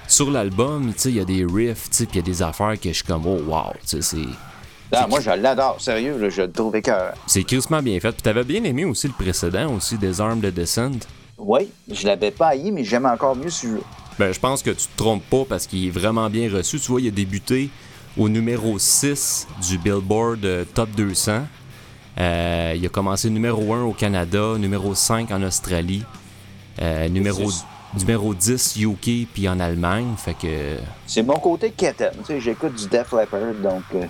sur 0.10 0.30
l'album, 0.30 0.92
tu 0.94 1.00
sais, 1.00 1.10
il 1.10 1.16
y 1.16 1.20
a 1.22 1.26
des 1.26 1.46
riffs, 1.46 1.90
puis 1.90 2.08
il 2.12 2.16
y 2.18 2.20
a 2.20 2.22
des 2.22 2.42
affaires 2.44 2.78
que 2.78 2.90
je 2.90 2.96
suis 2.96 3.06
comme, 3.06 3.26
oh 3.26 3.40
wow, 3.48 3.72
tu 3.82 3.88
sais, 3.88 4.02
c'est. 4.02 4.18
Ah, 4.94 5.08
moi, 5.08 5.20
je 5.22 5.32
l'adore. 5.32 5.80
Sérieux, 5.80 6.18
là, 6.18 6.30
je 6.30 6.42
le 6.44 6.52
trouve 6.52 6.76
écœurant. 6.76 7.14
C'est 7.28 7.44
crissement 7.44 7.82
bien 7.82 8.00
fait. 8.00 8.12
Puis 8.12 8.22
t'avais 8.22 8.44
bien 8.44 8.64
aimé 8.64 8.86
aussi 8.86 9.08
le 9.08 9.14
précédent, 9.14 9.74
aussi, 9.76 9.98
des 9.98 10.20
armes 10.20 10.40
de 10.42 10.50
Descent. 10.50 10.92
Oui, 11.38 11.70
je 11.90 12.06
l'avais 12.06 12.32
pas 12.32 12.50
haï, 12.50 12.72
mais 12.72 12.84
j'aime 12.84 13.06
encore 13.06 13.36
mieux 13.36 13.50
celui-là. 13.50 13.82
Ben, 14.20 14.34
je 14.34 14.40
pense 14.40 14.62
que 14.62 14.70
tu 14.72 14.88
te 14.88 14.98
trompes 14.98 15.24
pas 15.30 15.44
parce 15.48 15.66
qu'il 15.66 15.88
est 15.88 15.92
vraiment 15.92 16.30
bien 16.30 16.52
reçu. 16.52 16.80
Tu 16.80 16.92
vois, 16.92 17.02
il 17.02 17.08
a 17.08 17.12
débuté 17.12 17.70
au 18.18 18.30
numéro 18.30 18.78
6 18.78 19.48
du 19.68 19.78
Billboard 19.78 20.44
euh, 20.46 20.66
Top 20.74 20.90
200. 20.92 21.44
Euh, 22.20 22.74
il 22.76 22.86
a 22.86 22.90
commencé 22.90 23.30
numéro 23.30 23.74
1 23.74 23.84
au 23.84 23.94
Canada, 23.94 24.56
numéro 24.58 24.94
5 24.94 25.32
en 25.32 25.42
Australie, 25.44 26.04
euh, 26.82 27.08
numéro, 27.08 27.50
C'est- 27.50 27.64
numéro 27.98 28.34
10 28.34 28.76
UK 28.78 29.28
puis 29.34 29.48
en 29.48 29.60
Allemagne. 29.60 30.14
Fait 30.18 30.34
que. 30.34 30.76
C'est 31.08 31.24
mon 31.24 31.40
côté 31.40 31.74
sais, 31.80 32.40
j'écoute 32.40 32.76
du 32.76 32.88
Def 32.88 33.14
Leppard, 33.14 33.54
donc 33.64 33.84
euh, 33.96 34.06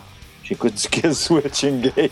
j'écoute 0.51 0.73
du 0.75 0.87
Kill 0.89 1.15
Switch 1.15 1.63
Engage. 1.63 2.09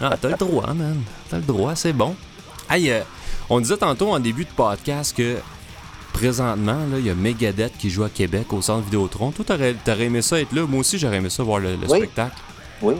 Ah, 0.00 0.16
t'as 0.20 0.30
le 0.30 0.36
droit, 0.36 0.72
man. 0.72 1.02
T'as 1.28 1.36
le 1.36 1.42
droit, 1.42 1.74
c'est 1.76 1.92
bon. 1.92 2.16
Hey, 2.70 2.90
euh, 2.90 3.02
on 3.50 3.60
disait 3.60 3.76
tantôt 3.76 4.10
en 4.12 4.18
début 4.18 4.44
de 4.44 4.50
podcast 4.50 5.14
que 5.14 5.36
présentement, 6.14 6.78
il 6.98 7.04
y 7.06 7.10
a 7.10 7.14
Megadeth 7.14 7.76
qui 7.76 7.90
joue 7.90 8.04
à 8.04 8.08
Québec 8.08 8.52
au 8.52 8.62
centre 8.62 8.84
Vidéotron. 8.84 9.30
Toi, 9.32 9.44
t'aurais, 9.44 10.04
aimé 10.04 10.22
ça 10.22 10.40
être 10.40 10.52
là. 10.52 10.66
Moi 10.66 10.80
aussi, 10.80 10.98
j'aurais 10.98 11.16
aimé 11.18 11.28
ça 11.28 11.42
voir 11.42 11.58
le, 11.58 11.76
le 11.76 11.86
Oui. 11.88 11.98
spectacle. 11.98 12.36
oui. 12.82 12.94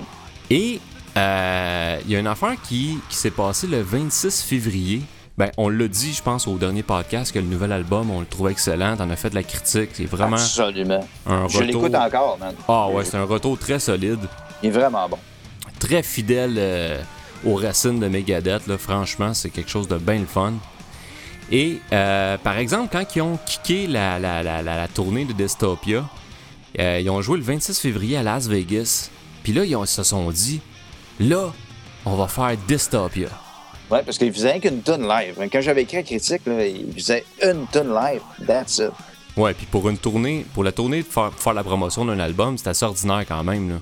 Et 0.50 0.78
euh, 1.16 1.98
il 2.04 2.10
y 2.12 2.16
a 2.16 2.18
une 2.18 2.26
affaire 2.26 2.54
qui, 2.68 2.98
qui 3.08 3.16
s'est 3.16 3.30
passée 3.30 3.66
le 3.66 3.80
26 3.80 4.42
février. 4.42 5.00
Ben, 5.36 5.50
on 5.56 5.68
l'a 5.68 5.88
dit, 5.88 6.12
je 6.12 6.22
pense, 6.22 6.46
au 6.46 6.56
dernier 6.58 6.84
podcast, 6.84 7.32
que 7.32 7.40
le 7.40 7.46
nouvel 7.46 7.72
album, 7.72 8.08
on 8.10 8.20
le 8.20 8.26
trouvait 8.26 8.52
excellent. 8.52 8.96
T'en 8.96 9.10
as 9.10 9.16
fait 9.16 9.30
de 9.30 9.34
la 9.34 9.42
critique. 9.42 9.90
C'est 9.94 10.04
vraiment 10.04 10.36
Absolument. 10.36 11.04
un 11.26 11.48
Je 11.48 11.58
retour. 11.58 11.82
l'écoute 11.82 11.94
encore, 11.96 12.38
man. 12.38 12.54
Ah 12.68 12.88
ouais, 12.88 13.04
c'est 13.04 13.16
un 13.16 13.24
retour 13.24 13.58
très 13.58 13.80
solide. 13.80 14.20
Il 14.62 14.68
est 14.68 14.72
vraiment 14.72 15.08
bon. 15.08 15.18
Très 15.80 16.04
fidèle 16.04 16.54
euh, 16.56 17.02
aux 17.44 17.56
racines 17.56 17.98
de 17.98 18.06
Megadeth. 18.06 18.68
Là. 18.68 18.78
Franchement, 18.78 19.34
c'est 19.34 19.50
quelque 19.50 19.70
chose 19.70 19.88
de 19.88 19.98
bien 19.98 20.20
le 20.20 20.26
fun. 20.26 20.52
Et 21.50 21.80
euh, 21.92 22.38
par 22.38 22.56
exemple, 22.58 22.88
quand 22.92 23.04
ils 23.16 23.20
ont 23.22 23.36
kické 23.44 23.86
la, 23.88 24.18
la, 24.20 24.42
la, 24.44 24.62
la- 24.62 24.76
la 24.76 24.88
tournée 24.88 25.24
de 25.24 25.32
Dystopia, 25.32 26.04
euh, 26.78 27.00
ils 27.02 27.10
ont 27.10 27.20
joué 27.22 27.38
le 27.38 27.44
26 27.44 27.78
février 27.80 28.16
à 28.16 28.22
Las 28.22 28.46
Vegas. 28.46 29.10
Puis 29.42 29.52
là, 29.52 29.64
ils, 29.64 29.74
ont- 29.74 29.84
ils 29.84 29.88
se 29.88 30.04
sont 30.04 30.30
dit, 30.30 30.60
là, 31.18 31.52
on 32.06 32.14
va 32.14 32.28
faire 32.28 32.56
Dystopia. 32.68 33.28
Ouais, 33.94 34.02
parce 34.02 34.18
qu'il 34.18 34.32
faisait 34.32 34.58
qu'une 34.58 34.82
tonne 34.82 35.06
live. 35.06 35.36
Quand 35.52 35.60
j'avais 35.60 35.82
écrit 35.82 35.98
la 35.98 36.02
critique, 36.02 36.40
là, 36.46 36.66
il 36.66 36.92
faisait 36.94 37.24
une 37.44 37.64
tonne 37.68 37.94
live. 37.94 38.22
That's 38.44 38.78
it. 38.78 38.90
Ouais, 39.36 39.54
puis 39.54 39.66
pour 39.66 39.88
une 39.88 39.98
tournée, 39.98 40.44
pour 40.52 40.64
la 40.64 40.72
tournée, 40.72 41.02
faire, 41.04 41.32
faire 41.32 41.54
la 41.54 41.62
promotion 41.62 42.04
d'un 42.04 42.18
album, 42.18 42.58
c'est 42.58 42.68
assez 42.68 42.84
ordinaire 42.84 43.24
quand 43.28 43.44
même. 43.44 43.70
Là. 43.70 43.76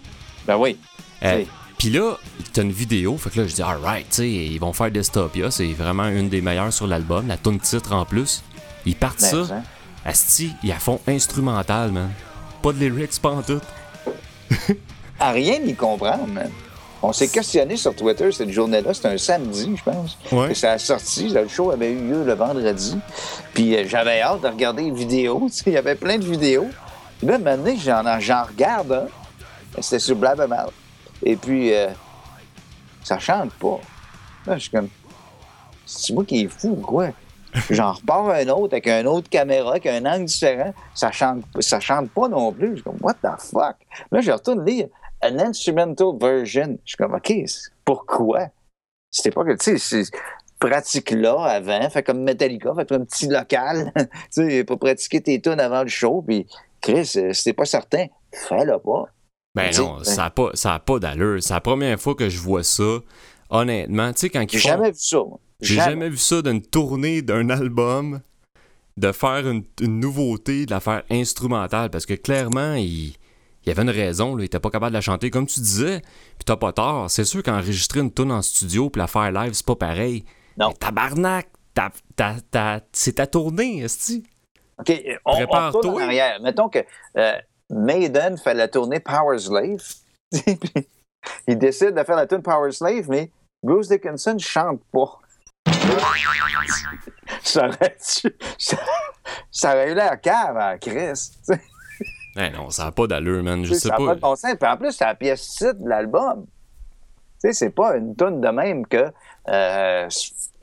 Ben 0.46 0.56
oui. 0.58 0.76
Euh, 1.22 1.44
Puis 1.78 1.88
là, 1.88 2.18
t'as 2.52 2.60
une 2.60 2.72
vidéo, 2.72 3.16
fait 3.16 3.30
que 3.30 3.40
là, 3.40 3.46
je 3.46 3.54
dis, 3.54 3.62
alright, 3.62 4.06
tu 4.10 4.16
sais, 4.16 4.28
ils 4.28 4.58
vont 4.58 4.74
faire 4.74 4.90
Dystopia, 4.90 5.50
c'est 5.50 5.72
vraiment 5.72 6.08
une 6.08 6.28
des 6.28 6.42
meilleures 6.42 6.74
sur 6.74 6.86
l'album, 6.86 7.26
la 7.26 7.38
tune 7.38 7.58
titre 7.58 7.94
en 7.94 8.04
plus. 8.04 8.42
Ils 8.84 8.96
partent 8.96 9.20
Ben, 9.22 9.46
ça, 9.46 9.54
hein. 9.54 9.62
Asti, 10.04 10.52
ils 10.62 10.72
à 10.72 10.78
fond 10.78 11.00
instrumental, 11.08 11.90
man. 11.90 12.10
Pas 12.62 12.72
de 12.72 12.80
lyrics, 12.80 13.18
pas 13.22 13.30
en 13.30 13.42
tout. 13.42 13.60
À 15.18 15.30
rien 15.30 15.58
d'y 15.60 15.74
comprendre, 15.74 16.26
man. 16.26 16.50
On 17.04 17.12
s'est 17.12 17.28
questionné 17.28 17.76
sur 17.76 17.96
Twitter 17.96 18.30
cette 18.30 18.50
journée-là. 18.50 18.94
C'était 18.94 19.08
un 19.08 19.18
samedi, 19.18 19.74
je 19.76 19.82
pense. 19.82 20.16
Ouais. 20.30 20.54
Ça 20.54 20.72
a 20.72 20.78
sorti. 20.78 21.28
Le 21.28 21.48
show 21.48 21.72
avait 21.72 21.90
eu 21.90 21.98
lieu 21.98 22.24
le 22.24 22.34
vendredi. 22.34 22.96
Puis 23.54 23.76
euh, 23.76 23.84
j'avais 23.88 24.20
hâte 24.20 24.42
de 24.42 24.46
regarder 24.46 24.84
les 24.84 24.92
vidéos. 24.92 25.48
Il 25.66 25.72
y 25.72 25.76
avait 25.76 25.96
plein 25.96 26.18
de 26.18 26.24
vidéos. 26.24 26.68
Puis 27.18 27.26
là, 27.26 27.38
maintenant, 27.38 27.74
j'en, 27.76 28.44
regarde 28.44 28.92
un. 28.92 29.06
C'était 29.80 29.98
sur 29.98 30.14
Blabbermouth. 30.14 30.72
Et 31.24 31.34
puis, 31.34 31.74
euh, 31.74 31.88
ça 33.02 33.18
chante 33.18 33.52
pas. 33.54 33.80
Là, 34.46 34.54
je 34.54 34.62
suis 34.62 34.70
comme... 34.70 34.88
C'est 35.84 36.12
moi 36.12 36.24
qui 36.24 36.42
est 36.42 36.48
fou 36.48 36.76
ou 36.78 36.80
quoi? 36.80 37.08
J'en 37.70 37.92
repars 37.92 38.30
un 38.30 38.48
autre 38.48 38.74
avec 38.74 38.86
une 38.88 39.06
autre 39.06 39.28
caméra, 39.28 39.72
avec 39.72 39.86
un 39.86 40.06
angle 40.06 40.24
différent. 40.24 40.72
Ça 40.94 41.10
chante, 41.10 41.44
ça 41.60 41.80
chante 41.80 42.10
pas 42.10 42.28
non 42.28 42.50
plus. 42.50 42.70
Je 42.70 42.74
suis 42.76 42.82
comme, 42.82 42.96
what 43.00 43.14
the 43.14 43.38
fuck? 43.38 43.76
Là, 44.10 44.20
je 44.20 44.30
retourne 44.30 44.64
lire 44.64 44.86
an 45.22 45.38
instrumental 45.38 46.12
version. 46.20 46.78
Je 46.84 46.90
suis 46.90 46.96
comme, 46.96 47.14
OK, 47.14 47.32
pourquoi? 47.84 48.48
C'était 49.10 49.30
pas 49.30 49.44
que, 49.44 49.52
tu 49.52 49.78
sais, 49.78 49.78
c'est 49.78 50.18
pratique 50.58 51.10
là 51.10 51.42
avant, 51.44 51.90
fait 51.90 52.02
comme 52.02 52.22
Metallica, 52.22 52.72
fait 52.74 52.92
un 52.92 53.04
petit 53.04 53.26
local, 53.26 53.92
tu 53.96 54.08
sais, 54.30 54.64
pour 54.64 54.78
pratiquer 54.78 55.20
tes 55.20 55.40
tunes 55.40 55.60
avant 55.60 55.82
le 55.82 55.88
show, 55.88 56.22
puis 56.22 56.46
Chris, 56.80 57.12
euh, 57.16 57.32
si 57.32 57.44
t'es 57.44 57.52
pas 57.52 57.64
certain, 57.64 58.06
fais-le 58.32 58.78
pas. 58.78 59.06
Ben 59.54 59.70
non, 59.76 59.96
ben- 59.98 60.04
ça 60.04 60.26
a 60.26 60.30
pas, 60.30 60.50
ça 60.54 60.74
a 60.74 60.78
pas 60.78 60.98
d'allure. 60.98 61.42
C'est 61.42 61.52
la 61.52 61.60
première 61.60 62.00
fois 62.00 62.14
que 62.14 62.28
je 62.28 62.38
vois 62.38 62.62
ça. 62.62 63.00
Honnêtement, 63.50 64.12
tu 64.12 64.20
sais, 64.20 64.30
quand 64.30 64.40
ils 64.40 64.50
J'ai 64.50 64.60
font... 64.60 64.68
jamais 64.68 64.90
vu 64.90 64.98
ça. 64.98 65.18
J'ai 65.60 65.74
jamais 65.76 66.08
vu 66.08 66.16
ça 66.16 66.42
d'une 66.42 66.62
tournée 66.62 67.22
d'un 67.22 67.50
album, 67.50 68.20
de 68.96 69.12
faire 69.12 69.48
une, 69.48 69.64
une 69.80 70.00
nouveauté, 70.00 70.66
de 70.66 70.70
la 70.70 70.80
faire 70.80 71.02
instrumentale, 71.10 71.90
parce 71.90 72.06
que 72.06 72.14
clairement, 72.14 72.74
il, 72.74 73.14
il 73.64 73.68
y 73.68 73.72
avait 73.72 73.82
une 73.82 73.90
raison, 73.90 74.34
là, 74.36 74.42
il 74.42 74.46
était 74.46 74.58
pas 74.60 74.70
capable 74.70 74.90
de 74.92 74.96
la 74.96 75.00
chanter, 75.00 75.30
comme 75.30 75.46
tu 75.46 75.60
disais, 75.60 76.00
puis 76.00 76.44
t'as 76.44 76.56
pas 76.56 76.72
tort. 76.72 77.10
C'est 77.10 77.24
sûr 77.24 77.42
qu'enregistrer 77.42 78.00
une 78.00 78.12
tune 78.12 78.32
en 78.32 78.42
studio 78.42 78.90
puis 78.90 79.00
la 79.00 79.06
faire 79.06 79.30
live, 79.32 79.52
c'est 79.52 79.66
pas 79.66 79.76
pareil. 79.76 80.24
Non. 80.58 80.68
Mais 80.68 80.74
tabarnak, 80.74 81.48
ta- 81.74 81.92
ta- 82.16 82.36
ta- 82.50 82.80
c'est 82.92 83.14
ta 83.14 83.26
tournée, 83.26 83.80
esti. 83.82 84.24
OK, 84.78 84.90
on, 85.24 85.32
on 85.32 85.36
Prépare-toi. 85.36 85.80
retourne 85.80 86.02
en 86.02 86.06
arrière. 86.06 86.40
Mettons 86.42 86.68
que 86.68 86.80
euh, 87.16 87.32
Maiden 87.70 88.36
fait 88.36 88.54
la 88.54 88.68
tournée 88.68 89.00
Power 89.00 89.38
Slave. 89.38 89.82
Il 91.46 91.56
décide 91.58 91.94
de 91.94 92.02
faire 92.02 92.16
la 92.16 92.26
tune 92.26 92.42
Power 92.42 92.72
Slave, 92.72 93.08
mais 93.08 93.30
Bruce 93.62 93.88
Dickinson 93.88 94.36
chante 94.38 94.80
pas. 94.92 95.18
ça 97.42 97.68
aurait, 97.68 97.96
ça, 98.58 98.76
ça 99.50 99.72
aurait 99.74 99.92
eu 99.92 99.94
l'air 99.94 100.20
cave 100.20 100.56
à 100.56 100.78
Chris. 100.78 101.30
Eh 102.36 102.50
non, 102.50 102.70
ça 102.70 102.86
a 102.86 102.92
pas 102.92 103.06
d'allure, 103.06 103.42
man. 103.42 103.64
Je 103.64 103.74
sais 103.74 103.88
ça 103.88 103.96
pas. 103.96 104.06
pas 104.06 104.14
de 104.14 104.20
bon 104.20 104.36
sens. 104.36 104.54
Puis 104.58 104.68
en 104.68 104.76
plus, 104.76 104.92
c'est 104.92 105.04
la 105.04 105.14
pièce 105.14 105.46
titre 105.48 105.74
de 105.82 105.88
l'album. 105.88 106.46
Tu 107.42 107.48
sais, 107.48 107.52
c'est 107.52 107.70
pas 107.70 107.96
une 107.96 108.14
tune 108.16 108.40
de 108.40 108.48
même 108.48 108.86
que 108.86 109.04
euh, 109.48 110.08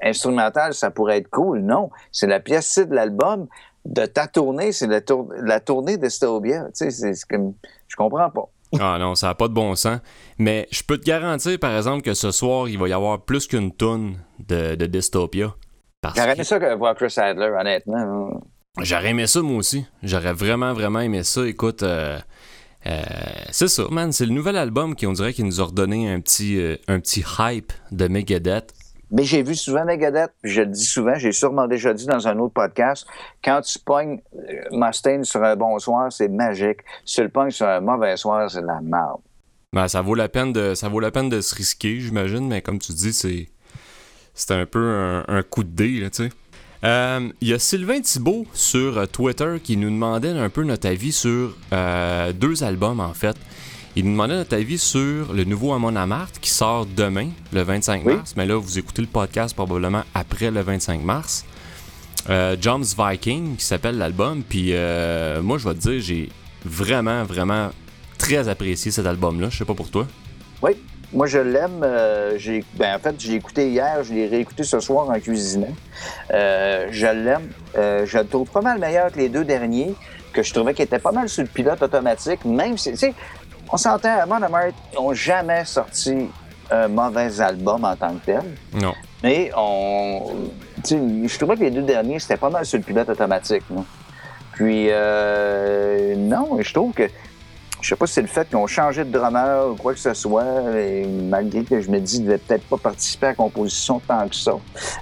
instrumental, 0.02 0.74
ça 0.74 0.92
pourrait 0.92 1.18
être 1.18 1.30
cool. 1.30 1.60
Non, 1.60 1.90
c'est 2.12 2.28
la 2.28 2.40
pièce 2.40 2.70
titre 2.74 2.90
de 2.90 2.96
l'album. 2.96 3.48
De 3.86 4.06
ta 4.06 4.28
tournée, 4.28 4.72
c'est 4.72 4.88
la, 4.88 5.02
tour- 5.02 5.30
la 5.42 5.60
tournée 5.60 5.98
d'Estobia. 5.98 6.66
Tu 6.66 6.70
sais, 6.74 6.92
c'est 6.92 7.14
c'est 7.14 7.28
comme... 7.30 7.54
Je 7.88 7.96
comprends 7.96 8.30
pas. 8.30 8.46
Ah 8.80 8.98
non, 9.00 9.16
ça 9.16 9.30
a 9.30 9.36
pas 9.36 9.48
de 9.48 9.54
bon 9.54 9.74
sens. 9.76 10.00
Mais 10.38 10.68
je 10.70 10.84
peux 10.84 10.98
te 10.98 11.06
garantir, 11.06 11.58
par 11.60 11.76
exemple, 11.76 12.02
que 12.04 12.14
ce 12.14 12.30
soir, 12.32 12.68
il 12.68 12.78
va 12.78 12.88
y 12.88 12.94
avoir 12.94 13.22
plus 13.22 13.48
qu'une 13.48 13.72
toune 13.72 14.18
de, 14.48 14.76
de 14.76 14.86
Dystopia. 14.86 15.56
J'aurais 16.16 16.36
que- 16.36 16.44
ça 16.44 16.60
que 16.60 16.76
voir 16.76 16.94
Chris 16.96 17.14
Adler, 17.18 17.52
honnêtement. 17.60 18.42
J'aurais 18.78 19.10
aimé 19.10 19.28
ça, 19.28 19.42
moi 19.42 19.58
aussi. 19.58 19.86
J'aurais 20.04 20.34
vraiment, 20.34 20.74
vraiment 20.74 21.00
aimé 21.00 21.24
ça. 21.24 21.46
Écoute, 21.48 21.84
euh, 21.84 22.20
euh, 22.86 23.02
c'est 23.52 23.68
ça, 23.68 23.84
man. 23.90 24.12
C'est 24.12 24.26
le 24.26 24.32
nouvel 24.32 24.56
album 24.56 24.96
qui, 24.96 25.08
on 25.08 25.14
dirait, 25.14 25.34
qui 25.34 25.44
nous 25.44 25.60
a 25.60 25.66
redonné 25.66 26.12
un 26.12 26.20
petit, 26.22 26.60
euh, 26.62 26.78
un 26.88 27.00
petit 27.00 27.24
hype 27.40 27.74
de 27.92 28.08
Megadeth. 28.08 28.74
Mais 29.12 29.24
j'ai 29.24 29.42
vu 29.42 29.56
souvent 29.56 29.86
Megadeth, 29.86 30.32
puis 30.44 30.52
je 30.52 30.62
le 30.62 30.68
dis 30.68 30.86
souvent, 30.86 31.16
j'ai 31.16 31.32
sûrement 31.32 31.68
déjà 31.68 31.96
dit 31.96 32.06
dans 32.06 32.28
un 32.28 32.38
autre 32.38 32.54
podcast, 32.54 33.08
quand 33.44 33.60
tu 33.62 33.80
pognes 33.80 34.22
Mustaine 34.72 35.24
sur 35.24 35.44
un 35.44 35.56
bon 35.56 35.80
soir, 35.80 36.12
c'est 36.12 36.28
magique. 36.28 36.82
Si 37.06 37.16
tu 37.16 37.24
le 37.24 37.30
pognes 37.30 37.50
sur 37.50 37.68
un 37.68 37.80
mauvais 37.80 38.16
soir, 38.18 38.52
c'est 38.52 38.62
de 38.62 38.68
la 38.68 38.80
merde. 38.82 39.20
Ben, 39.74 39.88
ça 39.88 40.02
vaut 40.02 40.14
la 40.14 40.30
peine 40.30 40.54
de 40.54 40.76
ça 40.76 40.90
vaut 40.90 41.00
la 41.00 41.10
peine 41.10 41.30
de 41.30 41.42
se 41.42 41.56
risquer, 41.56 42.00
j'imagine, 42.00 42.48
mais 42.48 42.62
comme 42.62 42.78
tu 42.78 42.92
dis, 42.92 43.12
c'est 43.12 43.50
c'est 44.36 44.54
un 44.54 44.68
peu 44.68 44.80
un, 44.80 45.26
un 45.28 45.42
coup 45.42 45.64
de 45.64 45.70
dé, 45.70 46.00
là, 46.02 46.12
tu 46.12 46.26
sais. 46.26 46.30
Euh, 46.84 47.30
Il 47.42 47.48
y 47.50 47.54
a 47.54 47.60
Sylvain 47.60 48.00
Thibault 48.02 48.46
sur 48.54 48.98
euh, 48.98 49.06
Twitter 49.06 49.58
qui 49.64 49.76
nous 49.78 49.90
demandait 49.90 50.30
un 50.30 50.50
peu 50.50 50.64
notre 50.64 50.88
avis 50.88 51.12
sur 51.12 51.56
euh, 51.74 52.32
deux 52.34 52.64
albums 52.64 53.00
en 53.02 53.14
fait. 53.14 53.36
Il 53.96 54.06
nous 54.06 54.12
demandait 54.12 54.36
notre 54.36 54.56
avis 54.56 54.78
sur 54.78 55.34
le 55.34 55.44
nouveau 55.44 55.74
Amon 55.74 55.96
Amarth 55.96 56.40
qui 56.40 56.52
sort 56.52 56.86
demain, 56.86 57.30
le 57.52 57.64
25 57.64 58.04
Oui. 58.06 58.16
mars. 58.16 58.34
Mais 58.38 58.46
là, 58.46 58.56
vous 58.56 58.78
écoutez 58.80 59.02
le 59.02 59.08
podcast 59.10 59.54
probablement 59.56 60.04
après 60.14 60.52
le 60.52 60.62
25 60.62 61.04
mars. 61.04 61.44
Euh, 62.30 62.56
Viking 62.98 63.58
qui 63.58 63.66
s'appelle 63.66 63.98
l'album. 63.98 64.44
Puis 64.48 64.70
euh, 64.74 65.42
moi, 65.42 65.58
je 65.58 65.68
vais 65.68 65.74
te 65.76 65.80
dire, 65.80 66.00
j'ai 66.00 66.30
vraiment, 66.64 67.24
vraiment 67.26 67.72
très 68.18 68.48
apprécié 68.48 68.92
cet 68.92 69.06
album-là. 69.06 69.50
Je 69.50 69.58
sais 69.58 69.66
pas 69.66 69.74
pour 69.74 69.90
toi. 69.90 70.08
Oui, 70.62 70.72
moi 71.14 71.28
je 71.28 71.40
l'aime. 71.40 71.82
euh, 71.84 72.38
j'ai, 72.38 72.64
ben, 72.76 72.96
en 72.96 73.00
fait, 73.00 73.16
je 73.20 73.28
l'ai 73.30 73.36
écouté 73.36 73.70
hier, 73.70 74.04
je 74.04 74.14
l'ai 74.14 74.28
réécouté 74.28 74.64
ce 74.64 74.80
soir 74.80 75.10
en 75.10 75.20
cuisinant. 75.20 75.68
Euh, 76.34 76.88
je 76.92 77.08
l'aime. 77.08 77.50
Euh, 77.78 78.06
je 78.06 78.18
le 78.18 78.28
trouve 78.28 78.50
pas 78.50 78.62
mal 78.62 78.80
meilleur 78.80 79.12
que 79.12 79.18
les 79.18 79.30
deux 79.30 79.44
derniers, 79.44 79.94
que 80.34 80.44
je 80.44 80.54
trouvais 80.54 80.74
qu'ils 80.74 80.86
étaient 80.86 81.00
pas 81.00 81.12
mal 81.12 81.28
sur 81.30 81.44
le 81.44 81.50
pilote 81.50 81.82
automatique, 81.82 82.46
même 82.46 82.78
si, 82.78 82.92
tu 82.92 82.98
sais, 82.98 83.14
on 83.72 83.78
s'entend, 83.78 84.20
Amon 84.20 84.42
Amarth 84.42 84.74
n'ont 84.96 85.14
jamais 85.14 85.64
sorti 85.66 86.28
un 86.72 86.88
mauvais 86.88 87.40
album 87.42 87.84
en 87.84 87.96
tant 87.96 88.14
que 88.16 88.26
tel. 88.26 88.44
Non. 88.74 88.94
Mais 89.24 89.52
on, 89.56 90.22
tu 90.84 90.96
sais, 90.96 91.00
je 91.28 91.38
trouvais 91.38 91.56
que 91.56 91.62
les 91.64 91.72
deux 91.72 91.82
derniers, 91.82 92.20
c'était 92.20 92.38
pas 92.38 92.50
mal 92.50 92.66
sur 92.66 92.78
le 92.78 92.84
pilote 92.84 93.10
automatique. 93.10 93.64
moi. 93.70 93.84
Puis, 94.54 94.88
euh, 94.90 96.16
non, 96.16 96.58
je 96.60 96.74
trouve 96.74 96.94
que, 96.94 97.04
je 97.82 97.90
sais 97.90 97.96
pas 97.96 98.08
si 98.08 98.14
c'est 98.14 98.22
le 98.22 98.28
fait 98.28 98.48
qu'ils 98.48 98.58
ont 98.58 98.68
changé 98.68 99.04
de 99.04 99.12
drummer 99.12 99.70
ou 99.70 99.76
quoi 99.76 99.94
que 99.94 100.00
ce 100.00 100.14
soit, 100.14 100.46
et 100.76 101.06
malgré 101.06 101.64
que 101.64 101.80
je 101.82 101.90
me 101.90 102.00
dis 102.00 102.18
qu'ils 102.18 102.26
devaient 102.26 102.38
peut-être 102.38 102.64
pas 102.64 102.78
participer 102.78 103.28
à 103.28 103.30
la 103.30 103.36
composition 103.36 104.00
tant 104.06 104.28
que 104.28 104.36
ça. 104.36 104.54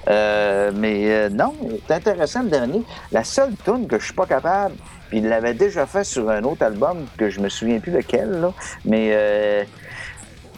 Euh, 0.08 0.72
mais 0.76 1.12
euh, 1.12 1.30
non, 1.30 1.54
c'est 1.88 1.96
intéressant 1.96 2.44
le 2.44 2.50
dernier. 2.50 2.84
La 3.12 3.24
seule 3.24 3.54
tune 3.64 3.88
que 3.88 4.00
je 4.00 4.06
suis 4.06 4.14
pas 4.14 4.26
capable, 4.26 4.76
puis 5.10 5.20
il 5.20 5.28
l'avait 5.28 5.54
déjà 5.54 5.86
fait 5.86 6.04
sur 6.04 6.30
un 6.30 6.44
autre 6.44 6.64
album 6.64 7.06
que 7.18 7.30
je 7.30 7.40
me 7.40 7.50
souviens 7.50 7.80
plus 7.80 7.92
lequel, 7.92 8.42
là, 8.42 8.54
mais 8.86 9.10
euh, 9.12 9.64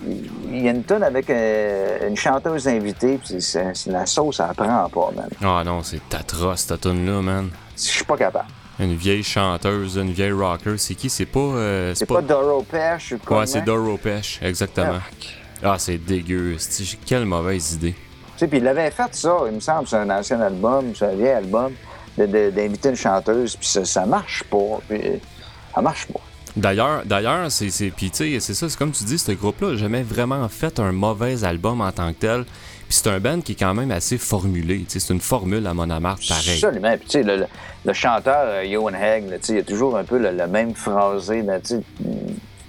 il 0.06 0.62
y 0.62 0.68
a 0.68 0.72
une 0.72 0.84
tonne 0.84 1.04
avec 1.04 1.30
euh, 1.30 2.08
une 2.08 2.16
chanteuse 2.16 2.68
invitée, 2.68 3.20
puis 3.24 3.42
c'est, 3.42 3.74
la 3.88 4.06
sauce, 4.06 4.38
ça 4.38 4.52
prend 4.56 4.90
pas, 4.90 5.12
man. 5.16 5.30
Ah 5.42 5.64
non, 5.66 5.84
c'est 5.84 6.14
atroce 6.14 6.62
cette 6.62 6.82
tune-là, 6.82 7.22
man. 7.22 7.50
Je 7.76 7.82
suis 7.84 8.06
pas 8.06 8.18
capable. 8.18 8.48
Une 8.80 8.96
vieille 8.96 9.24
chanteuse, 9.24 9.98
une 9.98 10.12
vieille 10.12 10.32
rocker. 10.32 10.78
C'est 10.78 10.96
qui? 10.96 11.10
C'est 11.10 11.26
pas... 11.26 11.40
euh, 11.40 11.94
C'est 11.96 12.06
pas, 12.06 12.22
Doro 12.22 12.64
Pesh 12.64 13.12
ou 13.14 13.18
quoi? 13.26 13.40
Ouais, 13.40 13.48
c'est 13.48 13.62
Doro 13.62 13.98
Pesh, 13.98 14.40
exactement. 14.42 15.00
Ah, 15.62 15.76
c'est 15.78 15.98
dégueu. 15.98 16.56
c'est- 16.58 16.98
Quelle 17.06 17.26
mauvaise 17.26 17.74
idée. 17.74 17.94
Tu 17.94 18.00
sais, 18.38 18.48
puis 18.48 18.60
il 18.60 18.68
avait 18.68 18.90
fait 18.92 19.14
ça, 19.14 19.38
il 19.48 19.56
me 19.56 19.60
semble, 19.60 19.86
c'est 19.88 19.98
un 19.98 20.10
ancien 20.10 20.40
album, 20.40 20.94
c'est 20.96 21.06
un 21.08 21.16
vieil 21.16 21.28
album, 21.32 21.74
d'inviter 22.18 22.90
une 22.90 22.96
chanteuse, 22.96 23.58
puis 23.58 23.68
ça, 23.68 23.84
ça 23.84 24.06
marche 24.06 24.44
pas. 24.46 24.80
Puis, 24.88 25.02
ça 25.76 25.82
marche 25.82 26.06
pas. 26.08 26.22
D'ailleurs, 26.56 27.04
d'ailleurs, 27.06 27.52
c'est, 27.52 27.70
c'est, 27.70 27.90
puis 27.92 28.10
tu 28.10 28.18
sais, 28.34 28.40
c'est 28.40 28.54
ça, 28.54 28.70
c'est 28.70 28.78
comme 28.78 28.92
tu 28.92 29.04
dis, 29.04 29.20
ce 29.20 29.34
groupe-là 29.34 29.72
n'a 29.72 29.76
jamais 29.76 30.02
vraiment 30.04 30.48
fait 30.50 30.80
un 30.80 30.92
mauvais 30.94 31.44
album 31.44 31.82
en 31.82 31.92
tant 31.92 32.12
que 32.14 32.20
tel. 32.20 32.46
Puis 32.90 32.98
c'est 33.04 33.08
un 33.10 33.20
band 33.20 33.40
qui 33.42 33.52
est 33.52 33.56
quand 33.56 33.76
même 33.76 33.92
assez 33.92 34.18
formulé. 34.18 34.84
C'est 34.88 35.10
une 35.14 35.22
formule 35.22 35.66
à 35.68 35.76
Mon 35.76 35.90
Amarth, 35.92 36.28
pareil. 36.28 36.56
Absolument. 36.62 36.98
Puis, 36.98 37.06
tu 37.06 37.12
sais, 37.12 37.24
le, 37.24 37.36
le- 37.38 37.46
le 37.86 37.94
chanteur, 37.94 38.42
euh, 38.46 38.64
Johan 38.70 38.90
Hegg, 39.00 39.26
il 39.48 39.56
y 39.56 39.60
a 39.60 39.64
toujours 39.64 39.96
un 39.96 40.04
peu 40.04 40.18
le, 40.18 40.32
le 40.32 40.48
même 40.48 40.74
phrasé, 40.74 41.44
là, 41.44 41.60
sais, 41.64 41.80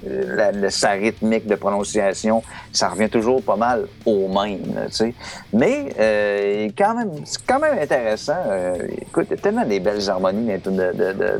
euh, 0.06 0.52
la- 0.52 0.70
sa 0.70 0.90
rythmique 0.90 1.46
de 1.46 1.54
prononciation, 1.54 2.42
ça 2.72 2.90
revient 2.90 3.08
toujours 3.08 3.42
pas 3.42 3.56
mal 3.56 3.86
au 4.06 4.28
même, 4.28 4.60
là, 4.74 4.86
tu 4.88 4.92
sais. 4.92 5.14
Mais 5.54 5.92
euh, 5.98 6.68
quand 6.76 6.94
même, 6.96 7.12
c'est 7.24 7.44
quand 7.46 7.58
même 7.58 7.78
intéressant. 7.78 8.36
Euh, 8.46 8.76
écoute, 9.00 9.26
il 9.30 9.36
y 9.36 9.38
a 9.38 9.42
tellement 9.42 9.64
des 9.66 9.80
belles 9.80 10.08
harmonies 10.10 10.52
de, 10.58 10.70
de, 10.70 10.92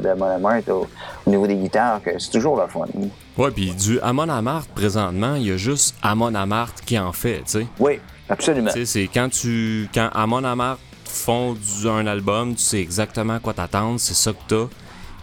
de, 0.03 0.73
au, 0.73 0.87
au 1.27 1.31
niveau 1.31 1.47
des 1.47 1.57
guitares 1.57 2.03
que 2.03 2.19
c'est 2.19 2.31
toujours 2.31 2.59
le 2.61 2.67
fun. 2.67 2.87
Ouais, 3.39 3.51
puis 3.51 3.73
du 3.73 4.01
Amon 4.01 4.29
Amarth, 4.31 4.69
présentement, 4.71 5.35
il 5.37 5.47
y 5.47 5.53
a 5.53 5.57
juste 5.59 5.95
Amon 6.03 6.35
Amarth 6.35 6.81
qui 6.85 6.99
en 6.99 7.13
fait, 7.13 7.39
tu 7.45 7.61
sais. 7.61 7.67
Oui, 7.79 8.01
absolument. 8.31 8.71
C'est 8.85 9.09
quand 9.13 9.29
tu. 9.31 9.89
Quand 9.93 10.09
Amon 10.15 10.45
Amarth 10.45 10.79
font 11.05 11.55
du- 11.55 11.89
un 11.89 12.07
album, 12.07 12.55
tu 12.55 12.63
sais 12.63 12.81
exactement 12.81 13.35
à 13.35 13.39
quoi 13.41 13.53
t'attendre, 13.53 13.99
c'est 14.01 14.15
ça 14.15 14.33
que 14.33 14.39
t'as. 14.49 14.67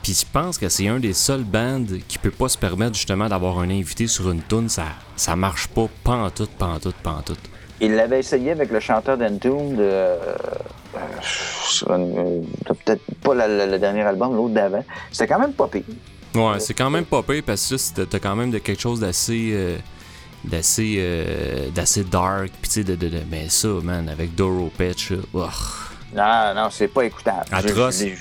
Puis 0.04 0.14
je 0.14 0.26
pense 0.32 0.58
que 0.58 0.70
c'est 0.70 0.88
un 0.88 1.00
des 1.00 1.14
seuls 1.14 1.44
bands 1.44 1.84
qui 2.08 2.18
peut 2.18 2.32
pas 2.32 2.48
se 2.50 2.58
permettre 2.58 2.94
justement 2.96 3.28
d'avoir 3.28 3.60
un 3.60 3.70
invité 3.70 4.08
sur 4.08 4.30
une 4.32 4.42
tune, 4.44 4.70
ça, 4.70 4.84
ça 5.16 5.36
marche 5.36 5.68
pas 5.68 5.88
pantoute, 6.04 6.52
pantoute, 6.52 6.96
pantoute. 7.04 7.40
Il 7.82 7.96
l'avait 7.96 8.20
essayé 8.20 8.52
avec 8.52 8.72
le 8.72 8.80
chanteur 8.80 9.18
d'Entombed 9.18 9.78
de, 9.78 9.82
euh, 9.84 10.16
euh, 10.96 11.00
euh, 11.90 12.42
peut-être 12.86 13.02
pas 13.22 13.34
la- 13.36 13.48
la- 13.48 13.66
le 13.68 13.80
dernier 13.80 14.02
album, 14.02 14.36
l'autre 14.36 14.54
d'avant. 14.54 14.84
C'était 15.12 15.28
quand 15.28 15.40
même 15.40 15.54
pas 15.54 15.68
pire. 15.68 15.84
Ouais, 16.36 16.60
c'est 16.60 16.74
quand 16.74 16.90
même 16.90 17.06
pas 17.06 17.24
pire 17.24 17.44
parce 17.46 17.68
que 17.96 18.02
t'as 18.04 18.20
quand 18.20 18.36
même 18.36 18.52
de 18.52 18.58
quelque 18.60 18.82
chose 18.82 19.00
d'assez. 19.00 19.52
euh, 19.54 19.78
d'assez. 20.44 20.96
euh, 21.00 21.70
d'assez 21.70 22.04
dark. 22.04 22.50
Tu 22.64 22.70
sais, 22.70 22.84
de, 22.84 22.96
de, 22.96 23.10
de- 23.10 23.22
Mais 23.30 23.50
ça, 23.50 23.68
man, 23.84 24.08
avec 24.10 24.36
Doro 24.36 24.72
Petch, 24.78 25.12
là, 25.12 25.18
ouah. 25.34 25.50
Non, 26.16 26.54
non, 26.56 26.70
c'est 26.72 26.88
pas 26.88 27.04
écoutable. 27.06 27.46
Atroce. 27.52 27.96
C'est 27.98 28.16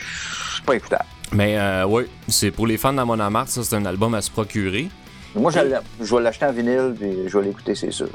pas 0.65 0.75
écoutable. 0.77 1.05
Mais 1.33 1.59
euh, 1.59 1.87
ouais, 1.87 2.07
c'est 2.29 2.51
pour 2.51 2.67
les 2.67 2.79
fans 2.79 2.93
d'Amon 2.93 3.19
Amarth, 3.19 3.49
ça, 3.49 3.63
c'est 3.65 3.77
un 3.77 3.85
album 3.87 4.15
à 4.15 4.23
se 4.23 4.31
procurer. 4.31 4.89
Moi, 5.35 5.51
je, 5.51 6.15
vais 6.15 6.23
l'acheter 6.23 6.47
en 6.47 6.53
vinyle, 6.53 6.95
puis 6.99 7.29
je 7.29 7.39
vais 7.39 7.47
l'écouter, 7.47 7.75
c'est 7.75 7.91
sûr. 7.91 8.09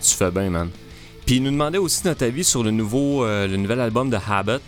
Tu 0.00 0.14
fais 0.14 0.30
bien, 0.30 0.48
man. 0.48 0.68
Puis 1.26 1.36
il 1.36 1.42
nous 1.42 1.50
demandait 1.50 1.78
aussi 1.78 2.06
notre 2.06 2.24
avis 2.24 2.44
sur 2.44 2.62
le 2.62 2.70
nouveau, 2.70 3.24
euh, 3.24 3.46
le 3.48 3.56
nouvel 3.56 3.80
album 3.80 4.10
de 4.10 4.16
Habit. 4.28 4.60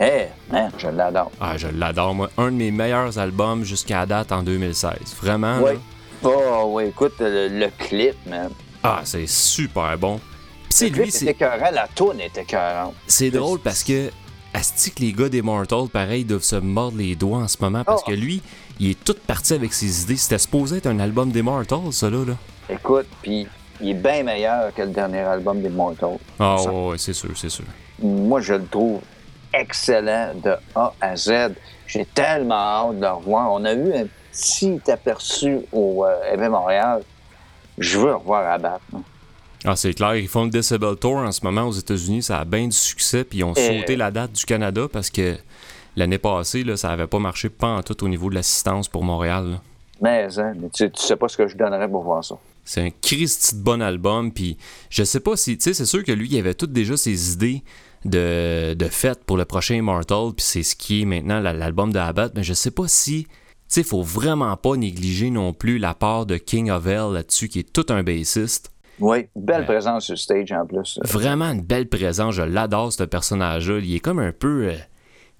Eh, 0.00 0.26
man, 0.50 0.70
je 0.78 0.88
l'adore. 0.88 1.30
Ah, 1.40 1.56
je 1.58 1.68
l'adore, 1.68 2.14
moi. 2.14 2.30
Un 2.38 2.46
de 2.50 2.56
mes 2.56 2.70
meilleurs 2.70 3.18
albums 3.18 3.64
jusqu'à 3.64 4.06
date 4.06 4.32
en 4.32 4.42
2016. 4.42 4.92
Vraiment, 5.20 5.58
là. 5.60 5.72
Oh, 6.24 6.64
oui, 6.68 6.84
écoute, 6.86 7.14
le, 7.20 7.48
le 7.48 7.68
clip, 7.78 8.14
man. 8.26 8.50
Ah, 8.82 9.00
c'est 9.04 9.26
super 9.28 9.96
bon. 9.98 10.20
C'est 10.68 10.88
lui, 10.88 11.08
est 11.08 11.10
c'est 11.10 11.36
la 11.72 11.86
toune 11.94 12.20
est 12.20 12.36
écœurante. 12.38 12.94
c'est 13.06 13.30
drôle 13.30 13.58
parce 13.60 13.82
que 13.84 14.10
Asti 14.54 14.90
que 14.90 15.00
les 15.00 15.12
gars 15.12 15.28
d'Immortal, 15.28 15.88
pareil, 15.92 16.24
doivent 16.24 16.42
se 16.42 16.56
mordre 16.56 16.98
les 16.98 17.14
doigts 17.14 17.38
en 17.38 17.48
ce 17.48 17.56
moment 17.60 17.84
parce 17.84 18.02
Oh. 18.06 18.10
que 18.10 18.14
lui, 18.14 18.42
il 18.80 18.90
est 18.90 19.04
tout 19.04 19.16
parti 19.26 19.54
avec 19.54 19.72
ses 19.72 20.02
idées. 20.02 20.16
C'était 20.16 20.38
supposé 20.38 20.76
être 20.78 20.86
un 20.86 20.98
album 21.00 21.30
d'Immortal, 21.30 21.92
ça, 21.92 22.08
là. 22.10 22.24
là. 22.26 22.34
Écoute, 22.70 23.06
puis 23.22 23.46
il 23.80 23.90
est 23.90 23.94
bien 23.94 24.22
meilleur 24.22 24.72
que 24.74 24.82
le 24.82 24.88
dernier 24.88 25.20
album 25.20 25.60
des 25.62 25.68
Mortals. 25.70 26.18
Ah, 26.38 26.56
Ça- 26.58 26.70
ouais, 26.72 26.88
ouais, 26.90 26.98
c'est 26.98 27.12
sûr, 27.14 27.30
c'est 27.36 27.48
sûr. 27.50 27.64
moi, 28.02 28.40
je 28.40 28.54
le 28.54 28.66
trouve 28.66 29.00
excellent 29.54 30.32
de 30.42 30.54
A 30.74 30.92
à 31.00 31.16
Z. 31.16 31.52
J'ai 31.86 32.04
tellement 32.06 32.54
hâte 32.90 32.96
de 32.96 33.00
le 33.02 33.10
revoir. 33.12 33.52
On 33.52 33.64
a 33.64 33.72
eu 33.74 33.92
un 33.94 34.06
petit 34.32 34.80
aperçu 34.90 35.58
au 35.72 36.04
euh, 36.04 36.48
Montréal. 36.50 37.02
Je 37.78 37.98
veux 37.98 38.14
revoir 38.14 38.50
à 38.50 38.58
battre. 38.58 38.84
Ah, 39.64 39.76
c'est 39.76 39.94
clair, 39.94 40.16
ils 40.16 40.26
font 40.28 40.44
le 40.44 40.50
Decibel 40.50 40.96
Tour 40.96 41.18
en 41.18 41.30
ce 41.30 41.40
moment 41.44 41.62
aux 41.68 41.72
États-Unis, 41.72 42.22
ça 42.24 42.40
a 42.40 42.44
bien 42.44 42.66
du 42.66 42.76
succès, 42.76 43.22
puis 43.22 43.38
ils 43.38 43.44
ont 43.44 43.54
sauté 43.54 43.94
la 43.94 44.10
date 44.10 44.32
du 44.32 44.44
Canada 44.44 44.88
parce 44.92 45.08
que 45.08 45.36
l'année 45.94 46.18
passée, 46.18 46.64
là, 46.64 46.76
ça 46.76 46.90
avait 46.90 47.06
pas 47.06 47.20
marché 47.20 47.48
pas 47.48 47.68
en 47.68 47.82
tout 47.82 48.02
au 48.04 48.08
niveau 48.08 48.28
de 48.28 48.34
l'assistance 48.34 48.88
pour 48.88 49.04
Montréal. 49.04 49.50
là. 49.52 49.60
Mais, 50.00 50.26
hein, 50.40 50.54
mais 50.60 50.68
tu, 50.70 50.90
tu 50.90 51.00
sais 51.02 51.14
pas 51.14 51.28
ce 51.28 51.36
que 51.36 51.46
je 51.46 51.56
donnerais 51.56 51.88
pour 51.88 52.02
voir 52.02 52.24
ça. 52.24 52.34
C'est 52.64 52.80
un 52.80 52.90
Christy 52.90 53.54
de 53.56 53.60
bon 53.62 53.80
album, 53.80 54.32
puis 54.32 54.56
je 54.90 55.04
sais 55.04 55.20
pas 55.20 55.36
si, 55.36 55.56
tu 55.56 55.62
sais, 55.62 55.74
c'est 55.74 55.86
sûr 55.86 56.02
que 56.02 56.10
lui, 56.12 56.28
il 56.28 56.36
avait 56.38 56.54
toutes 56.54 56.72
déjà 56.72 56.96
ses 56.96 57.32
idées 57.32 57.62
de, 58.04 58.74
de 58.74 58.84
fête 58.86 59.22
pour 59.24 59.36
le 59.36 59.44
prochain 59.44 59.76
Immortal, 59.76 60.32
puis 60.36 60.44
c'est 60.44 60.62
ce 60.64 60.74
qui 60.74 61.02
est 61.02 61.04
maintenant 61.04 61.38
la- 61.40 61.52
l'album 61.52 61.92
de 61.92 62.00
Abbott, 62.00 62.32
mais 62.34 62.42
je 62.42 62.52
sais 62.54 62.72
pas 62.72 62.88
si, 62.88 63.28
sais, 63.74 63.82
faut 63.82 64.02
vraiment 64.02 64.56
pas 64.56 64.76
négliger 64.76 65.30
non 65.30 65.52
plus 65.52 65.78
la 65.78 65.94
part 65.94 66.26
de 66.26 66.36
King 66.36 66.70
of 66.70 66.86
Hell 66.86 67.12
là-dessus, 67.12 67.48
qui 67.48 67.58
est 67.60 67.72
tout 67.72 67.86
un 67.90 68.02
bassiste. 68.02 68.70
Oui, 69.00 69.28
belle 69.34 69.60
Ouais. 69.60 69.66
présence 69.66 70.04
sur 70.04 70.18
stage 70.18 70.52
en 70.52 70.66
plus. 70.66 71.00
Vraiment 71.02 71.50
une 71.50 71.62
belle 71.62 71.88
présence, 71.88 72.34
je 72.34 72.42
l'adore 72.42 72.92
ce 72.92 73.02
personnage-là. 73.04 73.78
Il 73.82 73.94
est 73.94 74.00
comme 74.00 74.18
un 74.18 74.32
peu. 74.32 74.68
euh, 74.68 74.74
tu 74.74 74.78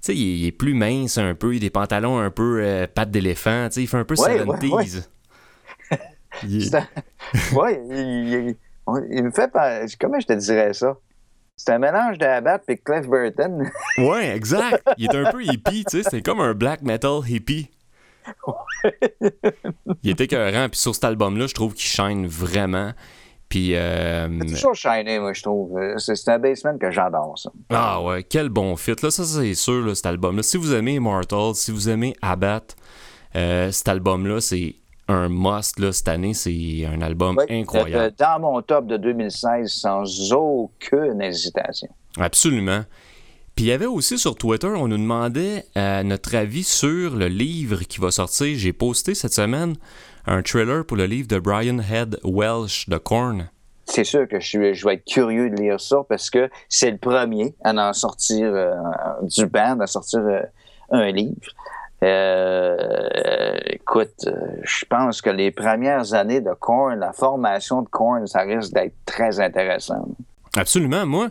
sais, 0.00 0.16
il, 0.16 0.22
est- 0.22 0.38
il 0.38 0.46
est 0.46 0.52
plus 0.52 0.74
mince 0.74 1.18
un 1.18 1.34
peu, 1.34 1.54
il 1.54 1.58
a 1.58 1.60
des 1.60 1.70
pantalons 1.70 2.18
un 2.18 2.30
peu 2.30 2.60
euh, 2.62 2.86
pattes 2.92 3.10
d'éléphant, 3.10 3.68
tu 3.68 3.74
sais, 3.74 3.82
il 3.82 3.86
fait 3.86 3.98
un 3.98 4.04
peu 4.04 4.14
Ouais, 4.18 4.40
ouais, 4.42 4.44
70s. 4.46 5.08
Il 6.44 6.56
est- 6.56 6.60
C'est 6.70 6.76
un- 6.76 7.56
ouais, 7.56 7.80
il, 7.90 8.56
il- 9.12 9.22
me 9.22 9.30
fait. 9.30 9.50
pas- 9.52 9.80
Comment 10.00 10.18
je 10.18 10.26
te 10.26 10.32
dirais 10.32 10.72
ça? 10.72 10.96
C'est 11.56 11.70
un 11.72 11.78
mélange 11.78 12.18
d'Abat 12.18 12.62
et 12.66 12.78
Cliff 12.78 13.06
Burton. 13.06 13.70
ouais, 13.98 14.34
exact. 14.34 14.82
Il 14.96 15.04
est 15.04 15.14
un 15.16 15.30
peu 15.30 15.44
hippie, 15.44 15.84
tu 15.84 16.02
sais. 16.02 16.08
C'est 16.10 16.22
comme 16.22 16.40
un 16.40 16.54
black 16.54 16.82
metal 16.82 17.20
hippie. 17.28 17.70
Il 20.02 20.10
était 20.10 20.24
écœurant. 20.24 20.68
Puis 20.68 20.80
sur 20.80 20.94
cet 20.94 21.04
album-là, 21.04 21.46
je 21.46 21.54
trouve 21.54 21.74
qu'il 21.74 21.86
shine 21.86 22.26
vraiment. 22.26 22.92
Puis. 23.48 23.74
Euh, 23.74 24.28
c'est 24.46 24.54
toujours 24.54 24.74
shiné, 24.74 25.18
moi, 25.18 25.32
je 25.32 25.42
trouve. 25.42 25.78
C'est 25.98 26.28
un 26.28 26.38
basement 26.38 26.78
que 26.78 26.90
j'adore, 26.90 27.38
ça. 27.38 27.50
Ah 27.70 28.02
ouais, 28.02 28.22
quel 28.22 28.48
bon 28.48 28.76
fit. 28.76 28.94
Là, 29.02 29.10
ça, 29.10 29.24
c'est 29.24 29.54
sûr, 29.54 29.84
là, 29.84 29.94
cet 29.94 30.06
album-là. 30.06 30.42
Si 30.42 30.56
vous 30.56 30.72
aimez 30.74 30.94
Immortal, 30.94 31.54
si 31.54 31.70
vous 31.70 31.88
aimez 31.88 32.14
Abat, 32.22 32.62
euh, 33.36 33.70
cet 33.70 33.88
album-là, 33.88 34.40
c'est 34.40 34.76
un 35.08 35.28
must 35.28 35.78
là, 35.78 35.92
cette 35.92 36.08
année. 36.08 36.34
C'est 36.34 36.86
un 36.86 37.02
album 37.02 37.38
incroyable. 37.48 38.14
Dans 38.18 38.40
mon 38.40 38.62
top 38.62 38.86
de 38.86 38.96
2016, 38.96 39.70
sans 39.70 40.32
aucune 40.32 41.20
hésitation. 41.20 41.88
Absolument. 42.18 42.84
Puis 43.62 43.68
il 43.68 43.70
y 43.70 43.74
avait 43.74 43.86
aussi 43.86 44.18
sur 44.18 44.34
Twitter, 44.34 44.66
on 44.66 44.88
nous 44.88 44.98
demandait 44.98 45.66
euh, 45.76 46.02
notre 46.02 46.34
avis 46.34 46.64
sur 46.64 47.14
le 47.14 47.28
livre 47.28 47.84
qui 47.84 48.00
va 48.00 48.10
sortir. 48.10 48.58
J'ai 48.58 48.72
posté 48.72 49.14
cette 49.14 49.34
semaine 49.34 49.76
un 50.26 50.42
trailer 50.42 50.84
pour 50.84 50.96
le 50.96 51.06
livre 51.06 51.28
de 51.28 51.38
Brian 51.38 51.78
Head 51.78 52.18
Welsh 52.24 52.88
de 52.88 52.98
Korn. 52.98 53.50
C'est 53.84 54.02
sûr 54.02 54.26
que 54.26 54.40
je, 54.40 54.72
je, 54.72 54.84
vais 54.84 54.94
être 54.94 55.04
curieux 55.04 55.48
de 55.48 55.54
lire 55.54 55.80
ça 55.80 55.98
parce 56.08 56.28
que 56.28 56.50
c'est 56.68 56.90
le 56.90 56.96
premier 56.98 57.54
à 57.62 57.72
en 57.72 57.92
sortir 57.92 58.50
euh, 58.52 58.74
du 59.22 59.46
band, 59.46 59.78
à 59.78 59.86
sortir 59.86 60.18
euh, 60.22 60.40
un 60.90 61.12
livre. 61.12 61.52
Euh, 62.02 63.58
écoute, 63.66 64.28
je 64.64 64.84
pense 64.86 65.22
que 65.22 65.30
les 65.30 65.52
premières 65.52 66.14
années 66.14 66.40
de 66.40 66.52
Korn, 66.52 66.98
la 66.98 67.12
formation 67.12 67.82
de 67.82 67.88
Korn, 67.88 68.26
ça 68.26 68.40
risque 68.40 68.72
d'être 68.72 68.96
très 69.06 69.38
intéressant. 69.38 70.08
Absolument. 70.56 71.06
Moi, 71.06 71.28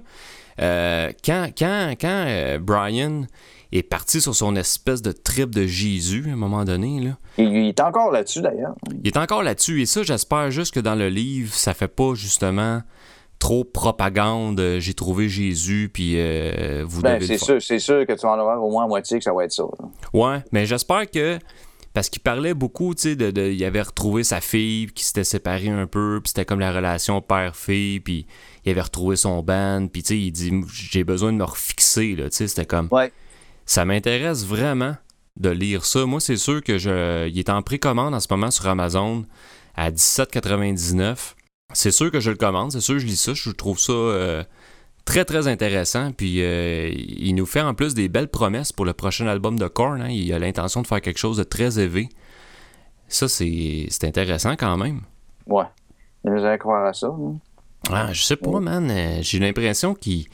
quand, 0.58 1.48
quand, 1.58 1.94
quand 2.00 2.58
Brian 2.62 3.24
est 3.72 3.84
parti 3.84 4.20
sur 4.20 4.36
son 4.36 4.56
espèce 4.56 5.02
de 5.02 5.12
trip 5.12 5.54
de 5.56 5.66
Jésus 5.66 6.26
à 6.30 6.34
un 6.34 6.36
moment 6.36 6.66
donné. 6.66 7.00
Là. 7.00 7.18
Il, 7.38 7.68
est 7.68 7.80
encore 7.80 8.12
là-dessus 8.12 8.42
d'ailleurs. 8.42 8.76
Il 9.02 9.08
est 9.08 9.18
encore 9.18 9.44
là-dessus. 9.44 9.82
Et 9.82 9.86
ça, 9.86 10.04
j'espère 10.04 10.52
juste 10.52 10.74
que 10.74 10.80
dans 10.80 10.96
le 10.96 11.08
livre, 11.08 11.54
ça 11.54 11.74
fait 11.74 11.88
pas 11.88 12.14
justement 12.14 12.82
trop 13.40 13.64
propagande. 13.64 14.60
Euh, 14.60 14.80
j'ai 14.80 14.94
trouvé 14.94 15.30
Jésus, 15.30 15.90
puis 15.92 16.16
euh, 16.18 16.84
vous 16.86 17.02
ben, 17.02 17.22
C'est 17.22 17.38
sûr, 17.38 17.62
c'est 17.62 17.80
sûr 17.80 18.06
que 18.06 18.14
tu 18.14 18.22
vas 18.22 18.34
en 18.34 18.40
avoir 18.40 18.64
au 18.64 18.70
moins 18.70 18.84
à 18.84 18.88
moitié 18.88 19.18
que 19.18 19.24
ça 19.24 19.34
va 19.34 19.46
être 19.46 19.54
ça. 19.54 19.64
Ouais, 20.14 20.44
mais 20.52 20.66
j'espère 20.66 21.10
que. 21.10 21.40
Parce 21.94 22.10
qu'il 22.10 22.22
parlait 22.22 22.54
beaucoup, 22.54 22.96
tu 22.96 23.02
sais, 23.02 23.16
de, 23.18 23.32
de, 23.32 23.52
il 23.52 23.62
avait 23.66 23.82
retrouvé 23.82 24.24
sa 24.24 24.40
fille, 24.40 24.88
qui 24.88 25.04
s'était 25.04 25.26
séparé 25.26 25.68
un 25.68 25.88
peu, 25.88 26.22
puis 26.24 26.30
c'était 26.30 26.46
comme 26.46 26.62
la 26.62 26.72
relation 26.72 27.20
père-fille, 27.20 28.00
puis 28.00 28.28
il 28.66 28.72
avait 28.72 28.82
retrouvé 28.82 29.16
son 29.16 29.42
band, 29.42 29.88
puis 29.92 30.04
tu 30.04 30.08
sais, 30.10 30.20
il 30.20 30.32
dit, 30.32 30.52
j'ai 30.72 31.04
besoin 31.04 31.32
de 31.32 31.38
me 31.38 31.44
refixer, 31.44 32.16
là, 32.16 32.30
tu 32.30 32.38
sais, 32.38 32.48
c'était 32.48 32.66
comme... 32.66 32.88
Ouais. 32.92 33.12
Ça 33.66 33.86
m'intéresse 33.86 34.46
vraiment 34.46 34.96
de 35.38 35.50
lire 35.50 35.86
ça. 35.86 36.06
Moi, 36.06 36.20
c'est 36.20 36.38
sûr 36.38 36.64
que 36.64 36.78
je. 36.78 37.28
Il 37.28 37.40
est 37.40 37.50
en 37.50 37.62
précommande 37.62 38.14
en 38.14 38.20
ce 38.20 38.28
moment 38.30 38.52
sur 38.52 38.68
Amazon 38.68 39.26
à 39.76 39.92
17,99. 39.92 41.36
C'est 41.74 41.92
sûr 41.92 42.12
que 42.12 42.20
je 42.20 42.32
le 42.32 42.38
commande, 42.38 42.72
c'est 42.72 42.82
sûr 42.82 42.96
que 42.96 43.00
je 43.00 43.06
lis 43.06 43.16
ça. 43.16 43.34
Je 43.34 43.50
trouve 43.52 43.80
ça 43.80 43.94
euh, 43.94 44.44
très, 45.06 45.24
très 45.26 45.48
intéressant. 45.48 46.12
Puis 46.12 46.44
euh, 46.44 46.90
il 46.94 47.34
nous 47.36 47.46
fait 47.46 47.62
en 47.62 47.74
plus 47.74 47.94
des 47.94 48.10
belles 48.10 48.28
promesses 48.28 48.74
pour 48.74 48.86
le 48.86 48.94
prochain 48.94 49.28
album 49.28 49.58
de 49.58 49.68
Korn. 49.68 50.02
Hein. 50.02 50.10
Il 50.10 50.34
a 50.34 50.40
l'intention 50.40 50.82
de 50.82 50.88
faire 50.88 51.02
quelque 51.02 51.20
chose 51.20 51.38
de 51.38 51.44
très 51.44 51.80
élevé. 51.80 52.10
Ça, 53.08 53.28
c'est 53.28 53.88
intéressant 54.04 54.56
quand 54.56 54.78
même. 54.78 55.02
Ouais. 55.48 55.66
Il 56.24 56.32
nous 56.32 56.46
a 56.46 56.58
croire 56.58 56.86
à 56.86 56.94
ça. 56.94 57.08
Hein? 57.08 57.38
Ah, 57.90 58.14
je 58.14 58.22
sais 58.24 58.36
pas, 58.36 58.60
man. 58.60 58.90
Euh, 58.92 59.20
j'ai 59.22 59.40
l'impression 59.40 59.96
qu'il 59.96 60.26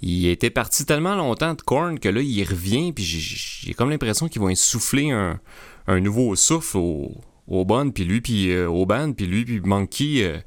il 0.00 0.28
était 0.28 0.50
parti 0.50 0.86
tellement 0.86 1.14
longtemps 1.14 1.54
de 1.54 1.62
Korn 1.62 1.98
que 1.98 2.08
là, 2.08 2.20
il 2.20 2.44
revient, 2.44 2.92
puis 2.92 3.04
j'ai 3.04 3.74
comme 3.74 3.90
l'impression 3.90 4.28
qu'ils 4.28 4.40
vont 4.40 4.54
souffler 4.54 5.10
un, 5.10 5.40
un, 5.86 6.00
nouveau 6.00 6.36
souffle 6.36 6.76
au, 6.76 7.12
au 7.48 7.64
band, 7.64 7.90
puis 7.90 8.04
lui, 8.04 8.20
puis 8.20 8.52
euh, 8.52 8.68
au 8.68 8.86
band, 8.86 9.12
puis 9.12 9.26
lui, 9.26 9.44
puis 9.44 9.60
Monkey, 9.60 10.22
euh, 10.22 10.38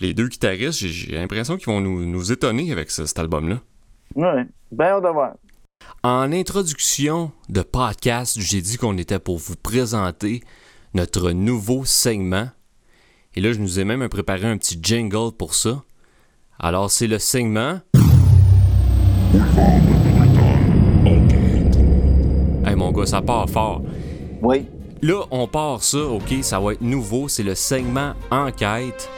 les 0.00 0.12
deux 0.12 0.28
guitaristes, 0.28 0.80
j'ai 0.80 1.12
l'impression 1.12 1.56
qu'ils 1.56 1.66
vont 1.66 1.80
nous, 1.80 2.04
nous, 2.04 2.32
étonner 2.32 2.72
avec 2.72 2.90
cet 2.90 3.18
album-là. 3.18 3.60
Oui, 4.16 4.42
bien 4.72 5.00
de 5.00 5.08
voir. 5.08 5.34
En 6.02 6.32
introduction 6.32 7.30
de 7.48 7.62
podcast, 7.62 8.38
j'ai 8.40 8.60
dit 8.60 8.76
qu'on 8.76 8.98
était 8.98 9.18
pour 9.18 9.38
vous 9.38 9.56
présenter 9.56 10.42
notre 10.94 11.30
nouveau 11.30 11.84
segment. 11.84 12.48
Et 13.36 13.40
là, 13.40 13.52
je 13.52 13.58
nous 13.60 13.78
ai 13.78 13.84
même 13.84 14.08
préparé 14.08 14.46
un 14.46 14.56
petit 14.56 14.76
jingle 14.82 15.30
pour 15.30 15.54
ça. 15.54 15.84
Alors, 16.58 16.90
c'est 16.90 17.06
le 17.06 17.20
segment 17.20 17.80
Hey 22.66 22.74
mon 22.74 22.90
gars, 22.90 23.06
ça 23.06 23.22
part 23.22 23.48
fort. 23.48 23.82
Oui. 24.42 24.66
Là, 25.00 25.22
on 25.30 25.46
part 25.46 25.84
ça, 25.84 25.98
ok, 25.98 26.42
ça 26.42 26.58
va 26.58 26.72
être 26.72 26.80
nouveau, 26.80 27.28
c'est 27.28 27.44
le 27.44 27.54
segment 27.54 28.14
enquête. 28.32 29.08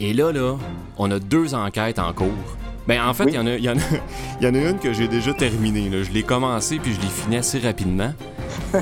Et 0.00 0.14
là, 0.14 0.32
là, 0.32 0.56
on 0.96 1.10
a 1.10 1.18
deux 1.18 1.54
enquêtes 1.54 1.98
en 1.98 2.14
cours. 2.14 2.56
Ben, 2.86 3.02
en 3.06 3.12
fait, 3.12 3.24
il 3.26 3.34
y, 3.34 3.38
en 3.38 3.46
a, 3.46 3.56
y, 3.56 3.68
en 3.68 3.76
a, 3.76 3.80
y 4.40 4.46
en 4.46 4.54
a 4.54 4.70
une 4.70 4.78
que 4.78 4.94
j'ai 4.94 5.08
déjà 5.08 5.34
terminée. 5.34 5.90
Là. 5.90 6.02
Je 6.02 6.10
l'ai 6.10 6.22
commencé 6.22 6.78
puis 6.78 6.94
je 6.94 7.00
l'ai 7.00 7.06
fini 7.06 7.36
assez 7.36 7.58
rapidement. 7.58 8.14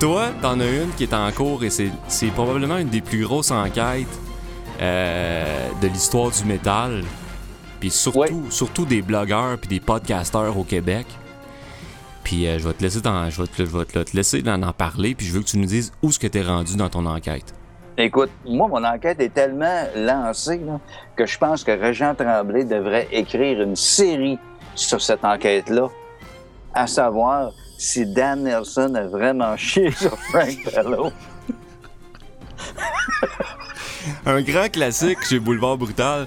Toi, 0.00 0.30
t'en 0.40 0.58
as 0.60 0.66
une 0.66 0.90
qui 0.96 1.04
est 1.04 1.14
en 1.14 1.30
cours 1.32 1.64
et 1.64 1.70
c'est 1.70 1.90
probablement 2.34 2.78
une 2.78 2.88
des 2.88 3.00
plus 3.00 3.24
grosses 3.24 3.50
enquêtes 3.50 4.06
euh, 4.80 5.68
de 5.80 5.88
l'histoire 5.88 6.30
du 6.30 6.44
métal 6.44 7.02
puis 7.82 7.90
surtout, 7.90 8.48
surtout 8.50 8.86
des 8.86 9.02
blogueurs 9.02 9.58
puis 9.58 9.68
des 9.68 9.80
podcasteurs 9.80 10.56
au 10.56 10.62
Québec. 10.62 11.04
Puis 12.22 12.46
euh, 12.46 12.60
je 12.60 12.68
vais 12.68 12.74
te 12.74 12.80
laisser 12.80 13.00
je 13.02 13.42
vais 13.42 14.04
te, 14.04 14.16
laisser 14.16 14.40
en, 14.48 14.72
parler, 14.72 15.16
puis 15.16 15.26
je 15.26 15.32
veux 15.32 15.40
que 15.40 15.46
tu 15.46 15.58
nous 15.58 15.66
dises 15.66 15.92
où 16.00 16.10
est-ce 16.10 16.20
que 16.20 16.28
tu 16.28 16.38
es 16.38 16.42
rendu 16.42 16.76
dans 16.76 16.88
ton 16.88 17.04
enquête. 17.06 17.52
Écoute, 17.98 18.30
moi, 18.46 18.68
mon 18.68 18.84
enquête 18.84 19.20
est 19.20 19.34
tellement 19.34 19.82
lancée 19.96 20.60
que 21.16 21.26
je 21.26 21.36
pense 21.36 21.64
que 21.64 21.72
Régent 21.72 22.14
Tremblay 22.14 22.64
devrait 22.64 23.08
écrire 23.10 23.60
une 23.60 23.74
série 23.74 24.38
sur 24.76 25.02
cette 25.02 25.24
enquête-là, 25.24 25.88
à 26.74 26.86
savoir 26.86 27.52
si 27.78 28.06
Dan 28.06 28.44
Nelson 28.44 28.94
a 28.94 29.06
vraiment 29.06 29.56
chié 29.56 29.90
sur 29.96 30.16
Frank 30.18 30.56
Bello. 30.74 31.12
Un 34.26 34.42
grand 34.42 34.68
classique 34.70 35.22
chez 35.24 35.38
Boulevard 35.38 35.76
Brutal. 35.76 36.26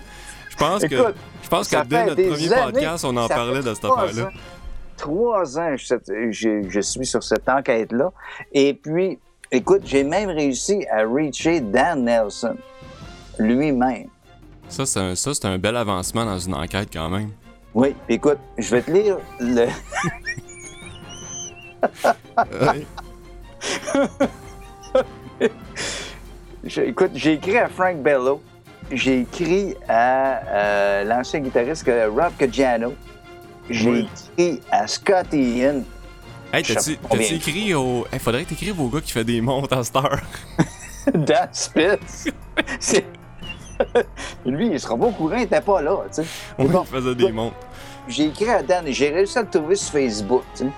Je 0.49 0.55
pense 0.55 0.81
que 0.83 1.13
je 1.45 1.49
pense 1.49 1.67
que 1.67 1.85
dès 1.85 2.05
notre 2.05 2.21
premier 2.23 2.49
podcast, 2.49 3.05
on 3.05 3.15
en 3.17 3.27
parlait 3.27 3.61
de 3.61 3.73
cette 3.73 3.85
affaire-là. 3.85 4.31
Trois 4.97 5.59
ans, 5.59 5.75
je, 5.77 6.79
suis 6.81 7.05
sur 7.05 7.23
cette 7.23 7.47
enquête-là. 7.47 8.11
Et 8.51 8.73
puis, 8.73 9.19
écoute, 9.51 9.83
j'ai 9.85 10.03
même 10.03 10.29
réussi 10.29 10.85
à 10.89 11.03
reacher 11.03 11.59
Dan 11.59 12.05
Nelson 12.05 12.55
lui-même. 13.37 14.07
Ça, 14.69 14.85
c'est 14.87 15.45
un, 15.45 15.57
bel 15.59 15.75
avancement 15.75 16.25
dans 16.25 16.39
une 16.39 16.55
enquête 16.55 16.89
quand 16.91 17.09
même. 17.09 17.29
Oui, 17.75 17.95
écoute, 18.09 18.39
je 18.57 18.71
vais 18.71 18.81
te 18.81 18.89
lire 18.89 19.17
le. 19.39 19.67
écoute, 26.77 27.11
j'ai 27.13 27.33
écrit 27.33 27.57
à 27.57 27.69
Frank 27.69 27.97
Bello 27.97 28.41
j'ai 28.91 29.21
écrit 29.21 29.75
à 29.87 30.41
euh, 30.47 31.03
l'ancien 31.05 31.39
guitariste 31.39 31.89
Rob 32.15 32.31
Caggiano. 32.37 32.93
J'ai 33.69 34.07
écrit 34.37 34.61
à 34.71 34.87
Scott 34.87 35.27
Ian. 35.33 35.81
Hey, 36.53 36.63
t'as-tu 36.63 36.97
écrit 37.33 37.73
au. 37.73 38.05
Hey, 38.11 38.19
faudrait 38.19 38.43
que 38.43 38.49
t'écrives 38.49 38.79
au 38.79 38.87
gars 38.89 39.01
qui 39.01 39.11
fait 39.11 39.23
des 39.23 39.41
montes 39.41 39.73
à 39.73 39.83
Star. 39.83 40.19
Dan 41.13 41.49
Spitz. 41.51 42.27
Lui, 44.45 44.67
il 44.67 44.79
sera 44.79 44.95
pas 44.95 45.05
au 45.05 45.11
courant, 45.11 45.35
il 45.35 45.43
était 45.43 45.59
pas 45.59 45.81
là, 45.81 45.97
tu 46.07 46.23
sais. 46.23 46.27
Oui, 46.59 46.67
il 46.69 46.85
faisait 46.85 47.15
des 47.15 47.31
montes. 47.31 47.53
J'ai 48.07 48.25
écrit 48.25 48.49
à 48.49 48.63
Dan 48.63 48.87
et 48.87 48.93
j'ai 48.93 49.09
réussi 49.09 49.37
à 49.37 49.41
le 49.41 49.49
trouver 49.49 49.75
sur 49.75 49.91
Facebook, 49.91 50.43
tu 50.55 50.65
sais. 50.65 50.69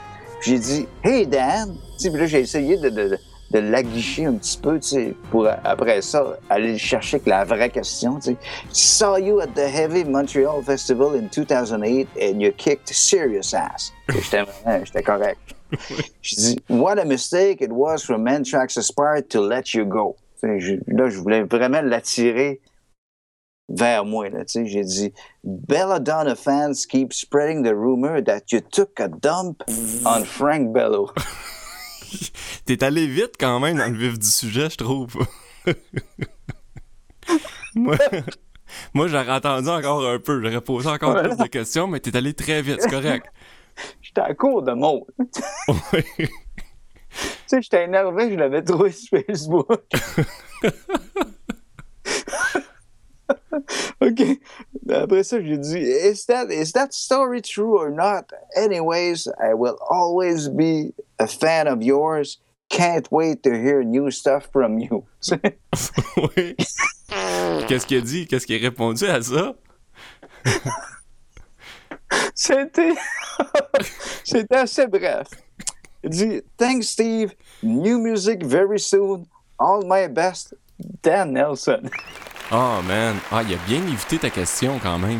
J'ai 0.41 0.59
dit, 0.59 0.87
Hey 1.03 1.25
Dan! 1.25 1.75
Tu 1.97 2.03
sais, 2.03 2.09
puis 2.11 2.19
là, 2.19 2.27
j'ai 2.27 2.39
essayé 2.41 2.77
de 2.77 2.89
de 3.51 3.59
l'aguicher 3.59 4.25
un 4.25 4.33
petit 4.33 4.57
peu, 4.57 4.79
tu 4.79 4.89
sais, 4.89 5.13
pour 5.31 5.47
après 5.47 6.01
ça 6.01 6.37
aller 6.49 6.77
chercher 6.77 7.15
avec 7.15 7.27
la 7.27 7.45
vraie 7.45 7.69
question, 7.69 8.19
tu 8.19 8.31
sais. 8.31 8.37
Saw 8.71 9.17
you 9.17 9.39
at 9.39 9.47
the 9.55 9.59
Heavy 9.59 10.03
Montreal 10.03 10.61
Festival 10.61 11.15
in 11.15 11.29
2008 11.29 12.07
and 12.21 12.41
you 12.41 12.51
kicked 12.51 12.89
serious 12.89 13.53
ass. 13.53 13.93
J'étais 14.09 15.03
correct. 15.03 15.39
Je 16.21 16.35
dis, 16.35 16.59
what 16.69 16.97
a 16.97 17.05
mistake 17.05 17.61
it 17.61 17.71
was 17.71 17.99
for 17.99 18.17
Mantrax's 18.17 18.91
part 18.91 19.29
to 19.29 19.41
let 19.41 19.73
you 19.73 19.85
go. 19.85 20.15
Je, 20.41 20.77
là, 20.87 21.09
je 21.09 21.17
voulais 21.17 21.43
vraiment 21.43 21.81
l'attirer 21.81 22.59
vers 23.69 24.05
moi. 24.05 24.29
Là, 24.29 24.43
j'ai 24.47 24.83
dit 24.83 25.13
Belladonna 25.43 26.35
fans 26.35 26.85
keep 26.89 27.13
spreading 27.13 27.63
the 27.63 27.75
rumor 27.75 28.21
that 28.23 28.51
you 28.51 28.61
took 28.61 28.99
a 28.99 29.07
dump 29.07 29.63
on 30.05 30.23
Frank 30.23 30.73
Bello. 30.73 31.11
T'es 32.65 32.83
allé 32.83 33.07
vite 33.07 33.35
quand 33.39 33.59
même 33.59 33.77
dans 33.77 33.91
le 33.91 33.97
vif 33.97 34.17
du 34.17 34.27
sujet, 34.27 34.69
je 34.69 34.77
trouve. 34.77 35.15
moi, 37.75 37.97
Moi, 38.93 39.07
j'aurais 39.07 39.31
entendu 39.31 39.69
encore 39.69 40.05
un 40.05 40.19
peu. 40.19 40.41
J'aurais 40.41 40.61
posé 40.61 40.89
encore 40.89 41.21
plus 41.21 41.37
de 41.37 41.47
questions, 41.47 41.87
mais 41.87 41.99
t'es 41.99 42.15
allé 42.15 42.33
très 42.33 42.61
vite, 42.61 42.81
c'est 42.81 42.89
correct. 42.89 43.25
J'étais 44.01 44.21
à 44.21 44.33
court 44.33 44.63
de 44.63 44.73
mots. 44.73 45.07
Oui. 45.93 46.03
Tu 46.17 46.27
sais, 47.47 47.61
j'étais 47.61 47.85
énervé, 47.85 48.29
je 48.29 48.35
l'avais 48.35 48.63
trouvé 48.63 48.91
sur 48.91 49.19
Facebook. 49.25 49.67
OK. 54.01 54.39
Après 54.89 55.23
ça, 55.23 55.41
j'ai 55.41 55.57
dit, 55.57 55.79
is 55.79 56.25
that, 56.27 56.51
is 56.51 56.71
that 56.73 56.93
story 56.93 57.41
true 57.41 57.77
or 57.77 57.89
not? 57.89 58.31
Anyways, 58.55 59.27
I 59.39 59.53
will 59.53 59.77
always 59.89 60.49
be 60.49 60.93
a 61.19 61.27
fan 61.27 61.67
of 61.67 61.81
yours. 61.81 62.39
Can't 62.69 63.09
wait 63.11 63.43
to 63.43 63.51
hear 63.51 63.83
new 63.83 64.11
stuff 64.11 64.49
from 64.51 64.79
you. 64.79 65.05
oui. 66.17 66.55
Qu'est-ce 67.67 67.85
qu'il 67.85 67.97
a 67.97 68.01
dit? 68.01 68.27
Qu'est-ce 68.27 68.45
qu'il 68.45 68.57
a 68.57 68.69
répondu 68.69 69.05
à 69.05 69.21
ça? 69.21 69.55
C'était. 72.35 72.93
C'était 74.23 74.55
assez 74.55 74.87
bref. 74.87 75.27
Il 76.03 76.09
dit 76.09 76.41
Thanks, 76.57 76.83
Steve. 76.83 77.33
New 77.63 77.99
music 77.99 78.43
very 78.43 78.79
soon. 78.79 79.27
All 79.59 79.83
my 79.85 80.07
best. 80.07 80.53
Dan 81.01 81.33
Nelson. 81.33 81.89
Oh, 82.51 82.81
man. 82.87 83.17
Ah, 83.29 83.43
il 83.43 83.53
a 83.53 83.57
bien 83.67 83.81
évité 83.83 84.17
ta 84.17 84.29
question 84.29 84.79
quand 84.81 84.97
même. 84.97 85.19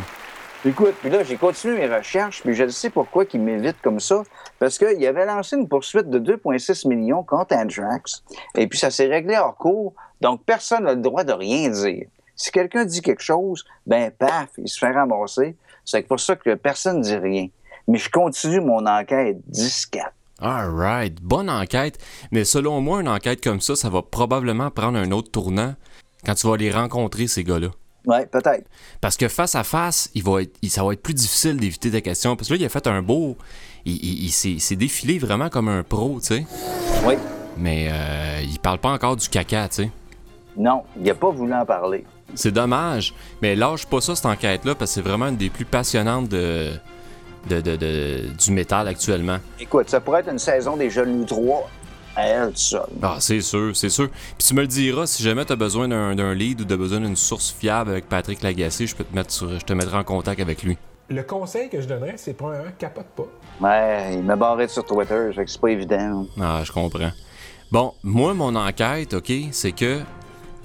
Écoute, 0.66 0.96
puis 1.02 1.10
là, 1.10 1.24
j'ai 1.24 1.36
continué 1.36 1.78
mes 1.78 1.94
recherches, 1.94 2.42
puis 2.42 2.54
je 2.54 2.64
ne 2.64 2.70
sais 2.70 2.90
pourquoi 2.90 3.26
qu'il 3.26 3.42
m'évite 3.42 3.76
comme 3.82 4.00
ça. 4.00 4.24
Parce 4.60 4.78
qu'il 4.78 5.06
avait 5.06 5.26
lancé 5.26 5.58
une 5.58 5.68
poursuite 5.68 6.10
de 6.10 6.20
2,6 6.20 6.88
millions 6.88 7.24
contre 7.24 7.56
Andrax. 7.56 8.24
Et 8.56 8.68
puis 8.68 8.80
ça 8.80 8.92
s'est 8.92 9.08
réglé 9.08 9.36
hors 9.38 9.58
cours, 9.58 9.94
donc 10.22 10.44
personne 10.46 10.86
n'a 10.86 10.94
le 10.94 11.02
droit 11.02 11.26
de 11.26 11.34
rien 11.34 11.70
dire. 11.70 12.08
Si 12.38 12.50
quelqu'un 12.50 12.86
dit 12.86 13.02
quelque 13.02 13.24
chose, 13.24 13.66
ben 13.86 14.10
paf, 14.10 14.50
il 14.58 14.70
se 14.70 14.80
fait 14.80 14.92
ramasser. 14.92 15.58
C'est 15.84 16.08
pour 16.08 16.22
ça 16.22 16.38
que 16.38 16.56
personne 16.56 17.00
ne 17.00 17.04
dit 17.04 17.18
rien. 17.18 17.48
Mais 17.90 17.98
je 17.98 18.10
continue 18.10 18.62
mon 18.62 18.86
enquête 18.86 19.38
discrète. 19.48 20.14
All 20.40 20.70
right. 20.70 21.20
Bonne 21.22 21.50
enquête. 21.50 21.98
Mais 22.32 22.46
selon 22.46 22.80
moi, 22.80 23.02
une 23.02 23.08
enquête 23.10 23.44
comme 23.44 23.60
ça, 23.60 23.76
ça 23.76 23.90
va 23.90 24.02
probablement 24.02 24.70
prendre 24.70 24.98
un 24.98 25.12
autre 25.12 25.32
tournant 25.32 25.74
quand 26.28 26.36
tu 26.36 26.46
vas 26.48 26.58
les 26.58 26.70
rencontrer, 26.72 27.26
ces 27.28 27.44
gars-là. 27.44 27.70
Oui, 28.06 28.18
peut-être. 28.32 28.66
Parce 29.02 29.18
que 29.18 29.28
face 29.28 29.56
à 29.56 29.64
face, 29.64 30.10
il 30.14 30.24
va 30.24 30.42
être, 30.44 30.56
il- 30.62 30.70
ça 30.70 30.84
va 30.84 30.94
être 30.94 31.02
plus 31.02 31.14
difficile 31.14 31.58
d'éviter 31.58 31.90
des 31.90 32.02
questions. 32.02 32.36
Parce 32.36 32.48
que 32.50 32.54
là, 32.54 32.60
il 32.60 32.66
a 32.66 32.70
fait 32.70 32.86
un 32.88 33.02
beau. 33.02 33.36
Il, 33.86 34.30
s'est 34.32 34.76
défilé 34.76 35.18
vraiment 35.18 35.50
comme 35.50 35.68
un 35.70 35.82
pro, 35.84 36.20
tu 36.20 36.28
sais. 36.28 36.46
Oui. 37.06 37.16
Mais 37.58 37.88
euh, 37.90 38.42
il 38.44 38.60
parle 38.60 38.80
pas 38.80 38.90
encore 38.92 39.16
du 39.16 39.28
caca, 39.30 39.68
tu 39.70 39.76
sais. 39.84 39.92
Non, 40.58 40.84
il 40.98 41.04
n'a 41.04 41.16
pas 41.16 41.30
voulu 41.32 41.54
en 41.54 41.66
parler. 41.66 42.06
C'est 42.36 42.52
dommage. 42.52 43.14
Mais 43.42 43.56
lâche 43.56 43.86
pas 43.86 44.02
ça, 44.02 44.16
cette 44.16 44.26
enquête-là, 44.26 44.76
parce 44.76 44.92
que 44.92 44.96
c'est 44.96 45.02
vraiment 45.10 45.28
une 45.28 45.38
des 45.38 45.50
plus 45.50 45.66
passionnantes 45.66 46.28
de, 46.30 46.72
de, 47.50 47.62
de- 47.62 47.76
de- 47.78 48.24
du 48.38 48.52
métal 48.52 48.88
actuellement. 48.88 49.38
Écoute, 49.60 49.90
ça 49.90 50.00
pourrait 50.02 50.20
être 50.22 50.32
une 50.32 50.40
saison 50.40 50.76
des 50.78 50.90
Jeunes 50.90 51.26
3 51.26 51.70
à 52.18 52.28
elle 52.28 52.52
seule. 52.56 52.82
Ah, 53.02 53.18
c'est 53.20 53.42
sûr, 53.42 53.76
c'est 53.76 53.90
sûr. 53.90 54.10
Puis 54.10 54.48
tu 54.48 54.54
me 54.56 54.62
le 54.62 54.68
diras, 54.68 55.06
si 55.08 55.24
jamais 55.24 55.46
tu 55.46 55.54
as 55.54 55.56
besoin 55.56 55.88
d'un 55.88 56.16
d'un 56.16 56.34
lead 56.34 56.62
ou 56.62 56.66
de 56.66 56.76
besoin 56.76 57.00
d'une 57.00 57.16
source 57.16 57.52
fiable 57.58 57.92
avec 57.92 58.10
Patrick 58.10 58.42
Lagacé, 58.42 58.88
je 58.88 58.96
peux 58.96 59.04
te 59.06 59.16
mettre 59.16 59.32
sur- 59.32 59.58
je 59.60 59.64
te 59.66 59.74
mettrai 59.74 59.98
en 59.98 60.04
contact 60.04 60.42
avec 60.42 60.64
lui. 60.64 60.78
Le 61.10 61.24
conseil 61.24 61.70
que 61.70 61.80
je 61.80 61.88
donnerais, 61.88 62.16
c'est 62.18 62.34
premièrement, 62.34 62.72
capote 62.78 63.06
pas. 63.16 63.28
Ouais, 63.62 64.16
il 64.16 64.24
m'a 64.24 64.36
barré 64.36 64.68
sur 64.68 64.84
Twitter, 64.86 65.30
fait 65.34 65.46
que 65.46 65.52
c'est 65.52 65.62
pas 65.62 65.70
évident. 65.72 66.26
Ah, 66.42 66.62
je 66.66 66.72
comprends. 66.74 67.12
Bon, 67.72 67.94
moi, 68.04 68.34
mon 68.34 68.56
enquête, 68.56 69.14
OK, 69.14 69.32
c'est 69.52 69.72
que 69.72 70.02